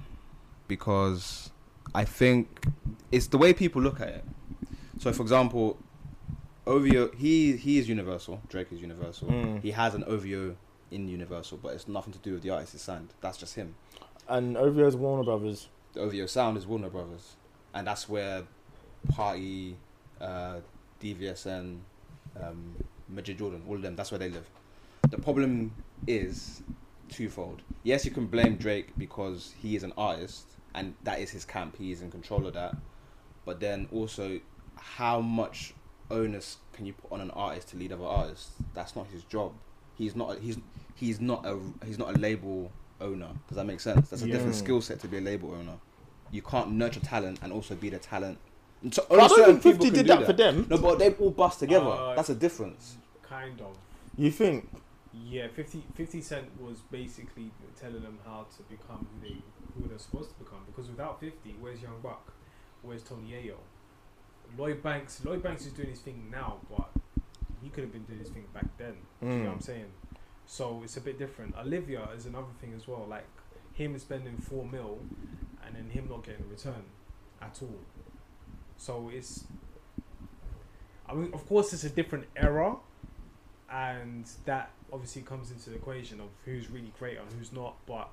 because 0.67 1.51
I 1.93 2.05
think 2.05 2.65
it's 3.11 3.27
the 3.27 3.37
way 3.37 3.53
people 3.53 3.81
look 3.81 3.99
at 4.01 4.09
it. 4.09 4.25
So, 4.99 5.11
for 5.13 5.21
example, 5.21 5.77
OVO 6.67 7.11
he 7.15 7.55
he 7.57 7.77
is 7.77 7.87
Universal. 7.89 8.41
Drake 8.49 8.71
is 8.71 8.81
Universal. 8.81 9.27
Mm. 9.29 9.61
He 9.61 9.71
has 9.71 9.93
an 9.95 10.03
OVO 10.05 10.55
in 10.91 11.07
Universal, 11.07 11.59
but 11.61 11.73
it's 11.73 11.87
nothing 11.87 12.13
to 12.13 12.19
do 12.19 12.33
with 12.33 12.43
the 12.43 12.49
artist 12.51 12.73
he 12.73 12.77
signed. 12.79 13.09
That's 13.21 13.37
just 13.37 13.55
him. 13.55 13.75
And 14.27 14.57
OVO 14.57 14.87
is 14.87 14.95
Warner 14.95 15.23
Brothers. 15.23 15.67
The 15.93 16.01
OVO 16.01 16.25
sound 16.25 16.57
is 16.57 16.65
Warner 16.65 16.89
Brothers, 16.89 17.35
and 17.73 17.87
that's 17.87 18.09
where 18.09 18.43
Party, 19.09 19.77
uh, 20.19 20.57
DVSN, 21.01 21.79
um, 22.41 22.75
Majid 23.09 23.37
Jordan, 23.37 23.63
all 23.67 23.75
of 23.75 23.81
them. 23.81 23.95
That's 23.95 24.11
where 24.11 24.19
they 24.19 24.29
live. 24.29 24.49
The 25.09 25.17
problem 25.17 25.71
is 26.07 26.61
twofold. 27.09 27.61
Yes, 27.83 28.05
you 28.05 28.11
can 28.11 28.27
blame 28.27 28.55
Drake 28.55 28.89
because 28.97 29.53
he 29.61 29.75
is 29.75 29.83
an 29.83 29.93
artist, 29.97 30.47
and 30.73 30.95
that 31.03 31.19
is 31.19 31.29
his 31.29 31.45
camp. 31.45 31.77
He 31.77 31.91
is 31.91 32.01
in 32.01 32.11
control 32.11 32.47
of 32.47 32.53
that. 32.53 32.75
But 33.45 33.59
then 33.59 33.87
also, 33.91 34.39
how 34.75 35.21
much 35.21 35.73
onus 36.09 36.57
can 36.73 36.85
you 36.85 36.93
put 36.93 37.11
on 37.11 37.21
an 37.21 37.31
artist 37.31 37.69
to 37.69 37.77
lead 37.77 37.91
other 37.91 38.05
artists? 38.05 38.51
That's 38.73 38.95
not 38.95 39.07
his 39.07 39.23
job. 39.23 39.53
He's 39.95 40.15
not. 40.15 40.39
He's 40.39 40.57
he's 40.95 41.21
not 41.21 41.45
a 41.45 41.59
he's 41.85 41.99
not 41.99 42.15
a 42.15 42.17
label 42.17 42.71
owner. 42.99 43.29
Does 43.47 43.57
that 43.57 43.65
make 43.65 43.79
sense? 43.79 44.09
That's 44.09 44.23
a 44.23 44.27
different 44.27 44.55
skill 44.55 44.81
set 44.81 44.99
to 45.01 45.07
be 45.07 45.17
a 45.17 45.21
label 45.21 45.53
owner. 45.53 45.77
You 46.31 46.41
can't 46.41 46.71
nurture 46.71 46.99
talent 46.99 47.39
and 47.43 47.53
also 47.53 47.75
be 47.75 47.89
the 47.89 47.99
talent. 47.99 48.39
And 48.85 48.93
so 48.93 49.03
But 49.09 49.19
I 49.19 49.27
don't 49.27 49.37
certain 49.37 49.59
think 49.59 49.63
people 49.79 49.85
50 49.85 49.85
can 49.87 49.93
did 49.95 50.03
do 50.07 50.15
that 50.19 50.25
for 50.27 50.33
them. 50.33 50.67
No, 50.69 50.77
but 50.77 50.99
they 50.99 51.11
all 51.13 51.31
bust 51.31 51.59
together. 51.59 51.87
Uh, 51.89 52.13
That's 52.15 52.29
a 52.29 52.35
difference. 52.35 52.97
kind 53.23 53.59
of. 53.59 53.75
You 54.15 54.29
think? 54.29 54.69
Yeah, 55.11 55.47
50, 55.47 55.83
50 55.95 56.21
Cent 56.21 56.61
was 56.61 56.81
basically 56.91 57.49
telling 57.81 58.03
them 58.03 58.19
how 58.23 58.45
to 58.55 58.63
become 58.63 59.07
who 59.11 59.27
they 59.27 59.35
who 59.73 59.89
they're 59.89 59.97
supposed 59.97 60.29
to 60.29 60.35
become. 60.43 60.59
Because 60.67 60.87
without 60.89 61.19
50, 61.19 61.55
where's 61.59 61.81
Young 61.81 61.99
Buck? 62.03 62.31
Where's 62.83 63.01
Tony 63.01 63.31
Yayo? 63.31 63.55
Lloyd 64.57 64.83
Banks. 64.83 65.23
Lloyd 65.25 65.41
Banks 65.41 65.65
is 65.65 65.73
doing 65.73 65.89
his 65.89 65.99
thing 65.99 66.29
now, 66.31 66.57
but 66.69 66.89
he 67.63 67.69
could 67.69 67.83
have 67.85 67.91
been 67.91 68.03
doing 68.03 68.19
his 68.19 68.29
thing 68.29 68.45
back 68.53 68.67
then. 68.77 68.93
Do 69.19 69.27
you 69.27 69.33
know 69.37 69.45
what 69.45 69.51
I'm 69.53 69.59
Mm. 69.59 69.63
saying? 69.63 69.91
So 70.45 70.81
it's 70.83 70.95
a 70.97 71.01
bit 71.01 71.17
different. 71.17 71.55
Olivia 71.57 72.07
is 72.15 72.27
another 72.27 72.53
thing 72.61 72.73
as 72.75 72.87
well. 72.87 73.05
Like 73.09 73.25
him 73.73 73.97
spending 73.97 74.37
four 74.37 74.63
mil, 74.65 74.99
and 75.65 75.75
then 75.75 75.89
him 75.89 76.07
not 76.07 76.23
getting 76.23 76.45
a 76.45 76.47
return 76.47 76.83
at 77.41 77.57
all. 77.63 77.79
So 78.77 79.09
it's. 79.13 79.45
I 81.07 81.13
mean, 81.13 81.33
of 81.33 81.47
course, 81.47 81.71
it's 81.73 81.83
a 81.83 81.89
different 81.89 82.25
era, 82.35 82.75
and 83.71 84.27
that 84.45 84.71
obviously 84.91 85.21
comes 85.21 85.51
into 85.51 85.69
the 85.69 85.75
equation 85.75 86.19
of 86.19 86.27
who's 86.45 86.69
really 86.69 86.91
great 86.97 87.17
and 87.17 87.27
who's 87.37 87.51
not. 87.53 87.75
But 87.85 88.09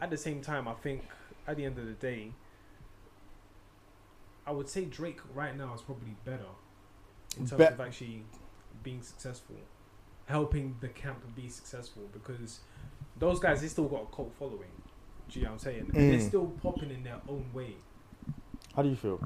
at 0.00 0.10
the 0.10 0.16
same 0.16 0.40
time, 0.40 0.68
I 0.68 0.74
think 0.74 1.02
at 1.46 1.56
the 1.56 1.64
end 1.64 1.78
of 1.78 1.86
the 1.86 1.92
day, 1.92 2.30
I 4.46 4.52
would 4.52 4.68
say 4.68 4.84
Drake 4.84 5.20
right 5.34 5.56
now 5.56 5.74
is 5.74 5.80
probably 5.82 6.14
better 6.24 6.46
in 7.38 7.46
terms 7.46 7.58
Be- 7.58 7.64
of 7.66 7.80
actually 7.80 8.22
being 8.82 9.02
successful, 9.02 9.56
helping 10.26 10.76
the 10.80 10.88
camp 10.88 11.18
be 11.34 11.48
successful 11.48 12.02
because 12.12 12.60
those 13.18 13.38
guys 13.40 13.60
they 13.62 13.68
still 13.68 13.86
got 13.88 14.02
a 14.12 14.14
cult 14.14 14.32
following. 14.38 14.70
Do 15.28 15.38
you 15.38 15.44
know 15.46 15.52
what 15.52 15.54
I'm 15.54 15.58
saying? 15.60 15.90
They're 15.92 16.18
Mm. 16.18 16.28
still 16.28 16.46
popping 16.62 16.90
in 16.90 17.02
their 17.04 17.20
own 17.28 17.46
way. 17.52 17.76
How 18.76 18.82
do 18.82 18.88
you 18.88 18.96
feel? 18.96 19.20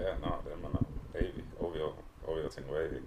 Yeah, 0.00 0.14
no, 0.22 0.38
them 0.48 0.62
man, 0.62 0.86
baby, 1.12 1.42
OVO, 1.60 1.94
OVO 2.26 2.48
thing 2.48 2.64
wavy, 2.68 3.00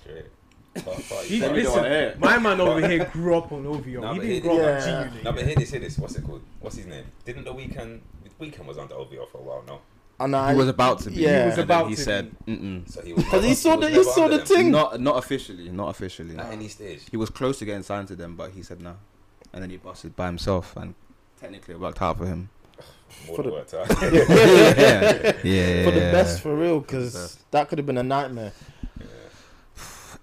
straight. 0.00 0.26
But, 0.74 0.84
but, 0.84 1.24
He, 1.26 1.38
Let 1.38 1.50
but- 1.50 1.56
me 1.56 1.62
know 1.64 1.74
listen, 1.82 2.20
my 2.20 2.38
man 2.38 2.60
over 2.60 2.88
here 2.88 3.04
grew 3.12 3.36
up 3.36 3.52
on 3.52 3.66
OVO. 3.66 4.00
No, 4.00 4.12
he 4.14 4.18
but 4.18 4.26
didn't 4.26 4.30
he- 4.30 4.40
grow 4.40 4.56
up 4.56 4.58
Yeah. 4.60 4.74
on 4.74 5.04
G 5.04 5.08
Unit. 5.10 5.24
No, 5.24 5.32
but 5.32 5.44
hear 5.46 5.54
this, 5.56 5.70
hear 5.70 5.80
this. 5.80 5.98
What's 5.98 6.16
it 6.16 6.24
called? 6.24 6.42
What's 6.60 6.76
his 6.76 6.86
name? 6.86 7.04
Didn't 7.24 7.44
the 7.44 7.52
Weeknd? 7.54 8.00
Weeknd 8.40 8.64
was 8.66 8.78
under 8.78 8.94
OVO 8.94 9.26
for 9.26 9.38
a 9.38 9.42
while, 9.42 9.62
no. 9.66 9.74
Oh, 10.18 10.24
and 10.24 10.34
I, 10.36 10.52
He 10.52 10.58
was 10.58 10.68
about 10.68 10.98
to 11.00 11.10
be. 11.10 11.16
Yeah. 11.16 11.42
He 11.42 11.46
was 11.50 11.58
and 11.58 11.68
then 11.70 11.76
about 11.78 11.88
he 11.90 11.94
to 11.96 12.00
said, 12.00 12.30
Mm-mm. 12.46 12.90
So 12.90 13.02
he 13.02 13.12
was. 13.12 13.24
Because 13.24 13.44
he 13.44 13.54
saw 13.54 13.76
was 13.76 13.90
the 13.90 13.96
he 13.96 14.04
saw 14.04 14.28
the 14.28 14.38
thing. 14.44 14.70
not 14.70 15.00
not 15.00 15.18
officially, 15.18 15.68
not 15.70 15.88
officially. 15.90 16.36
At 16.36 16.52
any 16.52 16.68
stage. 16.68 17.02
He 17.10 17.16
was 17.16 17.30
close 17.30 17.58
to 17.60 17.64
getting 17.64 17.82
signed 17.82 18.08
to 18.08 18.16
them, 18.16 18.34
but 18.36 18.50
he 18.52 18.62
said 18.62 18.80
no, 18.80 18.96
and 19.52 19.62
then 19.62 19.70
he 19.70 19.76
busted 19.76 20.16
by 20.16 20.26
himself, 20.26 20.76
and 20.76 20.94
technically 21.40 21.74
it 21.74 21.80
worked 21.80 22.00
out 22.02 22.18
for 22.18 22.26
him. 22.26 22.48
More 23.26 23.36
For 23.36 23.42
the- 23.42 23.50
worked 23.52 23.74
out. 23.74 23.86
yeah, 24.02 25.32
yeah. 25.44 25.84
for 25.84 25.90
the 25.92 26.08
best 26.12 26.40
for 26.40 26.54
real, 26.56 26.80
because 26.80 27.38
that 27.50 27.68
could 27.68 27.78
have 27.78 27.86
been 27.86 27.98
a 27.98 28.02
nightmare. 28.02 28.52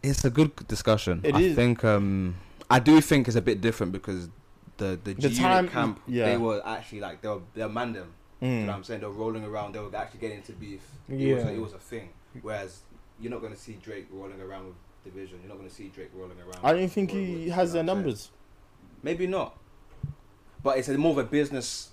It's 0.01 0.23
a 0.23 0.29
good 0.29 0.55
discussion. 0.67 1.21
It 1.23 1.35
I 1.35 1.41
is. 1.41 1.55
think 1.55 1.83
um, 1.83 2.35
I 2.69 2.79
do 2.79 3.01
think 3.01 3.27
it's 3.27 3.35
a 3.35 3.41
bit 3.41 3.59
different 3.61 3.91
because 3.91 4.29
the 4.77 4.97
the, 5.03 5.13
The 5.13 5.29
G 5.29 5.35
time- 5.37 5.67
camp 5.69 6.01
yeah. 6.07 6.25
they 6.25 6.37
were 6.37 6.61
actually 6.65 7.01
like 7.01 7.21
they 7.21 7.27
were 7.27 7.41
they 7.53 7.63
were 7.63 7.69
man 7.69 7.93
them. 7.93 8.13
You 8.41 8.47
know 8.47 8.67
what 8.67 8.71
Mm. 8.71 8.75
I'm 8.77 8.83
saying? 8.85 9.01
They 9.01 9.05
were 9.07 9.11
rolling 9.11 9.43
around. 9.43 9.75
They 9.75 9.79
were 9.79 9.93
actually 9.93 10.21
getting 10.21 10.37
into 10.37 10.53
beef. 10.53 10.81
It 11.09 11.35
was 11.35 11.43
a, 11.43 11.51
it 11.51 11.59
was 11.61 11.73
a 11.73 11.77
thing. 11.77 12.09
Whereas 12.41 12.79
you're 13.19 13.31
not 13.31 13.41
going 13.41 13.51
to 13.53 13.59
see 13.59 13.73
Drake 13.83 14.07
rolling 14.11 14.39
around 14.39 14.67
with 14.67 15.13
DVSN. 15.13 15.31
You're 15.41 15.49
not 15.49 15.57
going 15.57 15.67
to 15.67 15.75
see 15.75 15.89
Drake 15.89 16.11
rolling 16.13 16.37
around. 16.39 16.59
I 16.63 16.71
don't 16.71 16.87
think 16.87 17.11
he 17.11 17.17
with- 17.19 17.29
you 17.47 17.51
has 17.51 17.73
know 17.73 17.73
their 17.73 17.83
what 17.83 17.87
saying? 17.87 17.97
numbers. 18.05 18.29
Maybe 19.03 19.27
not. 19.27 19.57
But 20.63 20.77
it's 20.77 20.87
a 20.87 20.97
more 20.97 21.11
of 21.11 21.17
a 21.17 21.23
business. 21.25 21.88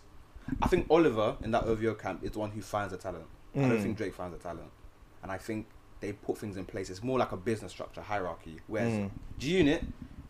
I 0.63 0.69
think 0.69 0.87
Oliver 0.91 1.37
in 1.43 1.51
that 1.53 1.65
OVO 1.65 1.95
camp 1.95 2.23
is 2.25 2.33
the 2.33 2.39
one 2.39 2.51
who 2.51 2.61
finds 2.63 2.93
the 2.93 2.99
talent. 2.99 3.25
I 3.55 3.61
don't 3.61 3.71
Mm. 3.79 3.83
think 3.83 3.97
Drake 3.97 4.15
finds 4.15 4.37
the 4.37 4.43
talent. 4.43 4.71
And 5.23 5.33
I 5.33 5.39
think 5.39 5.67
they 6.01 6.13
put 6.13 6.39
things 6.39 6.57
in 6.57 6.65
place. 6.67 6.91
It's 6.91 7.03
more 7.03 7.19
like 7.19 7.33
a 7.33 7.37
business 7.37 7.73
structure, 7.73 8.01
hierarchy. 8.03 8.61
Whereas 8.67 8.93
Mm. 8.93 9.11
G 9.39 9.57
Unit, 9.59 9.85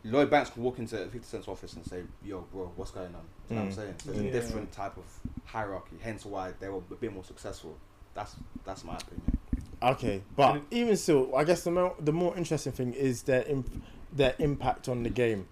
Lloyd 0.05 0.31
Banks 0.31 0.51
can 0.51 0.63
walk 0.63 0.79
into 0.79 0.97
50 0.97 1.23
Cent's 1.23 1.49
office 1.49 1.75
and 1.75 1.85
say, 1.85 2.05
yo, 2.25 2.43
bro, 2.53 2.71
what's 2.77 2.93
going 2.93 3.15
on? 3.15 3.23
You 3.51 3.57
know 3.57 3.63
what 3.63 3.67
I'm 3.67 3.73
Mm. 3.73 3.75
saying? 3.75 3.95
So 4.05 4.11
it's 4.13 4.21
Yeah. 4.21 4.29
a 4.29 4.33
different 4.33 4.73
type 4.73 4.97
of 4.97 5.05
hierarchy, 5.45 5.97
hence 6.01 6.25
why 6.25 6.53
they 6.61 6.69
were 6.69 6.79
a 6.79 6.95
bit 6.95 7.13
more 7.13 7.25
successful. 7.25 7.77
That's 8.15 8.37
that's 8.65 8.85
my 8.85 8.95
opinion. 8.97 9.39
Okay, 9.83 10.23
but 10.37 10.63
even 10.71 10.97
still, 10.97 11.35
I 11.37 11.45
guess 11.45 11.65
the 11.65 11.71
more 11.71 11.95
the 12.01 12.13
more 12.13 12.35
interesting 12.37 12.73
thing 12.73 12.95
is 12.95 13.23
their 13.25 13.43
imp- 13.45 13.83
their 14.13 14.35
impact 14.39 14.89
on 14.89 15.03
the 15.03 15.11
game. 15.11 15.49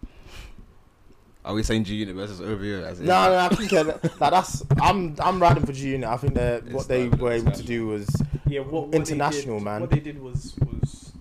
Are 1.45 1.53
we 1.55 1.63
saying 1.63 1.85
G 1.85 1.97
Unit 1.97 2.15
versus 2.17 2.41
OVO? 2.41 2.85
As 2.85 3.01
in- 3.01 3.07
No, 3.07 3.29
no, 3.29 3.37
I 3.39 3.49
think 3.51 3.73
uh, 3.73 3.85
like, 3.85 4.31
that's. 4.31 4.65
I'm 4.81 5.15
I'm 5.21 5.41
riding 5.41 5.65
for 5.67 5.73
G 5.73 5.91
Unit. 5.91 6.09
I 6.09 6.17
think 6.17 6.35
that 6.35 6.65
what 6.69 6.89
they 6.89 7.09
were 7.09 7.33
able 7.33 7.53
to 7.53 7.63
do 7.63 7.87
was 7.89 8.09
Yeah, 8.47 8.61
what, 8.61 8.87
what 8.89 8.95
International, 8.95 9.59
did- 9.59 9.65
man. 9.65 9.81
What 9.83 9.91
they 9.91 10.01
did 10.01 10.21
was 10.23 10.55
was 10.61 11.13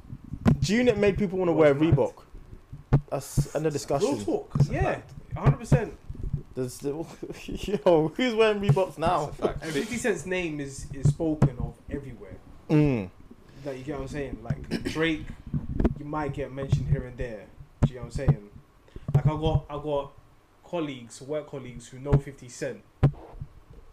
G 0.60 0.76
Unit 0.78 0.98
made 0.98 1.18
people 1.18 1.38
want 1.40 1.50
to 1.50 1.54
wear 1.54 1.74
mad. 1.74 1.94
Reebok. 1.96 2.14
That's 3.10 3.48
another 3.54 3.64
real 3.66 3.72
discussion. 3.72 4.24
talk. 4.24 4.50
It's 4.60 4.70
a 4.70 4.74
Yeah, 4.74 5.02
hundred 5.36 5.58
percent. 5.60 5.94
There's 6.56 6.74
still, 6.82 7.08
yo, 7.46 8.10
who's 8.16 8.34
wearing 8.36 8.62
Reeboks 8.62 8.98
now? 9.00 9.26
That's 9.26 9.40
a 9.40 9.42
fact. 9.48 9.64
And 9.64 9.74
Fifty 9.74 9.98
Cent's 9.98 10.26
name 10.26 10.60
is 10.62 10.86
is 10.94 11.10
spoken 11.10 11.58
of 11.60 11.74
everywhere. 11.90 12.38
Mm. 12.70 13.10
Like 13.66 13.78
you 13.78 13.84
get 13.84 13.96
what 13.96 14.04
I'm 14.04 14.08
saying? 14.08 14.38
Like 14.42 14.84
Drake, 14.86 15.26
you 16.00 16.06
might 16.06 16.34
get 16.34 16.52
mentioned 16.54 16.88
here 16.90 17.06
and 17.08 17.18
there. 17.18 17.46
Do 17.86 17.90
you 17.90 17.96
know 17.96 18.06
what 18.06 18.06
I'm 18.06 18.12
saying? 18.12 18.50
Like 19.14 19.26
I 19.28 19.30
got 19.30 19.66
I 19.70 19.74
got 19.78 20.12
colleagues, 20.64 21.22
work 21.22 21.50
colleagues 21.50 21.88
who 21.88 22.00
know 22.00 22.14
Fifty 22.14 22.50
Cent. 22.50 22.82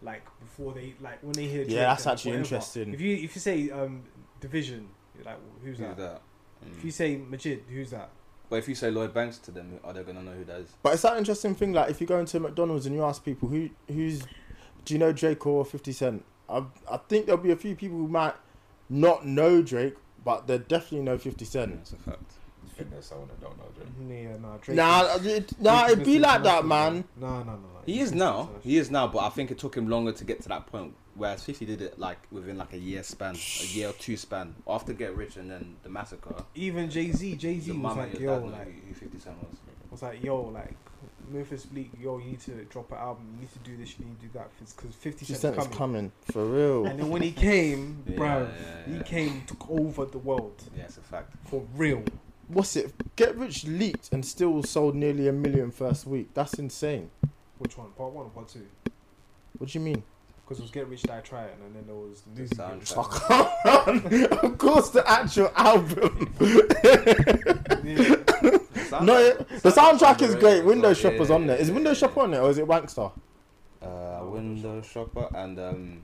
Like 0.01 0.23
before 0.39 0.73
they 0.73 0.95
like 0.99 1.21
when 1.21 1.33
they 1.33 1.45
hear 1.45 1.63
Drake 1.63 1.75
Yeah, 1.75 1.85
that's 1.89 2.05
and 2.05 2.13
actually 2.13 2.31
whatever. 2.31 2.55
interesting. 2.55 2.93
If 2.93 3.01
you 3.01 3.15
if 3.17 3.35
you 3.35 3.41
say 3.41 3.69
um 3.69 4.03
DVSN, 4.41 4.85
you're 5.15 5.23
like 5.25 5.37
who's 5.63 5.77
Who's 5.77 5.87
that? 5.87 5.97
that? 5.97 6.21
If 6.63 6.81
Mm. 6.81 6.83
you 6.85 6.91
say 6.91 7.15
Majid, 7.17 7.63
who's 7.69 7.91
that? 7.91 8.09
But 8.49 8.57
if 8.57 8.67
you 8.67 8.75
say 8.75 8.91
Lloyd 8.91 9.13
Banks 9.13 9.37
to 9.39 9.51
them, 9.51 9.79
are 9.83 9.93
they 9.93 10.03
gonna 10.03 10.21
know 10.21 10.33
who 10.33 10.43
that 10.45 10.59
is? 10.61 10.73
But 10.83 10.93
it's 10.93 11.01
that 11.03 11.17
interesting 11.17 11.55
thing. 11.55 11.73
Like, 11.73 11.89
if 11.89 12.01
you 12.01 12.05
go 12.07 12.19
into 12.19 12.39
McDonald's 12.39 12.85
and 12.85 12.93
you 12.95 13.03
ask 13.03 13.23
people 13.23 13.47
who 13.47 13.69
who's, 13.87 14.23
do 14.85 14.93
you 14.93 14.99
know 14.99 15.11
Drake 15.11 15.45
or 15.47 15.63
Fifty 15.65 15.91
Cent? 15.91 16.25
I 16.49 16.63
I 16.89 16.97
think 16.97 17.27
there'll 17.27 17.41
be 17.41 17.51
a 17.51 17.55
few 17.55 17.75
people 17.75 17.97
who 17.97 18.07
might 18.07 18.35
not 18.89 19.25
know 19.25 19.61
Drake, 19.61 19.95
but 20.23 20.47
they 20.47 20.57
definitely 20.57 21.01
know 21.01 21.17
Fifty 21.17 21.45
Cent. 21.45 21.77
That's 21.77 21.93
a 21.93 21.97
fact. 21.97 22.33
I 22.81 22.83
think 22.83 22.91
there's 22.93 23.05
someone 23.05 23.27
that 23.27 23.41
don't 23.41 23.57
know 23.57 23.65
Drake. 23.75 24.23
Yeah, 24.23 24.37
nah, 24.37 24.57
Drake. 24.57 24.75
Nah, 24.77 25.15
is- 25.15 25.25
it, 25.25 25.61
nah, 25.61 25.81
Drake 25.83 25.91
it'd 25.93 26.05
be 26.05 26.19
like 26.19 26.43
that, 26.43 26.65
man. 26.65 27.03
No, 27.19 27.27
no, 27.27 27.43
no, 27.43 27.51
no. 27.51 27.57
He 27.85 27.99
is 27.99 28.11
now. 28.11 28.49
He 28.63 28.77
is 28.77 28.89
now, 28.91 29.07
but 29.07 29.19
I 29.19 29.29
think 29.29 29.51
it 29.51 29.57
took 29.59 29.75
him 29.75 29.87
longer 29.87 30.11
to 30.11 30.23
get 30.23 30.41
to 30.43 30.49
that 30.49 30.67
point. 30.67 30.95
Whereas 31.13 31.43
Fifty 31.43 31.65
did 31.65 31.81
it 31.81 31.99
like 31.99 32.17
within 32.31 32.57
like 32.57 32.73
a 32.73 32.77
year 32.77 33.03
span, 33.03 33.35
a 33.35 33.65
year 33.65 33.89
or 33.89 33.93
two 33.93 34.15
span. 34.17 34.55
After 34.67 34.93
Get 34.93 35.15
Rich 35.15 35.35
and 35.37 35.51
then 35.51 35.75
the 35.83 35.89
massacre. 35.89 36.43
Even 36.55 36.89
Jay 36.89 37.11
Z, 37.11 37.35
Jay 37.35 37.59
Z 37.59 37.71
was 37.73 37.97
like, 37.97 38.17
yo, 38.19 38.39
dad 38.39 38.51
like, 38.51 38.87
who 38.87 38.93
Fifty 38.93 39.19
Cent 39.19 39.35
was. 39.43 39.57
was 39.91 40.01
like, 40.01 40.23
yo, 40.23 40.41
like, 40.41 40.73
Memphis 41.29 41.65
Bleek, 41.65 41.89
yo, 41.99 42.17
you 42.17 42.25
need 42.31 42.39
to 42.41 42.51
drop 42.65 42.91
an 42.91 42.97
album. 42.97 43.25
You 43.35 43.41
need 43.41 43.51
to 43.53 43.59
do 43.59 43.77
this. 43.77 43.99
You 43.99 44.05
need 44.05 44.19
to 44.21 44.25
do 44.27 44.31
that 44.35 44.49
because 44.57 44.73
Fifty 44.95 45.25
Fifty 45.25 45.33
Cent's 45.33 45.57
is 45.57 45.63
coming. 45.63 45.77
coming 45.77 46.11
for 46.31 46.45
real. 46.45 46.85
And 46.85 46.99
then 46.99 47.09
when 47.09 47.21
he 47.21 47.31
came, 47.31 48.03
Yeah, 48.07 48.15
bruv, 48.15 48.49
yeah, 48.87 48.97
he 48.97 49.03
came, 49.03 49.43
took 49.47 49.69
over 49.69 50.05
the 50.05 50.17
world 50.17 50.63
Yeah, 50.75 50.83
it's 50.83 50.97
a 50.97 51.01
fact. 51.01 51.33
for 51.45 51.61
real. 51.75 52.03
What's 52.53 52.75
it? 52.75 52.93
Get 53.15 53.35
Rich 53.37 53.65
leaked 53.65 54.09
and 54.11 54.25
still 54.25 54.61
sold 54.63 54.95
nearly 54.95 55.27
a 55.27 55.31
million 55.33 55.71
first 55.71 56.05
week. 56.05 56.29
That's 56.33 56.53
insane. 56.55 57.09
Which 57.59 57.77
one? 57.77 57.91
Part 57.91 58.11
one 58.13 58.25
or 58.25 58.29
part 58.29 58.49
two? 58.49 58.65
What 59.57 59.69
do 59.69 59.79
you 59.79 59.85
mean? 59.85 60.03
Because 60.43 60.59
it 60.59 60.63
was 60.63 60.71
Get 60.71 60.87
Rich 60.89 61.03
Die 61.03 61.19
Trying, 61.21 61.49
and 61.65 61.73
then 61.75 61.85
there 61.85 61.95
was 61.95 62.21
the 62.21 62.41
movie. 62.41 62.55
Soundtrack. 62.55 63.21
Oh, 63.65 64.37
of 64.47 64.57
course, 64.57 64.89
the 64.89 65.09
actual 65.09 65.49
album. 65.55 66.33
Yeah. 67.83 68.99
no, 69.01 69.17
it- 69.17 69.47
the 69.61 69.69
soundtrack 69.71 70.21
is 70.21 70.35
great. 70.35 70.65
Window 70.65 70.89
Yeah, 70.89 70.93
Shopper's 70.95 71.29
yeah, 71.29 71.35
on 71.35 71.47
there. 71.47 71.57
Is 71.57 71.69
yeah, 71.69 71.75
Window 71.75 71.91
yeah. 71.91 71.95
Shopper 71.95 72.19
on 72.21 72.33
it 72.33 72.37
or 72.39 72.49
is 72.49 72.57
it 72.57 72.65
Wanksta? 72.67 73.11
Uh, 73.81 74.19
Window 74.25 74.81
Shopper 74.81 75.29
and 75.35 75.57
um, 75.59 76.01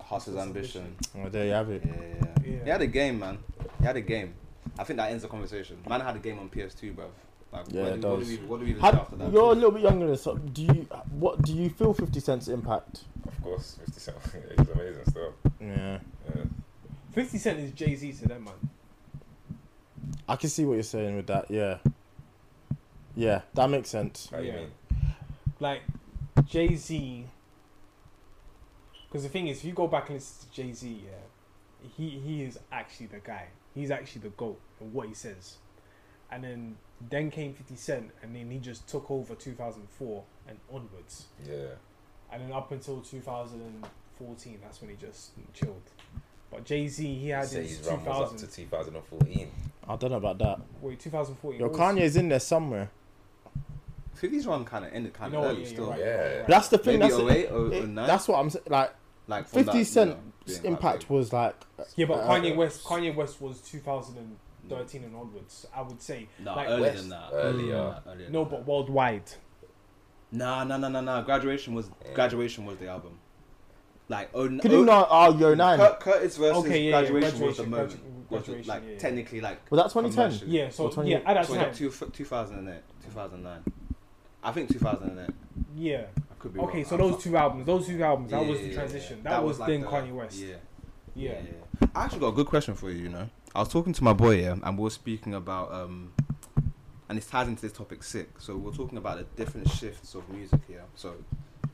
Hustler's 0.00 0.36
Ambition. 0.36 0.94
Oh, 1.18 1.28
there 1.28 1.46
you 1.46 1.52
have 1.52 1.68
Yeah, 1.68 1.74
it. 1.74 1.82
yeah, 1.84 1.92
yeah. 2.20 2.50
Yeah. 2.58 2.64
He 2.64 2.70
had 2.70 2.82
a 2.82 2.86
game, 2.86 3.18
man. 3.18 3.38
He 3.80 3.84
had 3.84 3.96
a 3.96 4.00
game. 4.00 4.34
I 4.78 4.84
think 4.84 4.98
that 4.98 5.10
ends 5.10 5.22
the 5.22 5.28
conversation. 5.28 5.78
Man 5.88 6.00
had 6.00 6.16
a 6.16 6.18
game 6.18 6.38
on 6.38 6.48
PS2, 6.48 6.94
bruv. 6.94 7.08
Like, 7.52 7.64
Yeah, 7.68 7.82
what, 7.82 7.92
it 7.92 8.00
do, 8.00 8.08
what, 8.08 8.20
do 8.20 8.26
we, 8.26 8.36
what 8.38 8.58
do 8.60 8.64
we 8.64 8.70
even 8.72 8.82
How, 8.82 8.90
say 8.92 8.98
after 8.98 9.16
that? 9.16 9.32
you're 9.32 9.52
a 9.52 9.54
little 9.54 9.70
bit 9.70 9.82
younger 9.82 10.06
than 10.08 10.16
so. 10.16 10.36
Do 10.36 10.62
you 10.62 10.86
what 11.10 11.42
do 11.42 11.52
you 11.54 11.70
feel 11.70 11.94
Fifty 11.94 12.20
Cent's 12.20 12.48
impact? 12.48 13.04
Of 13.26 13.40
course, 13.42 13.78
50 13.84 14.00
Cent. 14.00 14.16
He's 14.58 14.68
amazing 14.68 15.04
still. 15.08 15.32
Yeah, 15.60 15.98
Yeah. 16.34 16.42
Fifty 17.12 17.38
Cent 17.38 17.58
is 17.60 17.70
Jay 17.72 17.94
Z 17.94 18.12
to 18.14 18.28
them, 18.28 18.44
man. 18.44 18.54
I 20.28 20.36
can 20.36 20.50
see 20.50 20.64
what 20.64 20.74
you're 20.74 20.82
saying 20.82 21.16
with 21.16 21.28
that. 21.28 21.50
Yeah, 21.50 21.78
yeah, 23.14 23.42
that 23.54 23.70
makes 23.70 23.88
sense. 23.90 24.28
How 24.30 24.38
you 24.38 24.48
Yeah. 24.48 24.56
mean? 24.56 24.70
Like 25.60 25.82
Jay 26.46 26.74
Z. 26.74 27.26
Because 29.08 29.22
the 29.22 29.28
thing 29.28 29.46
is, 29.48 29.58
if 29.58 29.64
you 29.64 29.72
go 29.72 29.86
back 29.86 30.08
and 30.08 30.16
listen 30.16 30.48
to 30.48 30.54
Jay 30.54 30.72
Z, 30.72 31.02
yeah, 31.06 31.88
he 31.96 32.10
he 32.10 32.42
is 32.42 32.58
actually 32.72 33.06
the 33.06 33.20
guy. 33.20 33.46
He's 33.76 33.90
actually 33.92 34.22
the 34.22 34.30
goat 34.30 34.58
and 34.80 34.92
what 34.92 35.06
he 35.06 35.14
says. 35.14 35.58
And 36.32 36.42
then 36.42 36.76
then 37.10 37.30
came 37.30 37.52
Fifty 37.52 37.76
Cent, 37.76 38.10
and 38.22 38.34
then 38.34 38.50
he 38.50 38.58
just 38.58 38.88
took 38.88 39.08
over 39.10 39.34
2004 39.36 40.24
and 40.48 40.58
onwards. 40.72 41.26
Yeah. 41.48 41.66
And 42.32 42.42
then 42.42 42.52
up 42.52 42.72
until 42.72 43.00
2014, 43.02 44.58
that's 44.62 44.80
when 44.80 44.90
he 44.90 44.96
just 44.96 45.30
chilled. 45.54 45.82
But 46.50 46.64
Jay 46.64 46.88
Z, 46.88 47.04
he 47.14 47.28
had 47.28 47.46
Say 47.46 47.62
his 47.62 47.78
his 47.78 47.86
run 47.86 48.04
was 48.04 48.32
up 48.32 48.38
to 48.38 48.46
2014. 48.46 49.50
I 49.88 49.96
don't 49.96 50.10
know 50.10 50.16
about 50.16 50.38
that. 50.38 50.60
Wait, 50.80 50.98
2014. 50.98 51.60
Yo, 51.60 51.66
what 51.68 51.78
was- 51.78 51.80
Kanye's 51.96 52.16
in 52.16 52.28
there 52.30 52.40
somewhere. 52.40 52.90
50's 54.20 54.46
run 54.46 54.64
kind 54.64 54.84
of 54.86 54.92
ended 54.94 55.12
kind 55.12 55.32
You 55.32 55.38
of 55.38 55.44
know 55.44 55.50
early 55.50 55.60
what, 55.60 55.66
yeah, 55.68 55.72
still. 55.74 55.84
you're 55.84 55.90
right, 55.92 56.00
Yeah. 56.00 56.06
you're 56.30 56.38
right. 56.40 56.48
That's 56.48 56.68
the 56.68 56.78
thing. 56.78 56.98
Maybe 56.98 57.10
That's 57.12 57.22
08 57.22 57.50
or 57.52 57.72
it- 57.72 57.84
09. 57.88 58.06
That's 58.06 58.26
what 58.28 58.38
I'm 58.38 58.50
saying. 58.50 58.64
Like 58.68 58.94
Like 59.28 59.48
Fifty 59.48 59.78
that, 59.80 59.84
Cent 59.86 60.16
you 60.46 60.54
know, 60.54 60.60
impact 60.64 61.00
big. 61.00 61.10
was 61.10 61.32
like. 61.32 61.56
Yeah, 61.96 62.06
but 62.06 62.20
uh, 62.20 62.28
Kanye 62.28 62.54
West, 62.56 62.76
West. 62.76 62.84
Kanye 62.84 63.14
West 63.14 63.40
was 63.40 63.60
2013 63.62 65.04
and 65.04 65.16
onwards. 65.16 65.66
I 65.74 65.82
would 65.82 66.00
say. 66.00 66.28
No, 66.38 66.54
like 66.54 66.68
earlier 66.68 66.82
West, 66.82 66.96
than 66.98 67.08
that. 67.10 67.30
earlier. 67.32 67.76
than 68.04 68.12
earlier 68.14 68.30
No, 68.30 68.42
than 68.44 68.50
but 68.50 68.56
that. 68.58 68.66
worldwide. 68.66 69.32
Nah, 70.32 70.64
nah, 70.64 70.76
nah, 70.76 70.88
nah, 70.88 71.00
nah. 71.00 71.22
Graduation 71.22 71.74
was 71.74 71.90
Yeah. 72.04 72.12
graduation 72.14 72.64
was 72.66 72.78
the 72.78 72.88
album. 72.88 73.18
Like 74.08 74.30
oh, 74.34 74.48
Could 74.58 74.70
you 74.70 74.84
not? 74.84 75.08
Oh, 75.10 75.36
yo 75.36 75.54
nine. 75.54 75.78
Cur- 75.78 75.96
Curtis 76.00 76.36
versus 76.36 76.58
Okay, 76.64 76.84
yeah, 76.84 77.00
yeah, 77.00 77.08
graduation, 77.10 77.40
was 77.40 77.56
the 77.56 77.66
moment. 77.66 77.90
gradu- 77.90 78.30
Was 78.30 78.44
the- 78.46 78.62
like 78.64 78.82
yeah, 78.84 78.92
yeah. 78.92 78.98
technically 78.98 79.40
like 79.40 79.68
Was 79.70 79.78
that 79.94 80.00
2010? 80.00 80.48
Yeah, 80.48 80.68
so 80.68 80.84
Or 80.84 80.90
20 80.92 81.10
yeah, 81.10 81.16
at 81.18 81.34
that 81.34 81.46
So 81.46 81.54
time. 81.56 81.74
two, 81.74 81.90
2008, 81.90 82.82
2009. 83.04 83.64
I 84.44 84.52
think 84.52 84.68
2008. 84.70 85.30
Yeah. 85.76 86.04
Could 86.38 86.54
be 86.54 86.60
Okay, 86.60 86.78
wrong. 86.78 86.84
so 86.84 86.96
those 86.96 87.22
two 87.22 87.36
albums, 87.36 87.66
those 87.66 87.86
two 87.86 88.02
albums, 88.02 88.30
that 88.30 88.42
Yeah, 88.42 88.50
was 88.50 88.60
the 88.60 88.74
transition. 88.74 89.20
yeah. 89.24 89.30
That, 89.30 89.44
was, 89.44 89.58
like 89.58 89.68
then 89.68 89.80
the- 89.82 89.86
Kanye 89.86 90.12
West. 90.12 90.36
Yeah. 90.38 90.56
Yeah. 91.14 91.40
I 91.94 92.04
actually 92.04 92.20
got 92.20 92.28
a 92.28 92.32
good 92.32 92.46
question 92.46 92.74
for 92.74 92.90
you. 92.90 93.04
You 93.04 93.08
know, 93.08 93.28
I 93.54 93.60
was 93.60 93.68
talking 93.70 93.92
to 93.94 94.04
my 94.04 94.12
boy 94.12 94.36
here, 94.36 94.58
and 94.62 94.76
we 94.78 94.82
were 94.84 94.90
speaking 94.90 95.34
about, 95.34 95.72
um, 95.72 96.12
and 97.08 97.16
it 97.18 97.26
ties 97.26 97.48
into 97.48 97.62
this 97.62 97.72
topic 97.72 98.02
sick. 98.02 98.38
So 98.38 98.56
we're 98.56 98.72
talking 98.72 98.98
about 98.98 99.16
the 99.18 99.24
different 99.42 99.70
shifts 99.70 100.14
of 100.14 100.28
music 100.28 100.60
here. 100.68 100.82
So 100.94 101.14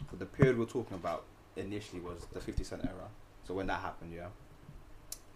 for 0.09 0.17
the 0.17 0.27
period 0.27 0.59
we're 0.59 0.67
talking 0.67 0.97
about 0.97 1.25
initially 1.57 2.01
was 2.01 2.27
the 2.33 2.41
50 2.41 2.63
Cent 2.65 2.85
era. 2.85 3.09
So 3.45 3.55
when 3.55 3.67
that 3.67 3.81
happened, 3.81 4.13
yeah, 4.15 4.29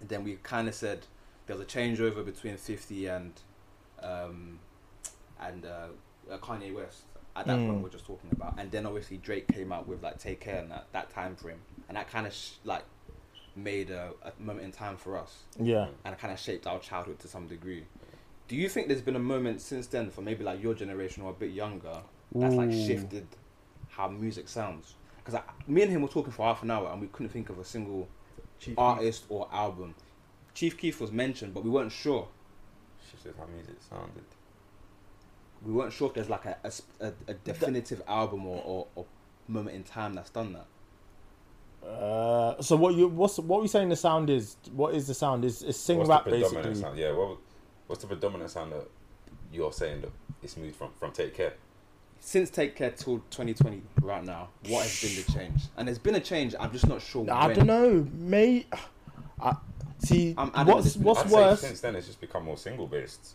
and 0.00 0.08
then 0.08 0.22
we 0.22 0.36
kind 0.44 0.68
of 0.68 0.74
said 0.74 1.00
there 1.46 1.56
was 1.56 1.64
a 1.64 1.68
changeover 1.68 2.24
between 2.24 2.56
50 2.56 3.06
and 3.08 3.32
um, 4.02 4.60
and 5.40 5.64
uh, 5.66 5.88
uh, 6.32 6.38
Kanye 6.38 6.72
West. 6.74 7.02
At 7.36 7.46
that 7.46 7.58
Mm. 7.58 7.66
point, 7.68 7.82
we're 7.82 7.88
just 7.90 8.06
talking 8.06 8.30
about, 8.32 8.54
and 8.58 8.70
then 8.70 8.86
obviously 8.86 9.18
Drake 9.18 9.46
came 9.48 9.70
out 9.72 9.86
with 9.86 10.02
like 10.02 10.18
"Take 10.18 10.40
Care" 10.40 10.58
and 10.60 10.70
that 10.70 10.86
that 10.92 11.10
time 11.10 11.36
frame, 11.36 11.60
and 11.88 11.96
that 11.96 12.08
kind 12.10 12.26
of 12.26 12.32
sh- 12.32 12.52
like 12.64 12.84
made 13.54 13.90
a, 13.90 14.12
a 14.22 14.32
moment 14.38 14.64
in 14.66 14.72
time 14.72 14.96
for 14.98 15.16
us 15.16 15.44
Yeah. 15.58 15.88
and 16.04 16.12
it 16.14 16.18
kind 16.20 16.30
of 16.30 16.38
shaped 16.38 16.66
our 16.66 16.78
childhood 16.78 17.18
to 17.20 17.28
some 17.28 17.46
degree. 17.46 17.86
Do 18.48 18.54
you 18.56 18.68
think 18.68 18.88
there's 18.88 19.00
been 19.00 19.16
a 19.16 19.18
moment 19.34 19.62
since 19.62 19.86
then 19.86 20.10
for 20.10 20.20
maybe 20.20 20.44
like 20.44 20.62
your 20.62 20.74
generation 20.74 21.22
or 21.22 21.30
a 21.30 21.34
bit 21.34 21.52
younger 21.52 22.02
that's 22.34 22.54
like 22.54 22.70
shifted 22.70 23.26
how 23.88 24.08
music 24.08 24.48
sounds? 24.48 24.94
Because 25.24 25.40
me 25.66 25.80
and 25.82 25.90
him 25.90 26.02
were 26.02 26.08
talking 26.08 26.32
for 26.32 26.42
half 26.44 26.62
an 26.62 26.70
hour 26.70 26.90
and 26.92 27.00
we 27.00 27.06
couldn't 27.08 27.30
think 27.30 27.48
of 27.48 27.58
a 27.58 27.64
single 27.64 28.08
Chief 28.60 28.78
artist 28.78 29.24
or 29.30 29.48
album. 29.52 29.94
Chief 30.54 30.76
Keef 30.78 31.00
was 31.00 31.10
mentioned, 31.12 31.52
but 31.54 31.64
we 31.64 31.70
weren't 31.70 31.92
sure. 31.92 32.28
Shifted 33.10 33.34
how 33.38 33.46
music 33.46 33.76
sounded. 33.88 34.24
We 35.64 35.72
weren't 35.72 35.92
sure 35.92 36.08
if 36.08 36.14
there's 36.14 36.30
like 36.30 36.44
a, 36.44 36.56
a 36.64 36.72
a, 37.08 37.12
a 37.28 37.34
definitive 37.34 38.02
album 38.06 38.46
or, 38.46 38.62
or, 38.64 38.86
or 38.94 39.06
moment 39.48 39.76
in 39.76 39.82
time 39.84 40.14
that's 40.14 40.30
done 40.30 40.52
that. 40.54 40.66
Uh, 41.86 42.60
so 42.60 42.74
what 42.76 42.94
you 42.94 43.08
what's 43.08 43.38
what 43.38 43.62
we 43.62 43.68
saying 43.68 43.88
the 43.88 43.96
sound 43.96 44.28
is? 44.30 44.56
What 44.72 44.94
is 44.94 45.06
the 45.06 45.14
sound? 45.14 45.44
Is 45.44 45.62
is 45.62 45.78
sing 45.78 45.98
What's 45.98 46.10
rap 46.10 46.24
the 46.24 46.30
predominant 46.30 46.64
basically? 46.64 46.82
sound? 46.82 46.98
Yeah, 46.98 47.12
what, 47.12 47.38
what's 47.86 48.02
the 48.02 48.08
predominant 48.08 48.50
sound 48.50 48.72
that 48.72 48.88
you're 49.52 49.72
saying 49.72 50.00
that 50.02 50.10
it's 50.42 50.56
moved 50.56 50.76
from, 50.76 50.90
from 50.98 51.12
Take 51.12 51.34
Care? 51.34 51.54
Since 52.18 52.50
Take 52.50 52.74
Care 52.74 52.90
till 52.90 53.18
2020, 53.30 53.82
right 54.00 54.24
now, 54.24 54.48
what 54.68 54.82
has 54.82 55.00
been 55.00 55.14
the 55.24 55.32
change? 55.32 55.62
And 55.76 55.86
there's 55.86 55.98
been 55.98 56.16
a 56.16 56.20
change. 56.20 56.54
I'm 56.58 56.72
just 56.72 56.88
not 56.88 57.02
sure. 57.02 57.24
I 57.30 57.46
when. 57.48 57.56
don't 57.56 57.66
know. 57.66 58.08
May 58.14 58.66
I 59.40 59.54
see 59.98 60.34
I'm 60.36 60.48
what's 60.66 60.96
what's 60.96 61.20
I'd 61.20 61.30
worse. 61.30 61.60
say 61.60 61.68
since 61.68 61.80
then 61.80 61.94
it's 61.94 62.06
just 62.06 62.20
become 62.20 62.44
more 62.44 62.56
single 62.56 62.86
based. 62.86 63.34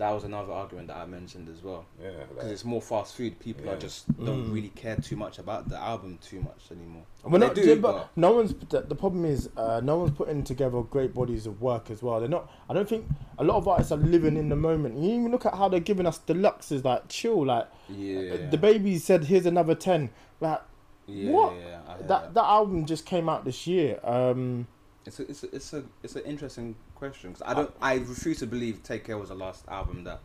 That 0.00 0.10
was 0.10 0.24
another 0.24 0.50
argument 0.52 0.88
that 0.88 0.96
I 0.96 1.04
mentioned 1.04 1.48
as 1.48 1.62
well. 1.62 1.84
Yeah, 2.02 2.10
Because 2.28 2.44
like, 2.44 2.52
it's 2.52 2.64
more 2.64 2.80
fast 2.80 3.14
food. 3.14 3.38
People 3.38 3.66
Yeah. 3.66 3.72
are 3.72 3.78
just 3.78 4.06
don't 4.24 4.46
Mm. 4.46 4.52
really 4.54 4.70
care 4.70 4.96
too 4.96 5.14
much 5.14 5.38
about 5.38 5.68
the 5.68 5.76
album 5.78 6.18
too 6.22 6.40
much 6.40 6.62
anymore. 6.72 7.02
Well, 7.22 7.38
They 7.38 7.46
not, 7.46 7.54
do, 7.54 7.60
yeah, 7.60 7.74
but, 7.74 7.92
but- 7.92 8.08
no 8.16 8.32
one's. 8.32 8.54
The, 8.54 8.80
the 8.80 8.94
problem 8.94 9.24
is, 9.26 9.50
uh, 9.58 9.80
no 9.84 9.98
one's 9.98 10.12
putting 10.12 10.42
together 10.42 10.80
great 10.82 11.12
bodies 11.14 11.44
of 11.46 11.60
work 11.60 11.90
as 11.90 12.02
well. 12.02 12.18
They're 12.18 12.30
not. 12.30 12.50
I 12.68 12.72
don't 12.72 12.88
think 12.88 13.04
a 13.38 13.44
lot 13.44 13.56
of 13.56 13.68
artists 13.68 13.92
are 13.92 13.98
living 13.98 14.36
in 14.38 14.48
the 14.48 14.56
moment. 14.56 14.98
You 14.98 15.10
even 15.10 15.30
look 15.30 15.44
at 15.44 15.54
how 15.54 15.68
they're 15.68 15.80
giving 15.80 16.06
us 16.06 16.18
deluxes, 16.18 16.82
like 16.82 17.08
chill. 17.08 17.44
Like 17.44 17.68
Yeah. 17.88 18.48
the 18.50 18.58
baby 18.58 18.96
said, 18.98 19.24
"Here's 19.24 19.44
another 19.46 19.74
10. 19.74 20.10
Like 20.40 20.62
Yeah, 21.06 21.30
what? 21.30 21.54
Yeah, 21.56 21.80
I 21.86 22.02
that 22.06 22.32
that 22.34 22.44
album 22.44 22.86
just 22.86 23.04
came 23.04 23.28
out 23.28 23.44
this 23.44 23.66
year. 23.66 24.00
Um, 24.02 24.66
It's 25.04 25.18
a, 25.20 25.22
it's 25.30 25.42
a, 25.44 25.54
it's 25.56 25.72
a, 25.74 25.82
it's 26.02 26.16
an 26.16 26.22
interesting 26.24 26.74
question 27.00 27.32
'cause 27.32 27.42
I 27.44 27.54
don't, 27.54 27.74
I 27.82 27.94
refuse 27.94 28.38
to 28.38 28.46
believe 28.46 28.82
Take 28.84 29.04
Care 29.04 29.18
was 29.18 29.30
the 29.30 29.34
last 29.34 29.66
album 29.66 30.04
that, 30.04 30.20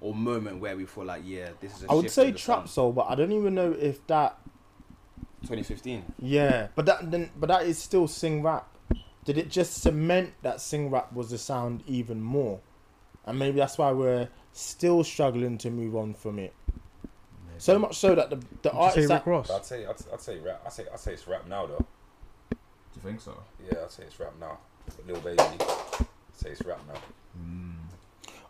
or 0.00 0.14
moment 0.14 0.60
where 0.60 0.76
we 0.76 0.86
feel 0.86 1.04
like, 1.04 1.22
yeah, 1.26 1.50
this 1.60 1.76
is. 1.76 1.82
A 1.84 1.90
I 1.90 1.94
would 1.94 2.10
say 2.10 2.30
Trap 2.32 2.60
sound. 2.60 2.70
Soul, 2.70 2.92
but 2.92 3.06
I 3.10 3.14
don't 3.14 3.32
even 3.32 3.54
know 3.54 3.72
if 3.72 4.06
that. 4.06 4.38
2015. 5.42 6.04
Yeah, 6.18 6.68
but 6.74 6.86
that 6.86 7.10
then, 7.10 7.30
but 7.38 7.48
that 7.48 7.62
is 7.64 7.78
still 7.78 8.08
sing 8.08 8.42
rap. 8.42 8.66
Did 9.24 9.36
it 9.36 9.50
just 9.50 9.82
cement 9.82 10.32
that 10.42 10.60
sing 10.62 10.90
rap 10.90 11.12
was 11.12 11.28
the 11.30 11.38
sound 11.38 11.82
even 11.86 12.22
more? 12.22 12.60
And 13.26 13.38
maybe 13.38 13.58
that's 13.58 13.76
why 13.76 13.92
we're 13.92 14.28
still 14.52 15.04
struggling 15.04 15.58
to 15.58 15.70
move 15.70 15.94
on 15.94 16.14
from 16.14 16.38
it. 16.38 16.54
So 17.58 17.78
much 17.78 17.96
so 17.98 18.14
that 18.14 18.30
the 18.30 18.36
the 18.36 18.42
Did 18.42 18.64
you 18.64 18.70
say 18.70 18.78
artists 18.78 19.08
that, 19.08 19.26
Ross? 19.26 19.50
I'd 19.50 19.64
say 19.66 19.84
I'd, 19.84 19.96
I'd 20.12 20.20
say 20.20 20.38
rap. 20.38 20.62
I'd 20.64 20.72
say 20.72 20.84
I'd 20.92 21.00
say 21.00 21.12
it's 21.12 21.26
rap 21.28 21.46
now 21.46 21.66
though. 21.66 21.84
Do 22.50 22.56
you 22.96 23.02
think 23.02 23.20
so? 23.20 23.36
Yeah, 23.62 23.82
I'd 23.84 23.90
say 23.90 24.04
it's 24.04 24.18
rap 24.18 24.32
now. 24.40 24.58
Lil 25.06 25.20
Baby, 25.20 25.38
I'd 25.38 26.06
say 26.40 26.50
it's 26.50 26.62
rap 26.62 26.80
now. 26.88 27.00
Mm, 27.40 27.72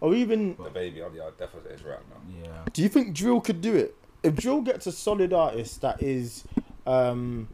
or 0.01 0.15
even 0.15 0.57
The 0.57 0.71
baby, 0.71 1.03
I'd, 1.03 1.15
yeah, 1.15 1.25
I'd 1.27 1.37
definitely 1.39 1.71
say 1.71 1.75
it's 1.75 1.83
rap 1.83 2.03
now. 2.11 2.43
yeah. 2.45 2.51
do 2.73 2.83
you 2.83 2.89
think 2.89 3.15
drill 3.15 3.41
could 3.41 3.61
do 3.61 3.75
it? 3.77 3.95
If 4.23 4.37
drill 4.37 4.61
gets 4.61 4.87
a 4.87 4.93
solid 4.93 5.33
artist 5.33 5.81
that 5.83 6.03
is, 6.03 6.45
um, 6.87 7.49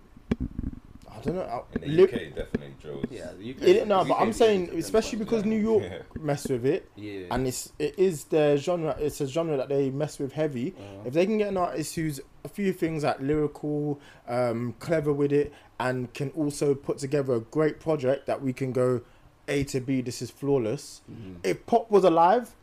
I 1.11 1.21
don't 1.21 1.37
know, 1.37 1.65
In 1.75 1.81
the 1.81 1.87
li- 1.89 2.03
UK, 2.05 2.11
definitely 2.35 2.75
drills. 2.81 3.05
Yeah, 3.11 3.31
the 3.39 3.51
UK. 3.55 3.63
it, 3.63 3.87
no, 3.89 4.03
the 4.03 4.09
but 4.11 4.15
UK 4.17 4.21
I'm 4.21 4.33
saying 4.33 4.71
especially 4.75 5.19
because 5.19 5.43
yeah. 5.45 5.49
New 5.49 5.61
York 5.61 5.83
Yeah. 5.85 5.99
mess 6.21 6.47
with 6.49 6.67
it, 6.67 6.91
Yeah. 6.97 7.27
and 7.31 7.47
it's 7.47 7.73
it 7.79 7.99
is 7.99 8.25
their 8.25 8.57
genre. 8.57 8.97
It's 9.01 9.21
a 9.21 9.27
genre 9.27 9.57
that 9.57 9.69
they 9.69 9.91
mess 9.91 10.19
with 10.19 10.33
heavy. 10.33 10.75
Uh, 10.79 11.07
If 11.07 11.15
they 11.15 11.25
can 11.25 11.39
get 11.39 11.49
an 11.49 11.57
artist 11.57 11.95
who's 11.95 12.21
a 12.45 12.49
few 12.49 12.73
things 12.73 13.03
like 13.05 13.21
lyrical, 13.21 13.99
um, 14.29 14.75
clever 14.79 15.13
with 15.13 15.33
it, 15.33 15.53
and 15.81 16.13
can 16.15 16.31
also 16.31 16.75
put 16.75 16.99
together 16.99 17.35
a 17.35 17.41
great 17.41 17.81
project 17.81 18.27
that 18.27 18.43
we 18.43 18.53
can 18.53 18.73
go 18.73 19.01
A 19.49 19.65
to 19.65 19.81
B, 19.81 20.01
this 20.01 20.21
is 20.23 20.31
flawless. 20.31 21.03
mhm. 21.11 21.37
If 21.45 21.67
Pop 21.67 21.91
was 21.91 22.05
alive, 22.05 22.55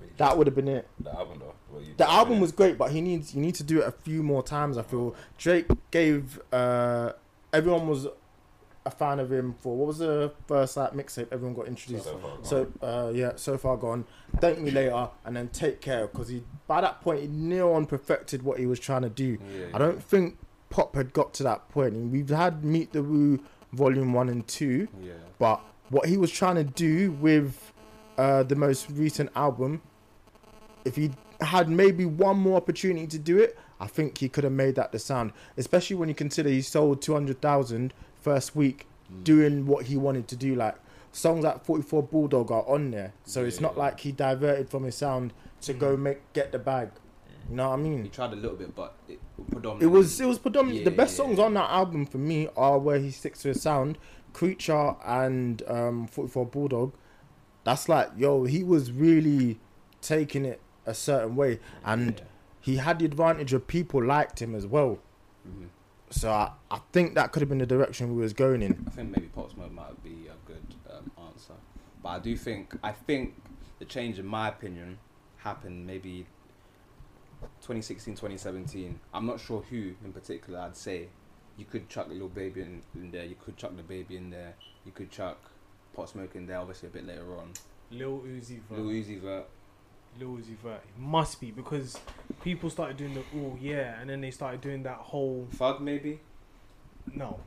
Wait, 0.00 0.16
that 0.18 0.36
would 0.36 0.46
have 0.46 0.56
been 0.56 0.68
it. 0.68 0.88
the 1.00 1.10
album 1.16 1.38
though. 1.40 1.54
The 1.96 2.08
album 2.10 2.40
was 2.40 2.52
great, 2.52 2.76
but 2.76 2.90
he 2.90 3.00
needs 3.00 3.34
you 3.34 3.40
need 3.40 3.54
to 3.56 3.62
do 3.64 3.80
it 3.80 3.88
a 3.88 3.92
few 3.92 4.22
more 4.22 4.42
times. 4.42 4.76
I 4.76 4.82
feel 4.82 5.14
Drake 5.38 5.66
gave 5.90 6.38
uh, 6.52 7.12
everyone 7.52 7.88
was 7.88 8.06
a 8.84 8.90
fan 8.90 9.20
of 9.20 9.30
him 9.32 9.54
for 9.60 9.76
what 9.76 9.86
was 9.86 9.98
the 9.98 10.32
first 10.48 10.76
like 10.76 10.92
mixtape 10.92 11.28
everyone 11.32 11.54
got 11.54 11.66
introduced. 11.68 12.04
So. 12.04 12.20
So 12.42 12.72
uh, 12.82 13.10
yeah, 13.14 13.32
so 13.36 13.56
far 13.56 13.76
gone. 13.78 14.04
Thank 14.38 14.58
me 14.58 14.70
later, 14.70 15.08
and 15.24 15.34
then 15.36 15.48
take 15.48 15.80
care 15.80 16.06
because 16.08 16.28
he 16.28 16.42
by 16.66 16.80
that 16.82 17.00
point 17.00 17.20
he 17.20 17.26
near 17.28 17.64
on 17.64 17.86
perfected 17.86 18.42
what 18.42 18.58
he 18.58 18.66
was 18.66 18.78
trying 18.80 19.02
to 19.02 19.10
do. 19.10 19.38
Yeah, 19.56 19.66
I 19.72 19.78
don't 19.78 20.02
think 20.02 20.36
Pop 20.68 20.94
had 20.94 21.12
got 21.14 21.32
to 21.34 21.42
that 21.44 21.68
point. 21.70 21.94
We've 22.10 22.28
had 22.28 22.64
Meet 22.64 22.92
the 22.92 23.02
Woo 23.02 23.40
Volume 23.72 24.12
One 24.12 24.28
and 24.28 24.46
Two, 24.46 24.88
Yeah. 25.02 25.12
but 25.38 25.60
what 25.90 26.06
he 26.08 26.16
was 26.16 26.30
trying 26.30 26.56
to 26.56 26.64
do 26.64 27.12
with 27.12 27.72
uh, 28.18 28.42
the 28.42 28.54
most 28.56 28.88
recent 28.90 29.30
album, 29.34 29.80
if 30.84 30.96
he 30.96 31.10
had 31.40 31.68
maybe 31.68 32.04
one 32.04 32.38
more 32.38 32.56
opportunity 32.56 33.06
to 33.06 33.18
do 33.18 33.38
it, 33.38 33.58
I 33.80 33.86
think 33.86 34.18
he 34.18 34.28
could 34.28 34.44
have 34.44 34.52
made 34.52 34.74
that 34.76 34.92
the 34.92 34.98
sound. 34.98 35.32
Especially 35.56 35.96
when 35.96 36.08
you 36.08 36.14
consider 36.14 36.48
he 36.48 36.62
sold 36.62 37.02
200,000 37.02 37.92
first 38.20 38.54
week 38.54 38.86
Mm. 39.12 39.24
doing 39.24 39.66
what 39.66 39.86
he 39.86 39.96
wanted 39.96 40.28
to 40.28 40.36
do. 40.36 40.54
Like 40.54 40.76
songs 41.10 41.42
like 41.44 41.64
44 41.64 42.02
Bulldog 42.04 42.50
are 42.52 42.64
on 42.68 42.90
there, 42.92 43.12
so 43.24 43.44
it's 43.44 43.60
not 43.60 43.74
Yeah. 43.76 43.82
like 43.82 44.00
he 44.00 44.12
diverted 44.12 44.68
from 44.70 44.84
his 44.84 44.94
sound 44.94 45.32
to 45.62 45.72
go 45.74 45.96
make 45.96 46.20
get 46.32 46.52
the 46.52 46.58
bag. 46.58 46.90
You 47.52 47.56
know 47.56 47.68
what 47.68 47.80
I 47.80 47.82
mean? 47.82 48.04
He 48.04 48.08
tried 48.08 48.32
a 48.32 48.36
little 48.36 48.56
bit, 48.56 48.74
but 48.74 48.94
it 49.06 49.20
predominantly. 49.50 49.84
It 49.84 49.90
was 49.90 50.18
it 50.18 50.24
was 50.24 50.38
predominantly 50.38 50.84
the 50.84 50.90
best 50.90 51.12
yeah, 51.12 51.24
songs 51.24 51.38
yeah. 51.38 51.44
on 51.44 51.52
that 51.52 51.68
album 51.68 52.06
for 52.06 52.16
me 52.16 52.48
are 52.56 52.78
where 52.78 52.98
he 52.98 53.10
sticks 53.10 53.42
to 53.42 53.48
his 53.48 53.60
sound, 53.60 53.98
Creature 54.32 54.94
and 55.04 55.62
um, 55.68 56.06
44 56.06 56.46
Bulldog. 56.46 56.94
That's 57.64 57.90
like 57.90 58.08
yo, 58.16 58.44
he 58.44 58.64
was 58.64 58.90
really 58.90 59.60
taking 60.00 60.46
it 60.46 60.62
a 60.86 60.94
certain 60.94 61.36
way, 61.36 61.60
and 61.84 62.20
Yeah. 62.20 62.24
he 62.58 62.76
had 62.76 63.00
the 63.00 63.04
advantage 63.04 63.52
of 63.52 63.66
people 63.66 64.02
liked 64.02 64.40
him 64.40 64.54
as 64.54 64.66
well. 64.66 65.00
Mhm. 65.46 65.68
So 66.08 66.30
I, 66.30 66.52
I 66.70 66.80
think 66.92 67.14
that 67.16 67.32
could 67.32 67.42
have 67.42 67.50
been 67.50 67.58
the 67.58 67.66
direction 67.66 68.16
we 68.16 68.22
was 68.22 68.32
going 68.32 68.62
in. 68.62 68.82
I 68.86 68.90
think 68.92 69.10
maybe 69.10 69.26
Pop 69.26 69.52
Smoke 69.52 69.72
might 69.72 70.02
be 70.02 70.26
a 70.28 70.48
good 70.50 70.74
um, 70.90 71.10
answer, 71.26 71.52
but 72.02 72.08
I 72.08 72.18
do 72.18 72.34
think 72.34 72.78
I 72.82 72.92
think 72.92 73.34
the 73.78 73.84
change, 73.84 74.18
in 74.18 74.24
my 74.24 74.48
opinion, 74.48 74.96
happened 75.36 75.86
maybe 75.86 76.24
2016, 77.60 78.14
2017. 78.14 78.98
I'm 79.14 79.26
not 79.26 79.40
sure 79.40 79.62
who 79.70 79.92
in 80.04 80.12
particular. 80.12 80.60
I'd 80.60 80.76
say 80.76 81.08
you 81.56 81.64
could 81.64 81.88
chuck 81.88 82.08
the 82.08 82.14
Lil 82.14 82.28
Baby 82.28 82.62
in, 82.62 82.82
in 82.94 83.10
there. 83.10 83.24
You 83.24 83.36
could 83.42 83.56
chuck 83.56 83.76
the 83.76 83.82
baby 83.82 84.16
in 84.16 84.30
there. 84.30 84.54
You 84.84 84.92
could 84.92 85.10
chuck 85.10 85.38
Pop 85.94 86.08
Smoke 86.08 86.34
in 86.36 86.46
there. 86.46 86.58
Obviously, 86.58 86.88
a 86.88 86.92
bit 86.92 87.06
later 87.06 87.36
on. 87.38 87.52
Lil 87.90 88.20
Uzi 88.26 88.60
Vert. 88.68 88.78
Lil 88.78 88.86
Uzi 88.86 89.20
Vert. 89.20 89.46
Lil 90.18 90.28
Uzi 90.28 90.56
Vert. 90.62 90.82
It 90.84 90.98
must 91.00 91.40
be 91.40 91.50
because 91.50 91.98
people 92.42 92.70
started 92.70 92.96
doing 92.96 93.14
the 93.14 93.22
oh 93.36 93.56
yeah, 93.60 94.00
and 94.00 94.08
then 94.10 94.20
they 94.20 94.30
started 94.30 94.60
doing 94.60 94.82
that 94.84 94.96
whole 94.96 95.46
Thug 95.52 95.80
maybe. 95.80 96.20
no, 97.14 97.38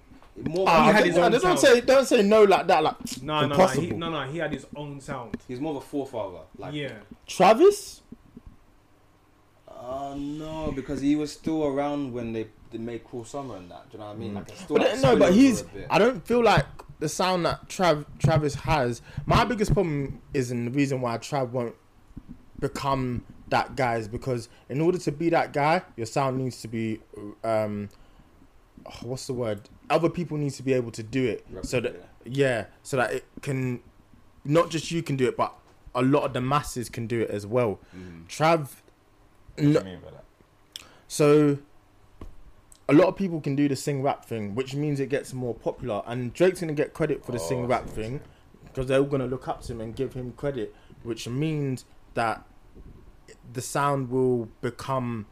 More. 0.48 0.66
Ah, 0.68 0.88
he 0.88 0.92
had 0.94 0.96
don't- 1.00 1.08
his 1.08 1.18
own 1.18 1.32
don't 1.32 1.42
sound. 1.42 1.60
say 1.60 1.82
don't 1.82 2.06
say 2.06 2.22
no 2.22 2.44
like 2.44 2.68
that. 2.68 2.84
Like 2.84 3.22
no, 3.24 3.42
no, 3.42 3.48
no, 3.48 3.54
impossible. 3.56 3.84
he, 3.84 3.90
no, 3.92 4.10
no. 4.12 4.24
He 4.32 4.38
had 4.38 4.52
his 4.54 4.66
own 4.76 5.00
sound. 5.02 5.38
he's 5.48 5.60
more 5.60 5.72
of 5.72 5.78
a 5.78 5.82
forefather. 5.86 6.42
Like 6.58 6.74
yeah, 6.74 6.94
Travis. 7.28 8.02
Uh, 9.86 10.16
no, 10.16 10.72
because 10.76 11.00
he 11.00 11.16
was 11.16 11.32
still 11.32 11.66
around 11.66 12.12
when 12.12 12.34
they, 12.34 12.48
they 12.72 12.80
made 12.80 13.04
Cruel 13.04 13.24
Summer 13.24 13.58
and 13.58 13.70
that. 13.70 13.90
Do 13.92 13.98
you 13.98 14.00
know 14.00 14.08
what 14.08 14.16
I 14.16 14.20
mean? 14.20 14.32
Mm. 14.32 14.36
Like, 14.36 14.50
still 14.56 14.78
But 14.78 14.92
like 14.92 15.02
no, 15.02 15.16
but 15.16 15.34
he's. 15.34 15.64
I 15.90 16.00
don't 16.00 16.26
feel 16.26 16.44
like 16.44 16.66
the 17.00 17.10
sound 17.10 17.46
that 17.46 17.68
Trav 17.70 18.06
Travis 18.18 18.56
has. 18.56 19.02
My 19.26 19.46
biggest 19.46 19.74
problem 19.74 20.22
is, 20.34 20.50
and 20.50 20.68
the 20.68 20.72
reason 20.72 21.02
why 21.02 21.18
Trav 21.20 21.52
won't 21.52 21.76
become 22.60 23.26
that 23.50 23.76
guy 23.76 23.98
is 23.98 24.08
because 24.08 24.50
in 24.70 24.82
order 24.82 24.98
to 24.98 25.12
be 25.12 25.30
that 25.30 25.54
guy, 25.54 25.84
your 25.96 26.08
sound 26.08 26.38
needs 26.38 26.62
to 26.62 26.68
be, 26.68 27.00
um, 27.44 27.90
oh, 28.88 28.92
what's 29.04 29.28
the 29.28 29.34
word? 29.34 29.70
Other 29.90 30.10
people 30.10 30.38
need 30.38 30.54
to 30.54 30.64
be 30.64 30.74
able 30.74 30.92
to 30.92 31.04
do 31.04 31.26
it, 31.26 31.46
so 31.62 31.80
that 31.80 31.96
yeah, 32.24 32.66
so 32.82 32.98
that 32.98 33.14
it 33.14 33.26
can, 33.42 33.82
not 34.44 34.72
just 34.72 34.90
you 34.90 35.04
can 35.04 35.16
do 35.16 35.28
it, 35.28 35.38
but 35.38 35.54
a 35.94 36.02
lot 36.02 36.24
of 36.24 36.34
the 36.34 36.42
masses 36.42 36.90
can 36.90 37.06
do 37.06 37.22
it 37.22 37.30
as 37.30 37.46
well. 37.46 37.80
Mm. 37.96 38.28
Trav, 38.28 38.70
What 39.56 39.64
do 39.64 39.70
you 39.70 39.80
mean 39.82 40.00
by 40.00 40.12
that? 40.12 40.24
so 41.08 41.58
a 42.88 42.94
lot 42.94 43.08
of 43.08 43.16
people 43.16 43.42
can 43.42 43.56
do 43.56 43.68
the 43.68 43.76
sing 43.76 44.02
rap 44.04 44.26
thing, 44.26 44.54
which 44.54 44.76
means 44.76 45.00
it 45.00 45.10
gets 45.10 45.34
more 45.34 45.54
popular. 45.56 46.04
And 46.06 46.34
Drake's 46.34 46.60
gonna 46.60 46.74
get 46.74 46.94
credit 46.94 47.26
for 47.26 47.32
the 47.32 47.40
Oh, 47.40 47.48
sing 47.48 47.68
rap 47.68 47.88
thing 47.88 48.22
because 48.66 48.88
they're 48.88 49.00
all 49.00 49.06
gonna 49.06 49.28
look 49.28 49.48
up 49.48 49.62
to 49.64 49.74
him 49.74 49.82
and 49.82 49.96
give 49.96 50.14
him 50.14 50.34
credit, 50.34 50.76
which 51.04 51.28
means 51.28 51.86
that 52.14 52.44
the 53.54 53.62
sound 53.62 54.10
will 54.10 54.50
become 54.62 55.26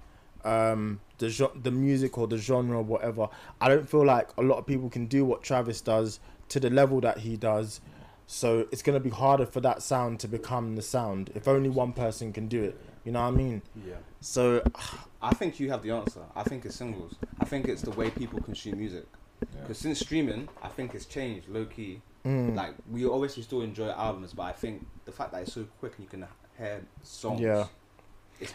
um, 0.43 0.99
the 1.19 1.49
the 1.61 1.71
music 1.71 2.17
or 2.17 2.27
the 2.27 2.37
genre, 2.37 2.77
or 2.77 2.83
whatever. 2.83 3.29
I 3.61 3.69
don't 3.69 3.87
feel 3.87 4.05
like 4.05 4.29
a 4.37 4.41
lot 4.41 4.57
of 4.57 4.65
people 4.65 4.89
can 4.89 5.05
do 5.05 5.23
what 5.23 5.43
Travis 5.43 5.79
does 5.81 6.19
to 6.49 6.59
the 6.59 6.69
level 6.69 7.01
that 7.01 7.19
he 7.19 7.37
does. 7.37 7.81
So 8.27 8.67
it's 8.71 8.81
gonna 8.81 8.99
be 8.99 9.09
harder 9.09 9.45
for 9.45 9.61
that 9.61 9.81
sound 9.83 10.19
to 10.21 10.27
become 10.27 10.75
the 10.75 10.81
sound 10.81 11.29
if 11.35 11.47
only 11.47 11.69
one 11.69 11.93
person 11.93 12.31
can 12.33 12.47
do 12.47 12.63
it. 12.63 12.77
You 13.03 13.11
know 13.11 13.21
what 13.21 13.27
I 13.27 13.31
mean? 13.31 13.61
Yeah. 13.85 13.95
So 14.21 14.63
I 15.21 15.33
think 15.33 15.59
you 15.59 15.69
have 15.71 15.83
the 15.83 15.91
answer. 15.91 16.21
I 16.35 16.43
think 16.43 16.65
it's 16.65 16.75
singles. 16.75 17.15
I 17.39 17.45
think 17.45 17.67
it's 17.67 17.81
the 17.81 17.91
way 17.91 18.09
people 18.09 18.41
consume 18.41 18.77
music. 18.77 19.05
Yeah. 19.41 19.61
Because 19.61 19.77
since 19.77 19.99
streaming, 19.99 20.47
I 20.61 20.69
think 20.69 20.95
it's 20.95 21.05
changed 21.05 21.49
low 21.49 21.65
key. 21.65 22.01
mm, 22.25 22.55
Like 22.55 22.73
we 22.89 23.05
obviously 23.05 23.43
still 23.43 23.61
enjoy 23.61 23.89
albums, 23.89 24.33
but 24.33 24.43
I 24.43 24.51
think 24.53 24.85
the 25.05 25.11
fact 25.11 25.31
that 25.33 25.41
it's 25.43 25.53
so 25.53 25.65
quick 25.79 25.93
and 25.97 26.05
you 26.05 26.09
can 26.09 26.25
hear 26.57 26.81
songs. 27.03 27.41
Yeah. 27.41 27.67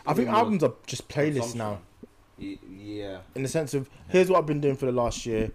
I 0.06 0.14
think 0.14 0.28
albums 0.28 0.62
are 0.64 0.72
just 0.86 1.08
playlists 1.08 1.54
now. 1.54 1.80
Y- 2.38 2.58
Yeah. 2.74 3.18
In 3.34 3.42
the 3.42 3.48
sense 3.48 3.74
of 3.74 3.88
here's 4.08 4.28
what 4.30 4.38
I've 4.38 4.46
been 4.46 4.60
doing 4.60 4.76
for 4.76 4.86
the 4.86 4.92
last 4.92 5.26
year. 5.26 5.50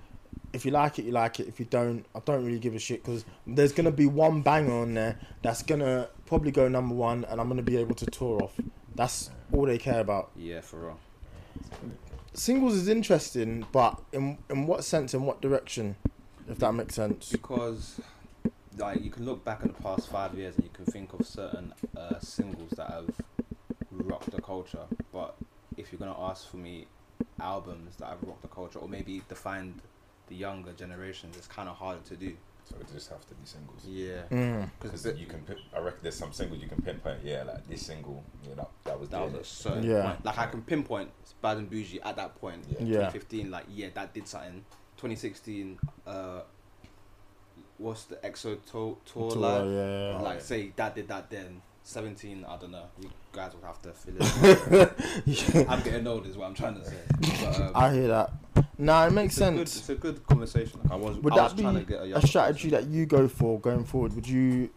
If 0.54 0.66
you 0.66 0.72
like 0.72 1.00
it, 1.00 1.06
you 1.06 1.12
like 1.12 1.40
it. 1.40 1.48
If 1.48 1.60
you 1.60 1.66
don't, 1.66 2.06
I 2.16 2.20
don't 2.20 2.46
really 2.46 2.60
give 2.60 2.76
a 2.76 2.80
shit 2.80 3.04
because 3.04 3.26
there's 3.46 3.72
gonna 3.72 3.92
be 3.92 4.06
one 4.06 4.42
banger 4.42 4.74
on 4.74 4.94
there 4.94 5.18
that's 5.42 5.64
gonna 5.64 6.10
probably 6.26 6.52
go 6.52 6.68
number 6.68 6.94
one, 6.94 7.26
and 7.26 7.42
I'm 7.42 7.48
gonna 7.48 7.64
be 7.64 7.78
able 7.78 7.96
to 7.96 8.06
tour 8.06 8.44
off. 8.44 8.54
That's 8.96 9.32
all 9.52 9.66
they 9.66 9.80
care 9.80 10.00
about. 10.00 10.32
Yeah, 10.36 10.62
for 10.62 10.80
real. 10.80 11.00
Singles 12.36 12.76
is 12.76 12.88
interesting, 12.88 13.66
but 13.72 14.00
in 14.12 14.38
in 14.50 14.68
what 14.68 14.84
sense, 14.84 15.14
in 15.14 15.24
what 15.24 15.42
direction, 15.42 15.96
if 16.48 16.60
that 16.60 16.72
makes 16.74 16.96
sense. 16.96 17.32
Because 17.32 18.00
like 18.78 19.04
you 19.04 19.10
can 19.10 19.26
look 19.26 19.44
back 19.44 19.60
at 19.64 19.76
the 19.76 19.84
past 19.84 20.10
five 20.10 20.34
years 20.36 20.56
and 20.56 20.64
you 20.64 20.70
can 20.74 20.86
think 20.86 21.14
of 21.14 21.26
certain 21.26 21.74
uh, 21.96 22.20
singles 22.20 22.72
that 22.72 22.90
have 22.90 23.10
rocked 23.92 24.32
the 24.32 24.42
culture. 24.42 24.86
But 25.12 25.36
if 25.78 25.92
you're 25.92 26.00
gonna 26.00 26.20
ask 26.20 26.50
for 26.50 26.58
me 26.58 26.88
albums 27.40 27.96
that 27.98 28.08
have 28.08 28.24
rocked 28.24 28.42
the 28.42 28.48
culture 28.48 28.80
or 28.80 28.88
maybe 28.88 29.22
defined 29.30 29.82
the 30.34 30.40
younger 30.40 30.72
generations, 30.74 31.38
it's 31.38 31.48
kind 31.48 31.70
of 31.70 31.76
harder 31.76 32.02
to 32.10 32.16
do. 32.16 32.34
So 32.66 32.76
it 32.80 32.88
just 32.94 33.10
have 33.10 33.26
to 33.28 33.36
be 33.36 33.46
singles. 33.46 33.82
Yeah, 33.86 34.22
Mm. 34.32 34.70
Because 34.82 35.06
you 35.20 35.26
can, 35.28 35.42
pin- 35.42 35.58
I 35.76 35.80
reckon 35.80 36.00
there's 36.02 36.16
some 36.16 36.32
singles 36.32 36.62
you 36.62 36.68
can 36.70 36.82
pinpoint. 36.82 37.20
Yeah, 37.24 37.44
like 37.44 37.68
this 37.68 37.86
single, 37.86 38.24
yeah, 38.48 38.56
that, 38.56 38.70
that 38.86 39.00
was 39.00 39.10
that 39.10 39.22
was 39.22 39.32
doing 39.32 39.38
a 39.38 39.40
it. 39.42 39.46
certain 39.46 39.84
Yeah. 39.84 40.02
point. 40.04 40.26
Like 40.26 40.38
I 40.40 40.46
can 40.48 40.62
pinpoint 40.64 41.10
Bad 41.42 41.58
and 41.58 41.70
Boujee 41.70 42.00
at 42.04 42.16
that 42.16 42.36
point. 42.40 42.64
Yeah. 42.70 42.78
Yeah. 42.80 43.10
2015, 43.12 43.52
like 43.52 43.66
yeah, 43.70 43.88
that 43.94 44.14
did 44.14 44.28
something. 44.28 44.64
2016, 44.98 45.78
uh, 46.08 46.42
what's 47.78 48.06
the 48.06 48.16
XO 48.18 48.58
Tour, 48.72 48.98
tour, 49.06 49.32
Tour, 49.32 49.42
like? 49.42 49.66
yeah. 49.66 50.22
like 50.22 50.42
say 50.42 50.72
that 50.78 50.96
did 50.96 51.08
that 51.10 51.30
then. 51.30 51.62
17, 51.86 52.46
I 52.48 52.56
don't 52.56 52.72
know. 52.72 52.86
You 53.02 53.10
guys 53.34 53.52
would 53.56 53.66
have 53.66 53.82
to 53.82 53.92
fill 53.92 54.16
in. 55.60 55.68
I'm 55.68 55.82
getting 55.84 56.08
old, 56.08 56.26
is 56.26 56.38
what 56.38 56.46
I'm 56.48 56.54
trying 56.54 56.76
to 56.80 56.86
say. 56.86 56.96
But, 57.20 57.60
um, 57.60 57.72
I 57.76 57.92
hear 57.94 58.08
that. 58.08 58.32
Nah, 58.78 59.06
it 59.08 59.12
makes 59.14 59.38
it's 59.38 59.42
a 59.42 59.52
good- 59.52 59.68
sense. 59.70 59.78
it's 59.80 59.90
a 59.90 59.96
good 59.96 60.28
conversation. 60.28 60.80
I 60.90 60.96
was, 60.96 61.18
Would 61.18 61.34
I 61.34 61.44
was 61.44 61.54
that 61.54 61.62
trying 61.62 61.74
to 61.76 61.80
be 61.82 61.86
get 61.94 62.02
a, 62.02 62.18
a 62.18 62.28
strategy 62.28 62.70
person. 62.72 62.90
that 62.90 62.96
you 62.96 63.06
go 63.06 63.28
for 63.28 63.60
going 63.60 63.84
forward? 63.86 64.14
Would 64.16 64.28
you 64.28 64.70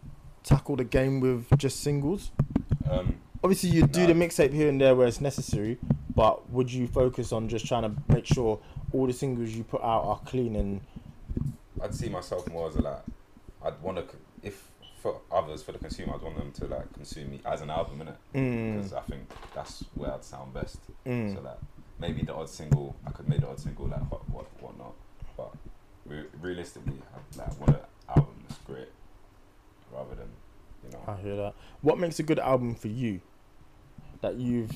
tackle 0.43 0.75
the 0.75 0.83
game 0.83 1.19
with 1.19 1.45
just 1.57 1.81
singles? 1.81 2.31
Um, 2.89 3.17
Obviously, 3.43 3.69
you 3.69 3.85
do 3.85 4.01
No. 4.01 4.07
the 4.07 4.13
mixtape 4.13 4.51
here 4.51 4.67
and 4.67 4.81
there 4.81 4.95
where 4.95 5.07
it's 5.07 5.21
necessary, 5.21 5.77
but 6.15 6.49
would 6.49 6.71
you 6.73 6.87
focus 6.87 7.31
on 7.31 7.47
just 7.49 7.65
trying 7.67 7.83
to 7.83 7.91
make 8.11 8.25
sure 8.25 8.59
all 8.93 9.05
the 9.05 9.13
singles 9.13 9.51
you 9.51 9.63
put 9.63 9.81
out 9.83 10.03
are 10.05 10.19
clean 10.25 10.55
and 10.55 10.81
I'd 11.81 11.93
see 11.93 12.09
myself 12.09 12.47
more 12.49 12.67
as 12.67 12.75
a 12.77 12.81
like, 12.81 13.03
I'd 13.63 13.79
want 13.81 13.97
to, 13.97 14.05
if 14.41 14.71
for 15.01 15.21
others, 15.31 15.61
for 15.61 15.71
the 15.71 15.77
consumer, 15.77 16.15
I'd 16.15 16.21
want 16.23 16.37
them 16.37 16.51
to 16.53 16.65
like 16.65 16.91
consume 16.93 17.29
me 17.29 17.41
as 17.45 17.61
an 17.61 17.69
album, 17.69 17.99
innit? 17.99 18.15
Mm. 18.33 18.75
Because 18.77 18.93
I 18.93 19.01
think 19.01 19.21
that's 19.53 19.83
where 19.93 20.11
I'd 20.13 20.23
sound 20.23 20.53
best. 20.55 20.79
Mm. 21.05 21.35
So 21.35 21.41
like, 21.41 21.57
maybe 21.99 22.21
the 22.23 22.33
odd 22.33 22.49
single, 22.49 22.95
I 23.05 23.11
could 23.11 23.27
make 23.29 23.41
the 23.41 23.47
odd 23.49 23.59
single 23.59 23.87
like 23.87 24.11
what 24.11 24.27
what 24.29 24.45
whatnot, 24.61 24.93
but 25.35 25.51
re- 26.05 26.25
realistically, 26.41 27.01
I 27.13 27.37
like 27.39 27.59
want 27.59 27.75
an 27.75 27.81
album 28.09 28.35
that's 28.47 28.59
great, 28.61 28.89
rather 29.93 30.15
than 30.15 30.29
you 30.85 30.91
know. 30.91 30.99
I 31.07 31.15
hear 31.21 31.35
that. 31.35 31.53
What 31.81 31.99
makes 31.99 32.19
a 32.19 32.23
good 32.23 32.39
album 32.39 32.75
for 32.75 32.87
you? 32.87 33.21
That 34.21 34.35
you've 34.35 34.71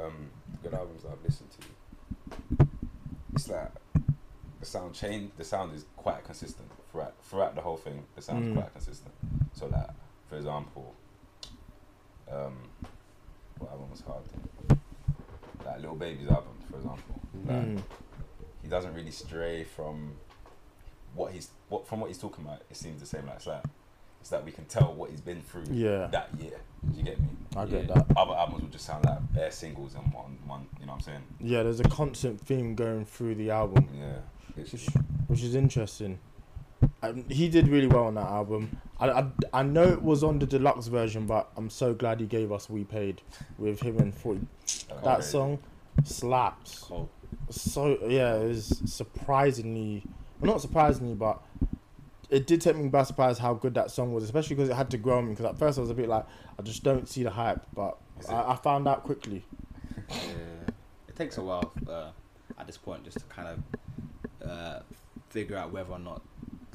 um, 0.00 0.30
good 0.62 0.74
albums 0.74 1.02
that 1.02 1.12
I've 1.12 1.24
listened 1.24 1.50
to. 1.50 2.66
It's 3.34 3.48
like 3.48 3.70
the 4.60 4.66
sound 4.66 4.94
change. 4.94 5.32
The 5.36 5.44
sound 5.44 5.74
is 5.74 5.84
quite 5.96 6.24
consistent 6.24 6.68
throughout 6.92 7.14
throughout 7.22 7.54
the 7.54 7.60
whole 7.60 7.76
thing. 7.76 8.04
The 8.16 8.22
sound 8.22 8.44
Mm. 8.44 8.48
is 8.50 8.54
quite 8.58 8.72
consistent. 8.72 9.14
So 9.54 9.66
like, 9.66 9.88
for 10.28 10.36
example, 10.36 10.94
um, 12.30 12.54
what 13.58 13.70
album 13.72 13.90
was 13.90 14.00
hard? 14.02 14.22
Like 15.64 15.80
Lil 15.82 15.96
Baby's 15.96 16.28
album, 16.28 16.54
for 16.70 16.76
example. 16.76 17.20
Like, 17.46 17.56
mm, 17.56 17.82
he 18.68 18.70
doesn't 18.70 18.92
really 18.92 19.10
stray 19.10 19.64
from 19.64 20.12
what 21.14 21.32
he's 21.32 21.48
what 21.70 21.88
from 21.88 22.00
what 22.00 22.08
he's 22.08 22.18
talking 22.18 22.44
about. 22.44 22.60
It 22.70 22.76
seems 22.76 23.00
the 23.00 23.06
same. 23.06 23.24
Like 23.26 23.36
it's 23.36 23.46
like 23.46 23.64
it's 24.20 24.28
that 24.28 24.44
we 24.44 24.52
can 24.52 24.66
tell 24.66 24.92
what 24.92 25.08
he's 25.10 25.22
been 25.22 25.40
through 25.40 25.64
Yeah. 25.70 26.08
that 26.08 26.28
year. 26.38 26.58
Do 26.90 26.98
you 26.98 27.02
get 27.02 27.18
me? 27.18 27.28
I 27.56 27.64
get 27.64 27.88
that. 27.88 28.06
Other 28.14 28.34
albums 28.34 28.62
would 28.64 28.72
just 28.72 28.84
sound 28.84 29.06
like 29.06 29.32
bare 29.32 29.50
singles 29.50 29.94
and 29.94 30.12
one 30.12 30.36
one. 30.46 30.66
You 30.80 30.84
know 30.86 30.92
what 30.92 30.96
I'm 30.98 31.00
saying? 31.04 31.22
Yeah, 31.40 31.62
there's 31.62 31.80
a 31.80 31.84
constant 31.88 32.40
theme 32.42 32.74
going 32.74 33.06
through 33.06 33.36
the 33.36 33.50
album, 33.50 33.88
Yeah. 33.98 34.18
which, 34.54 34.86
which 35.28 35.42
is 35.42 35.54
interesting. 35.54 36.18
Um, 37.02 37.24
he 37.28 37.48
did 37.48 37.68
really 37.68 37.86
well 37.86 38.04
on 38.04 38.14
that 38.16 38.26
album. 38.26 38.76
I, 39.00 39.08
I, 39.10 39.26
I 39.54 39.62
know 39.62 39.84
it 39.84 40.02
was 40.02 40.22
on 40.22 40.38
the 40.40 40.46
deluxe 40.46 40.88
version, 40.88 41.26
but 41.26 41.50
I'm 41.56 41.70
so 41.70 41.94
glad 41.94 42.20
he 42.20 42.26
gave 42.26 42.52
us 42.52 42.68
We 42.68 42.84
Paid 42.84 43.22
with 43.56 43.80
him 43.80 43.98
and 43.98 44.14
40. 44.14 44.40
That 45.04 45.06
Okay. 45.18 45.22
song 45.22 45.58
slaps. 46.04 46.80
Cold. 46.80 47.08
So, 47.50 47.98
yeah, 48.06 48.36
it 48.36 48.48
was 48.48 48.82
surprisingly, 48.86 50.04
well, 50.40 50.52
not 50.52 50.60
surprisingly, 50.60 51.14
but 51.14 51.40
it 52.30 52.46
did 52.46 52.60
take 52.60 52.76
me 52.76 52.88
by 52.88 53.04
surprise 53.04 53.38
how 53.38 53.54
good 53.54 53.74
that 53.74 53.90
song 53.90 54.12
was, 54.12 54.24
especially 54.24 54.56
because 54.56 54.68
it 54.68 54.74
had 54.74 54.90
to 54.90 54.98
grow 54.98 55.18
on 55.18 55.26
me. 55.26 55.30
Because 55.32 55.46
at 55.46 55.58
first 55.58 55.78
I 55.78 55.80
was 55.80 55.90
a 55.90 55.94
bit 55.94 56.08
like, 56.08 56.26
I 56.58 56.62
just 56.62 56.82
don't 56.82 57.08
see 57.08 57.22
the 57.22 57.30
hype, 57.30 57.64
but 57.74 57.96
I, 58.28 58.52
I 58.52 58.56
found 58.56 58.86
out 58.86 59.04
quickly. 59.04 59.44
Yeah. 60.10 60.16
It 61.08 61.16
takes 61.16 61.38
a 61.38 61.42
while 61.42 61.72
uh, 61.88 62.10
at 62.58 62.66
this 62.66 62.76
point 62.76 63.04
just 63.04 63.18
to 63.18 63.24
kind 63.26 63.48
of 63.48 64.48
uh, 64.48 64.80
figure 65.30 65.56
out 65.56 65.72
whether 65.72 65.92
or 65.92 65.98
not 65.98 66.22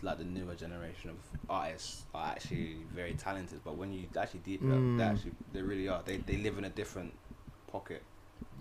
like 0.02 0.18
the 0.18 0.26
newer 0.26 0.54
generation 0.54 1.10
of 1.10 1.16
artists 1.50 2.04
are 2.14 2.32
actually 2.32 2.78
very 2.94 3.14
talented. 3.14 3.62
But 3.64 3.78
when 3.78 3.94
you 3.94 4.06
actually 4.20 4.42
deep 4.42 4.62
Mm. 4.62 4.98
they 4.98 5.04
actually 5.04 5.32
they 5.54 5.62
really 5.62 5.88
are. 5.88 6.02
They 6.04 6.18
they 6.18 6.38
live 6.38 6.58
in 6.58 6.66
a 6.66 6.70
different 6.70 7.14
pocket, 7.68 8.04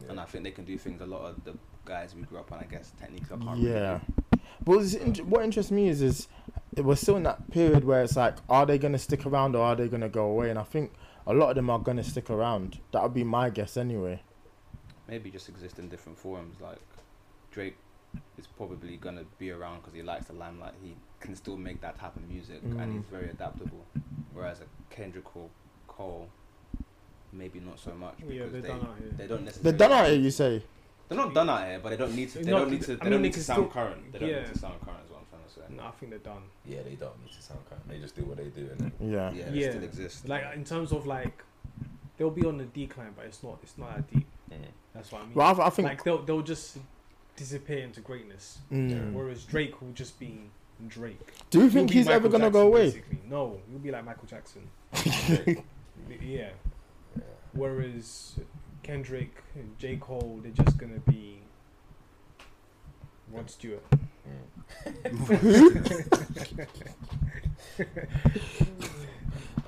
and 0.08 0.20
I 0.20 0.24
think 0.24 0.44
they 0.44 0.52
can 0.52 0.64
do 0.64 0.78
things 0.78 1.00
a 1.00 1.06
lot 1.06 1.22
of 1.22 1.44
the 1.44 1.54
guys 1.84 2.14
we 2.14 2.22
grew 2.22 2.38
up 2.38 2.52
on. 2.52 2.60
I 2.60 2.64
guess 2.64 2.92
techniques 3.00 3.30
I 3.32 3.36
can't. 3.36 3.58
Yeah. 3.58 3.90
Really 3.90 4.00
But 4.64 4.76
what's 4.76 4.94
in- 4.94 5.14
what 5.30 5.42
interests 5.44 5.72
me 5.72 5.88
is, 5.88 6.02
is 6.02 6.28
we're 6.76 6.96
still 6.96 7.16
in 7.16 7.22
that 7.24 7.50
period 7.50 7.84
where 7.84 8.02
it's 8.02 8.16
like, 8.16 8.36
are 8.48 8.64
they 8.66 8.78
going 8.78 8.92
to 8.92 8.98
stick 8.98 9.26
around 9.26 9.56
or 9.56 9.64
are 9.64 9.74
they 9.76 9.88
going 9.88 10.00
to 10.02 10.08
go 10.08 10.26
away? 10.26 10.50
And 10.50 10.58
I 10.58 10.62
think 10.62 10.92
a 11.26 11.34
lot 11.34 11.50
of 11.50 11.56
them 11.56 11.68
are 11.70 11.78
going 11.78 11.96
to 11.98 12.04
stick 12.04 12.30
around. 12.30 12.78
That 12.92 13.02
would 13.02 13.14
be 13.14 13.24
my 13.24 13.50
guess 13.50 13.76
anyway. 13.76 14.22
maybe 15.08 15.30
just 15.30 15.48
exist 15.48 15.78
in 15.78 15.88
different 15.88 16.18
forums. 16.18 16.56
Like 16.60 16.78
Drake 17.50 17.76
is 18.38 18.46
probably 18.46 18.96
gonna 18.96 19.24
be 19.38 19.50
around 19.50 19.80
because 19.80 19.92
he 19.94 20.02
likes 20.02 20.26
the 20.26 20.32
limelight. 20.32 20.72
He 20.82 20.94
can 21.20 21.34
still 21.34 21.56
make 21.56 21.80
that 21.82 21.98
type 21.98 22.16
of 22.16 22.26
music, 22.28 22.60
and 22.62 22.78
Mm. 22.78 22.92
he's 22.96 23.04
very 23.06 23.28
adaptable. 23.28 23.84
Whereas 24.32 24.60
a 24.60 24.64
Kendrick 24.94 25.36
or 25.36 25.48
Cole, 25.86 26.28
maybe 27.32 27.60
not 27.60 27.78
so 27.78 27.92
much 27.94 28.16
because 28.18 28.32
Yeah, 28.34 28.44
they're 28.50 28.60
they, 28.62 28.68
done 28.68 28.80
out 28.80 28.96
here. 28.98 29.08
they 29.18 29.26
don't 29.26 29.44
necessarily. 29.44 29.76
They're 29.76 29.88
done 29.88 29.98
out 29.98 30.06
here, 30.10 30.18
you 30.20 30.30
say. 30.30 30.62
They're 31.14 31.24
not 31.24 31.34
done 31.34 31.50
out 31.50 31.66
here, 31.66 31.78
but 31.82 31.90
they 31.90 31.96
don't 31.96 32.14
need 32.14 32.30
to. 32.30 32.38
They 32.38 32.50
No, 32.50 32.60
don't 32.60 32.70
need 32.70 32.82
to. 32.82 32.92
I 32.92 32.96
They 32.96 33.02
mean, 33.04 33.10
don't 33.12 33.22
they 33.22 33.28
need 33.28 33.34
to 33.34 33.44
sound 33.44 33.56
still- 33.58 33.68
current. 33.68 34.12
They 34.12 34.18
don't 34.18 34.28
yeah. 34.30 34.36
need 34.40 34.46
to 34.54 34.58
sound 34.58 34.80
current. 34.80 34.98
Is 35.04 35.10
what 35.10 35.20
I'm 35.20 35.26
trying 35.30 35.44
to 35.44 35.50
say. 35.50 35.76
No, 35.76 35.82
I 35.84 35.90
think 35.92 36.10
they're 36.10 36.18
done. 36.20 36.42
Yeah, 36.66 36.82
they 36.82 36.94
don't 36.94 37.22
need 37.22 37.32
to 37.32 37.42
sound 37.42 37.60
current. 37.68 37.88
They 37.88 37.98
just 37.98 38.16
do 38.16 38.22
what 38.22 38.38
they 38.38 38.44
do, 38.44 38.70
and 38.78 38.92
Yeah. 39.00 39.30
Yeah, 39.32 39.50
they 39.50 39.58
Yeah. 39.58 39.70
still 39.70 39.82
exist. 39.84 40.26
Like 40.28 40.44
in 40.54 40.64
terms 40.64 40.90
of 40.92 41.06
like, 41.06 41.42
they'll 42.16 42.30
be 42.30 42.46
on 42.46 42.56
the 42.56 42.64
decline, 42.64 43.12
but 43.14 43.26
it's 43.26 43.42
not. 43.42 43.58
It's 43.62 43.76
not 43.76 43.94
that 43.96 44.10
deep. 44.12 44.26
mm. 44.50 44.56
That's 44.94 45.12
what 45.12 45.22
I 45.22 45.24
mean. 45.26 45.34
Well, 45.34 45.60
I, 45.60 45.66
I 45.66 45.70
think. 45.70 45.88
like 45.88 46.02
they'll 46.04 46.22
they'll 46.22 46.40
just 46.42 46.78
disappear 47.36 47.78
into 47.84 48.00
greatness. 48.00 48.58
Mm. 48.72 49.12
Whereas 49.12 49.44
Drake 49.44 49.80
will 49.82 49.92
just 49.92 50.18
be 50.18 50.40
Drake. 50.88 51.20
Do 51.50 51.60
you 51.60 51.68
think 51.70 51.90
be 51.90 51.96
he's 51.96 52.08
ever 52.08 52.28
going 52.28 52.42
to 52.42 52.50
go 52.50 52.66
away? 52.66 52.86
Basically. 52.86 53.18
No, 53.28 53.60
he'll 53.70 53.78
be 53.78 53.90
like 53.90 54.04
Michael 54.04 54.26
Jackson. 54.26 54.62
Yeah. 56.08 56.48
yeah. 57.16 57.24
Whereas 57.52 58.34
Kendrick, 58.82 59.42
and 59.54 59.78
J 59.78 59.96
Cole, 59.96 60.40
they're 60.42 60.52
just 60.52 60.76
gonna 60.76 61.00
be 61.08 61.38
Rod 63.30 63.50
Stewart. 63.50 63.84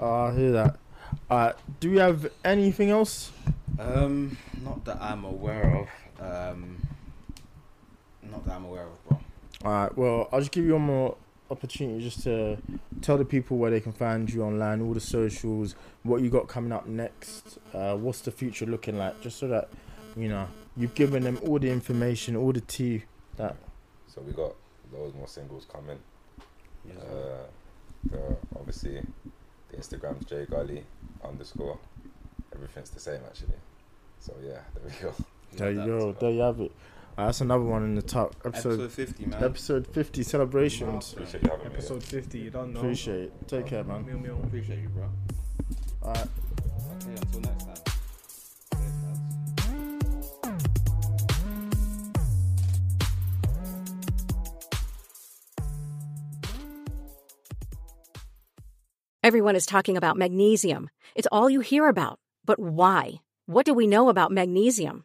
Oh, 0.01 0.27
I 0.27 0.35
hear 0.35 0.53
that. 0.53 0.77
Uh, 1.31 1.53
do 1.81 1.91
we 1.91 1.99
have 1.99 2.31
anything 2.45 2.91
else? 2.91 3.31
Um, 3.79 4.37
not 4.63 4.85
that 4.85 5.01
I'm 5.01 5.25
aware 5.25 5.77
of. 5.77 5.89
Um, 6.21 6.87
not 8.23 8.45
that 8.47 8.55
I'm 8.55 8.65
aware 8.65 8.87
of, 8.87 9.09
bro. 9.09 9.21
All 9.65 9.73
right. 9.73 9.97
Well, 9.97 10.29
I'll 10.33 10.41
just 10.41 10.53
give 10.53 10.65
you 10.65 10.73
one 10.75 10.83
more 10.83 11.17
opportunity 11.51 12.03
just 12.03 12.23
to 12.25 12.57
tell 13.01 13.19
the 13.19 13.25
people 13.25 13.59
where 13.59 13.71
they 13.71 13.81
can 13.81 13.93
find 13.93 14.33
you 14.33 14.43
online, 14.43 14.81
all 14.81 14.95
the 14.95 15.01
socials, 15.01 15.75
what 16.03 16.23
you 16.23 16.31
got 16.31 16.49
coming 16.49 16.73
up 16.73 16.87
next, 16.87 17.59
uh, 17.75 17.95
what's 17.97 18.21
the 18.21 18.31
future 18.31 18.67
looking 18.67 18.99
like, 18.99 19.21
just 19.21 19.39
so 19.39 19.49
that 19.49 19.69
you 20.17 20.29
know 20.29 20.49
you've 20.77 20.95
given 20.95 21.23
them 21.23 21.39
all 21.47 21.59
the 21.59 21.71
information, 21.71 22.37
all 22.37 22.53
the 22.53 22.61
tea. 22.61 23.05
That 23.37 23.57
So 24.07 24.21
we 24.23 24.33
got 24.33 24.55
loads 24.93 25.15
more 25.15 25.29
singles 25.29 25.67
coming. 25.71 25.99
Yes, 26.87 26.97
Uh, 26.99 27.45
the, 28.11 28.37
obviously, 28.57 29.01
the 29.71 29.77
Instagram's 29.77 30.25
J 30.27 30.47
Gully 30.47 30.85
underscore. 31.25 31.79
Everything's 32.55 32.91
the 32.91 33.01
same 33.01 33.21
actually. 33.27 33.59
So 34.21 34.35
yeah, 34.43 34.61
there 34.75 34.85
we 34.85 34.91
go. 35.03 35.15
there 35.53 35.71
you 35.73 35.87
go. 35.87 36.13
There 36.13 36.31
you 36.31 36.41
have 36.41 36.61
it. 36.61 36.73
Uh, 37.17 37.27
that's 37.27 37.41
another 37.41 37.63
one 37.63 37.85
in 37.85 37.95
the 37.95 38.03
top 38.03 38.35
Episode 38.45 38.81
episode. 38.81 38.93
50, 38.93 39.27
man. 39.27 39.45
Episode 39.45 39.87
50 39.87 40.23
celebrations. 40.25 41.13
Appreciate 41.13 41.43
you 41.45 41.51
having 41.51 41.69
me. 41.69 41.75
Episode 41.75 42.03
50, 42.03 42.39
you 42.39 42.51
don't 42.51 42.73
know. 42.73 42.81
Appreciate 42.81 43.23
it. 43.25 43.49
Take 43.49 43.67
care, 43.67 43.85
man. 43.85 44.05
Meow, 44.05 44.17
meow. 44.17 44.41
Appreciate 44.43 44.81
you, 44.81 44.89
bro. 44.89 45.09
All 46.03 46.13
right. 46.13 46.27
Okay, 47.03 47.11
until 47.11 47.41
next 47.41 47.65
time. 47.67 47.75
Everyone 59.23 59.57
is 59.57 59.67
talking 59.67 59.97
about 59.97 60.17
magnesium. 60.17 60.91
It's 61.15 61.29
all 61.31 61.49
you 61.49 61.61
hear 61.61 61.89
about. 61.89 62.19
But 62.45 62.59
why? 62.59 63.15
What 63.47 63.65
do 63.65 63.73
we 63.73 63.87
know 63.87 64.09
about 64.09 64.33
magnesium? 64.33 65.05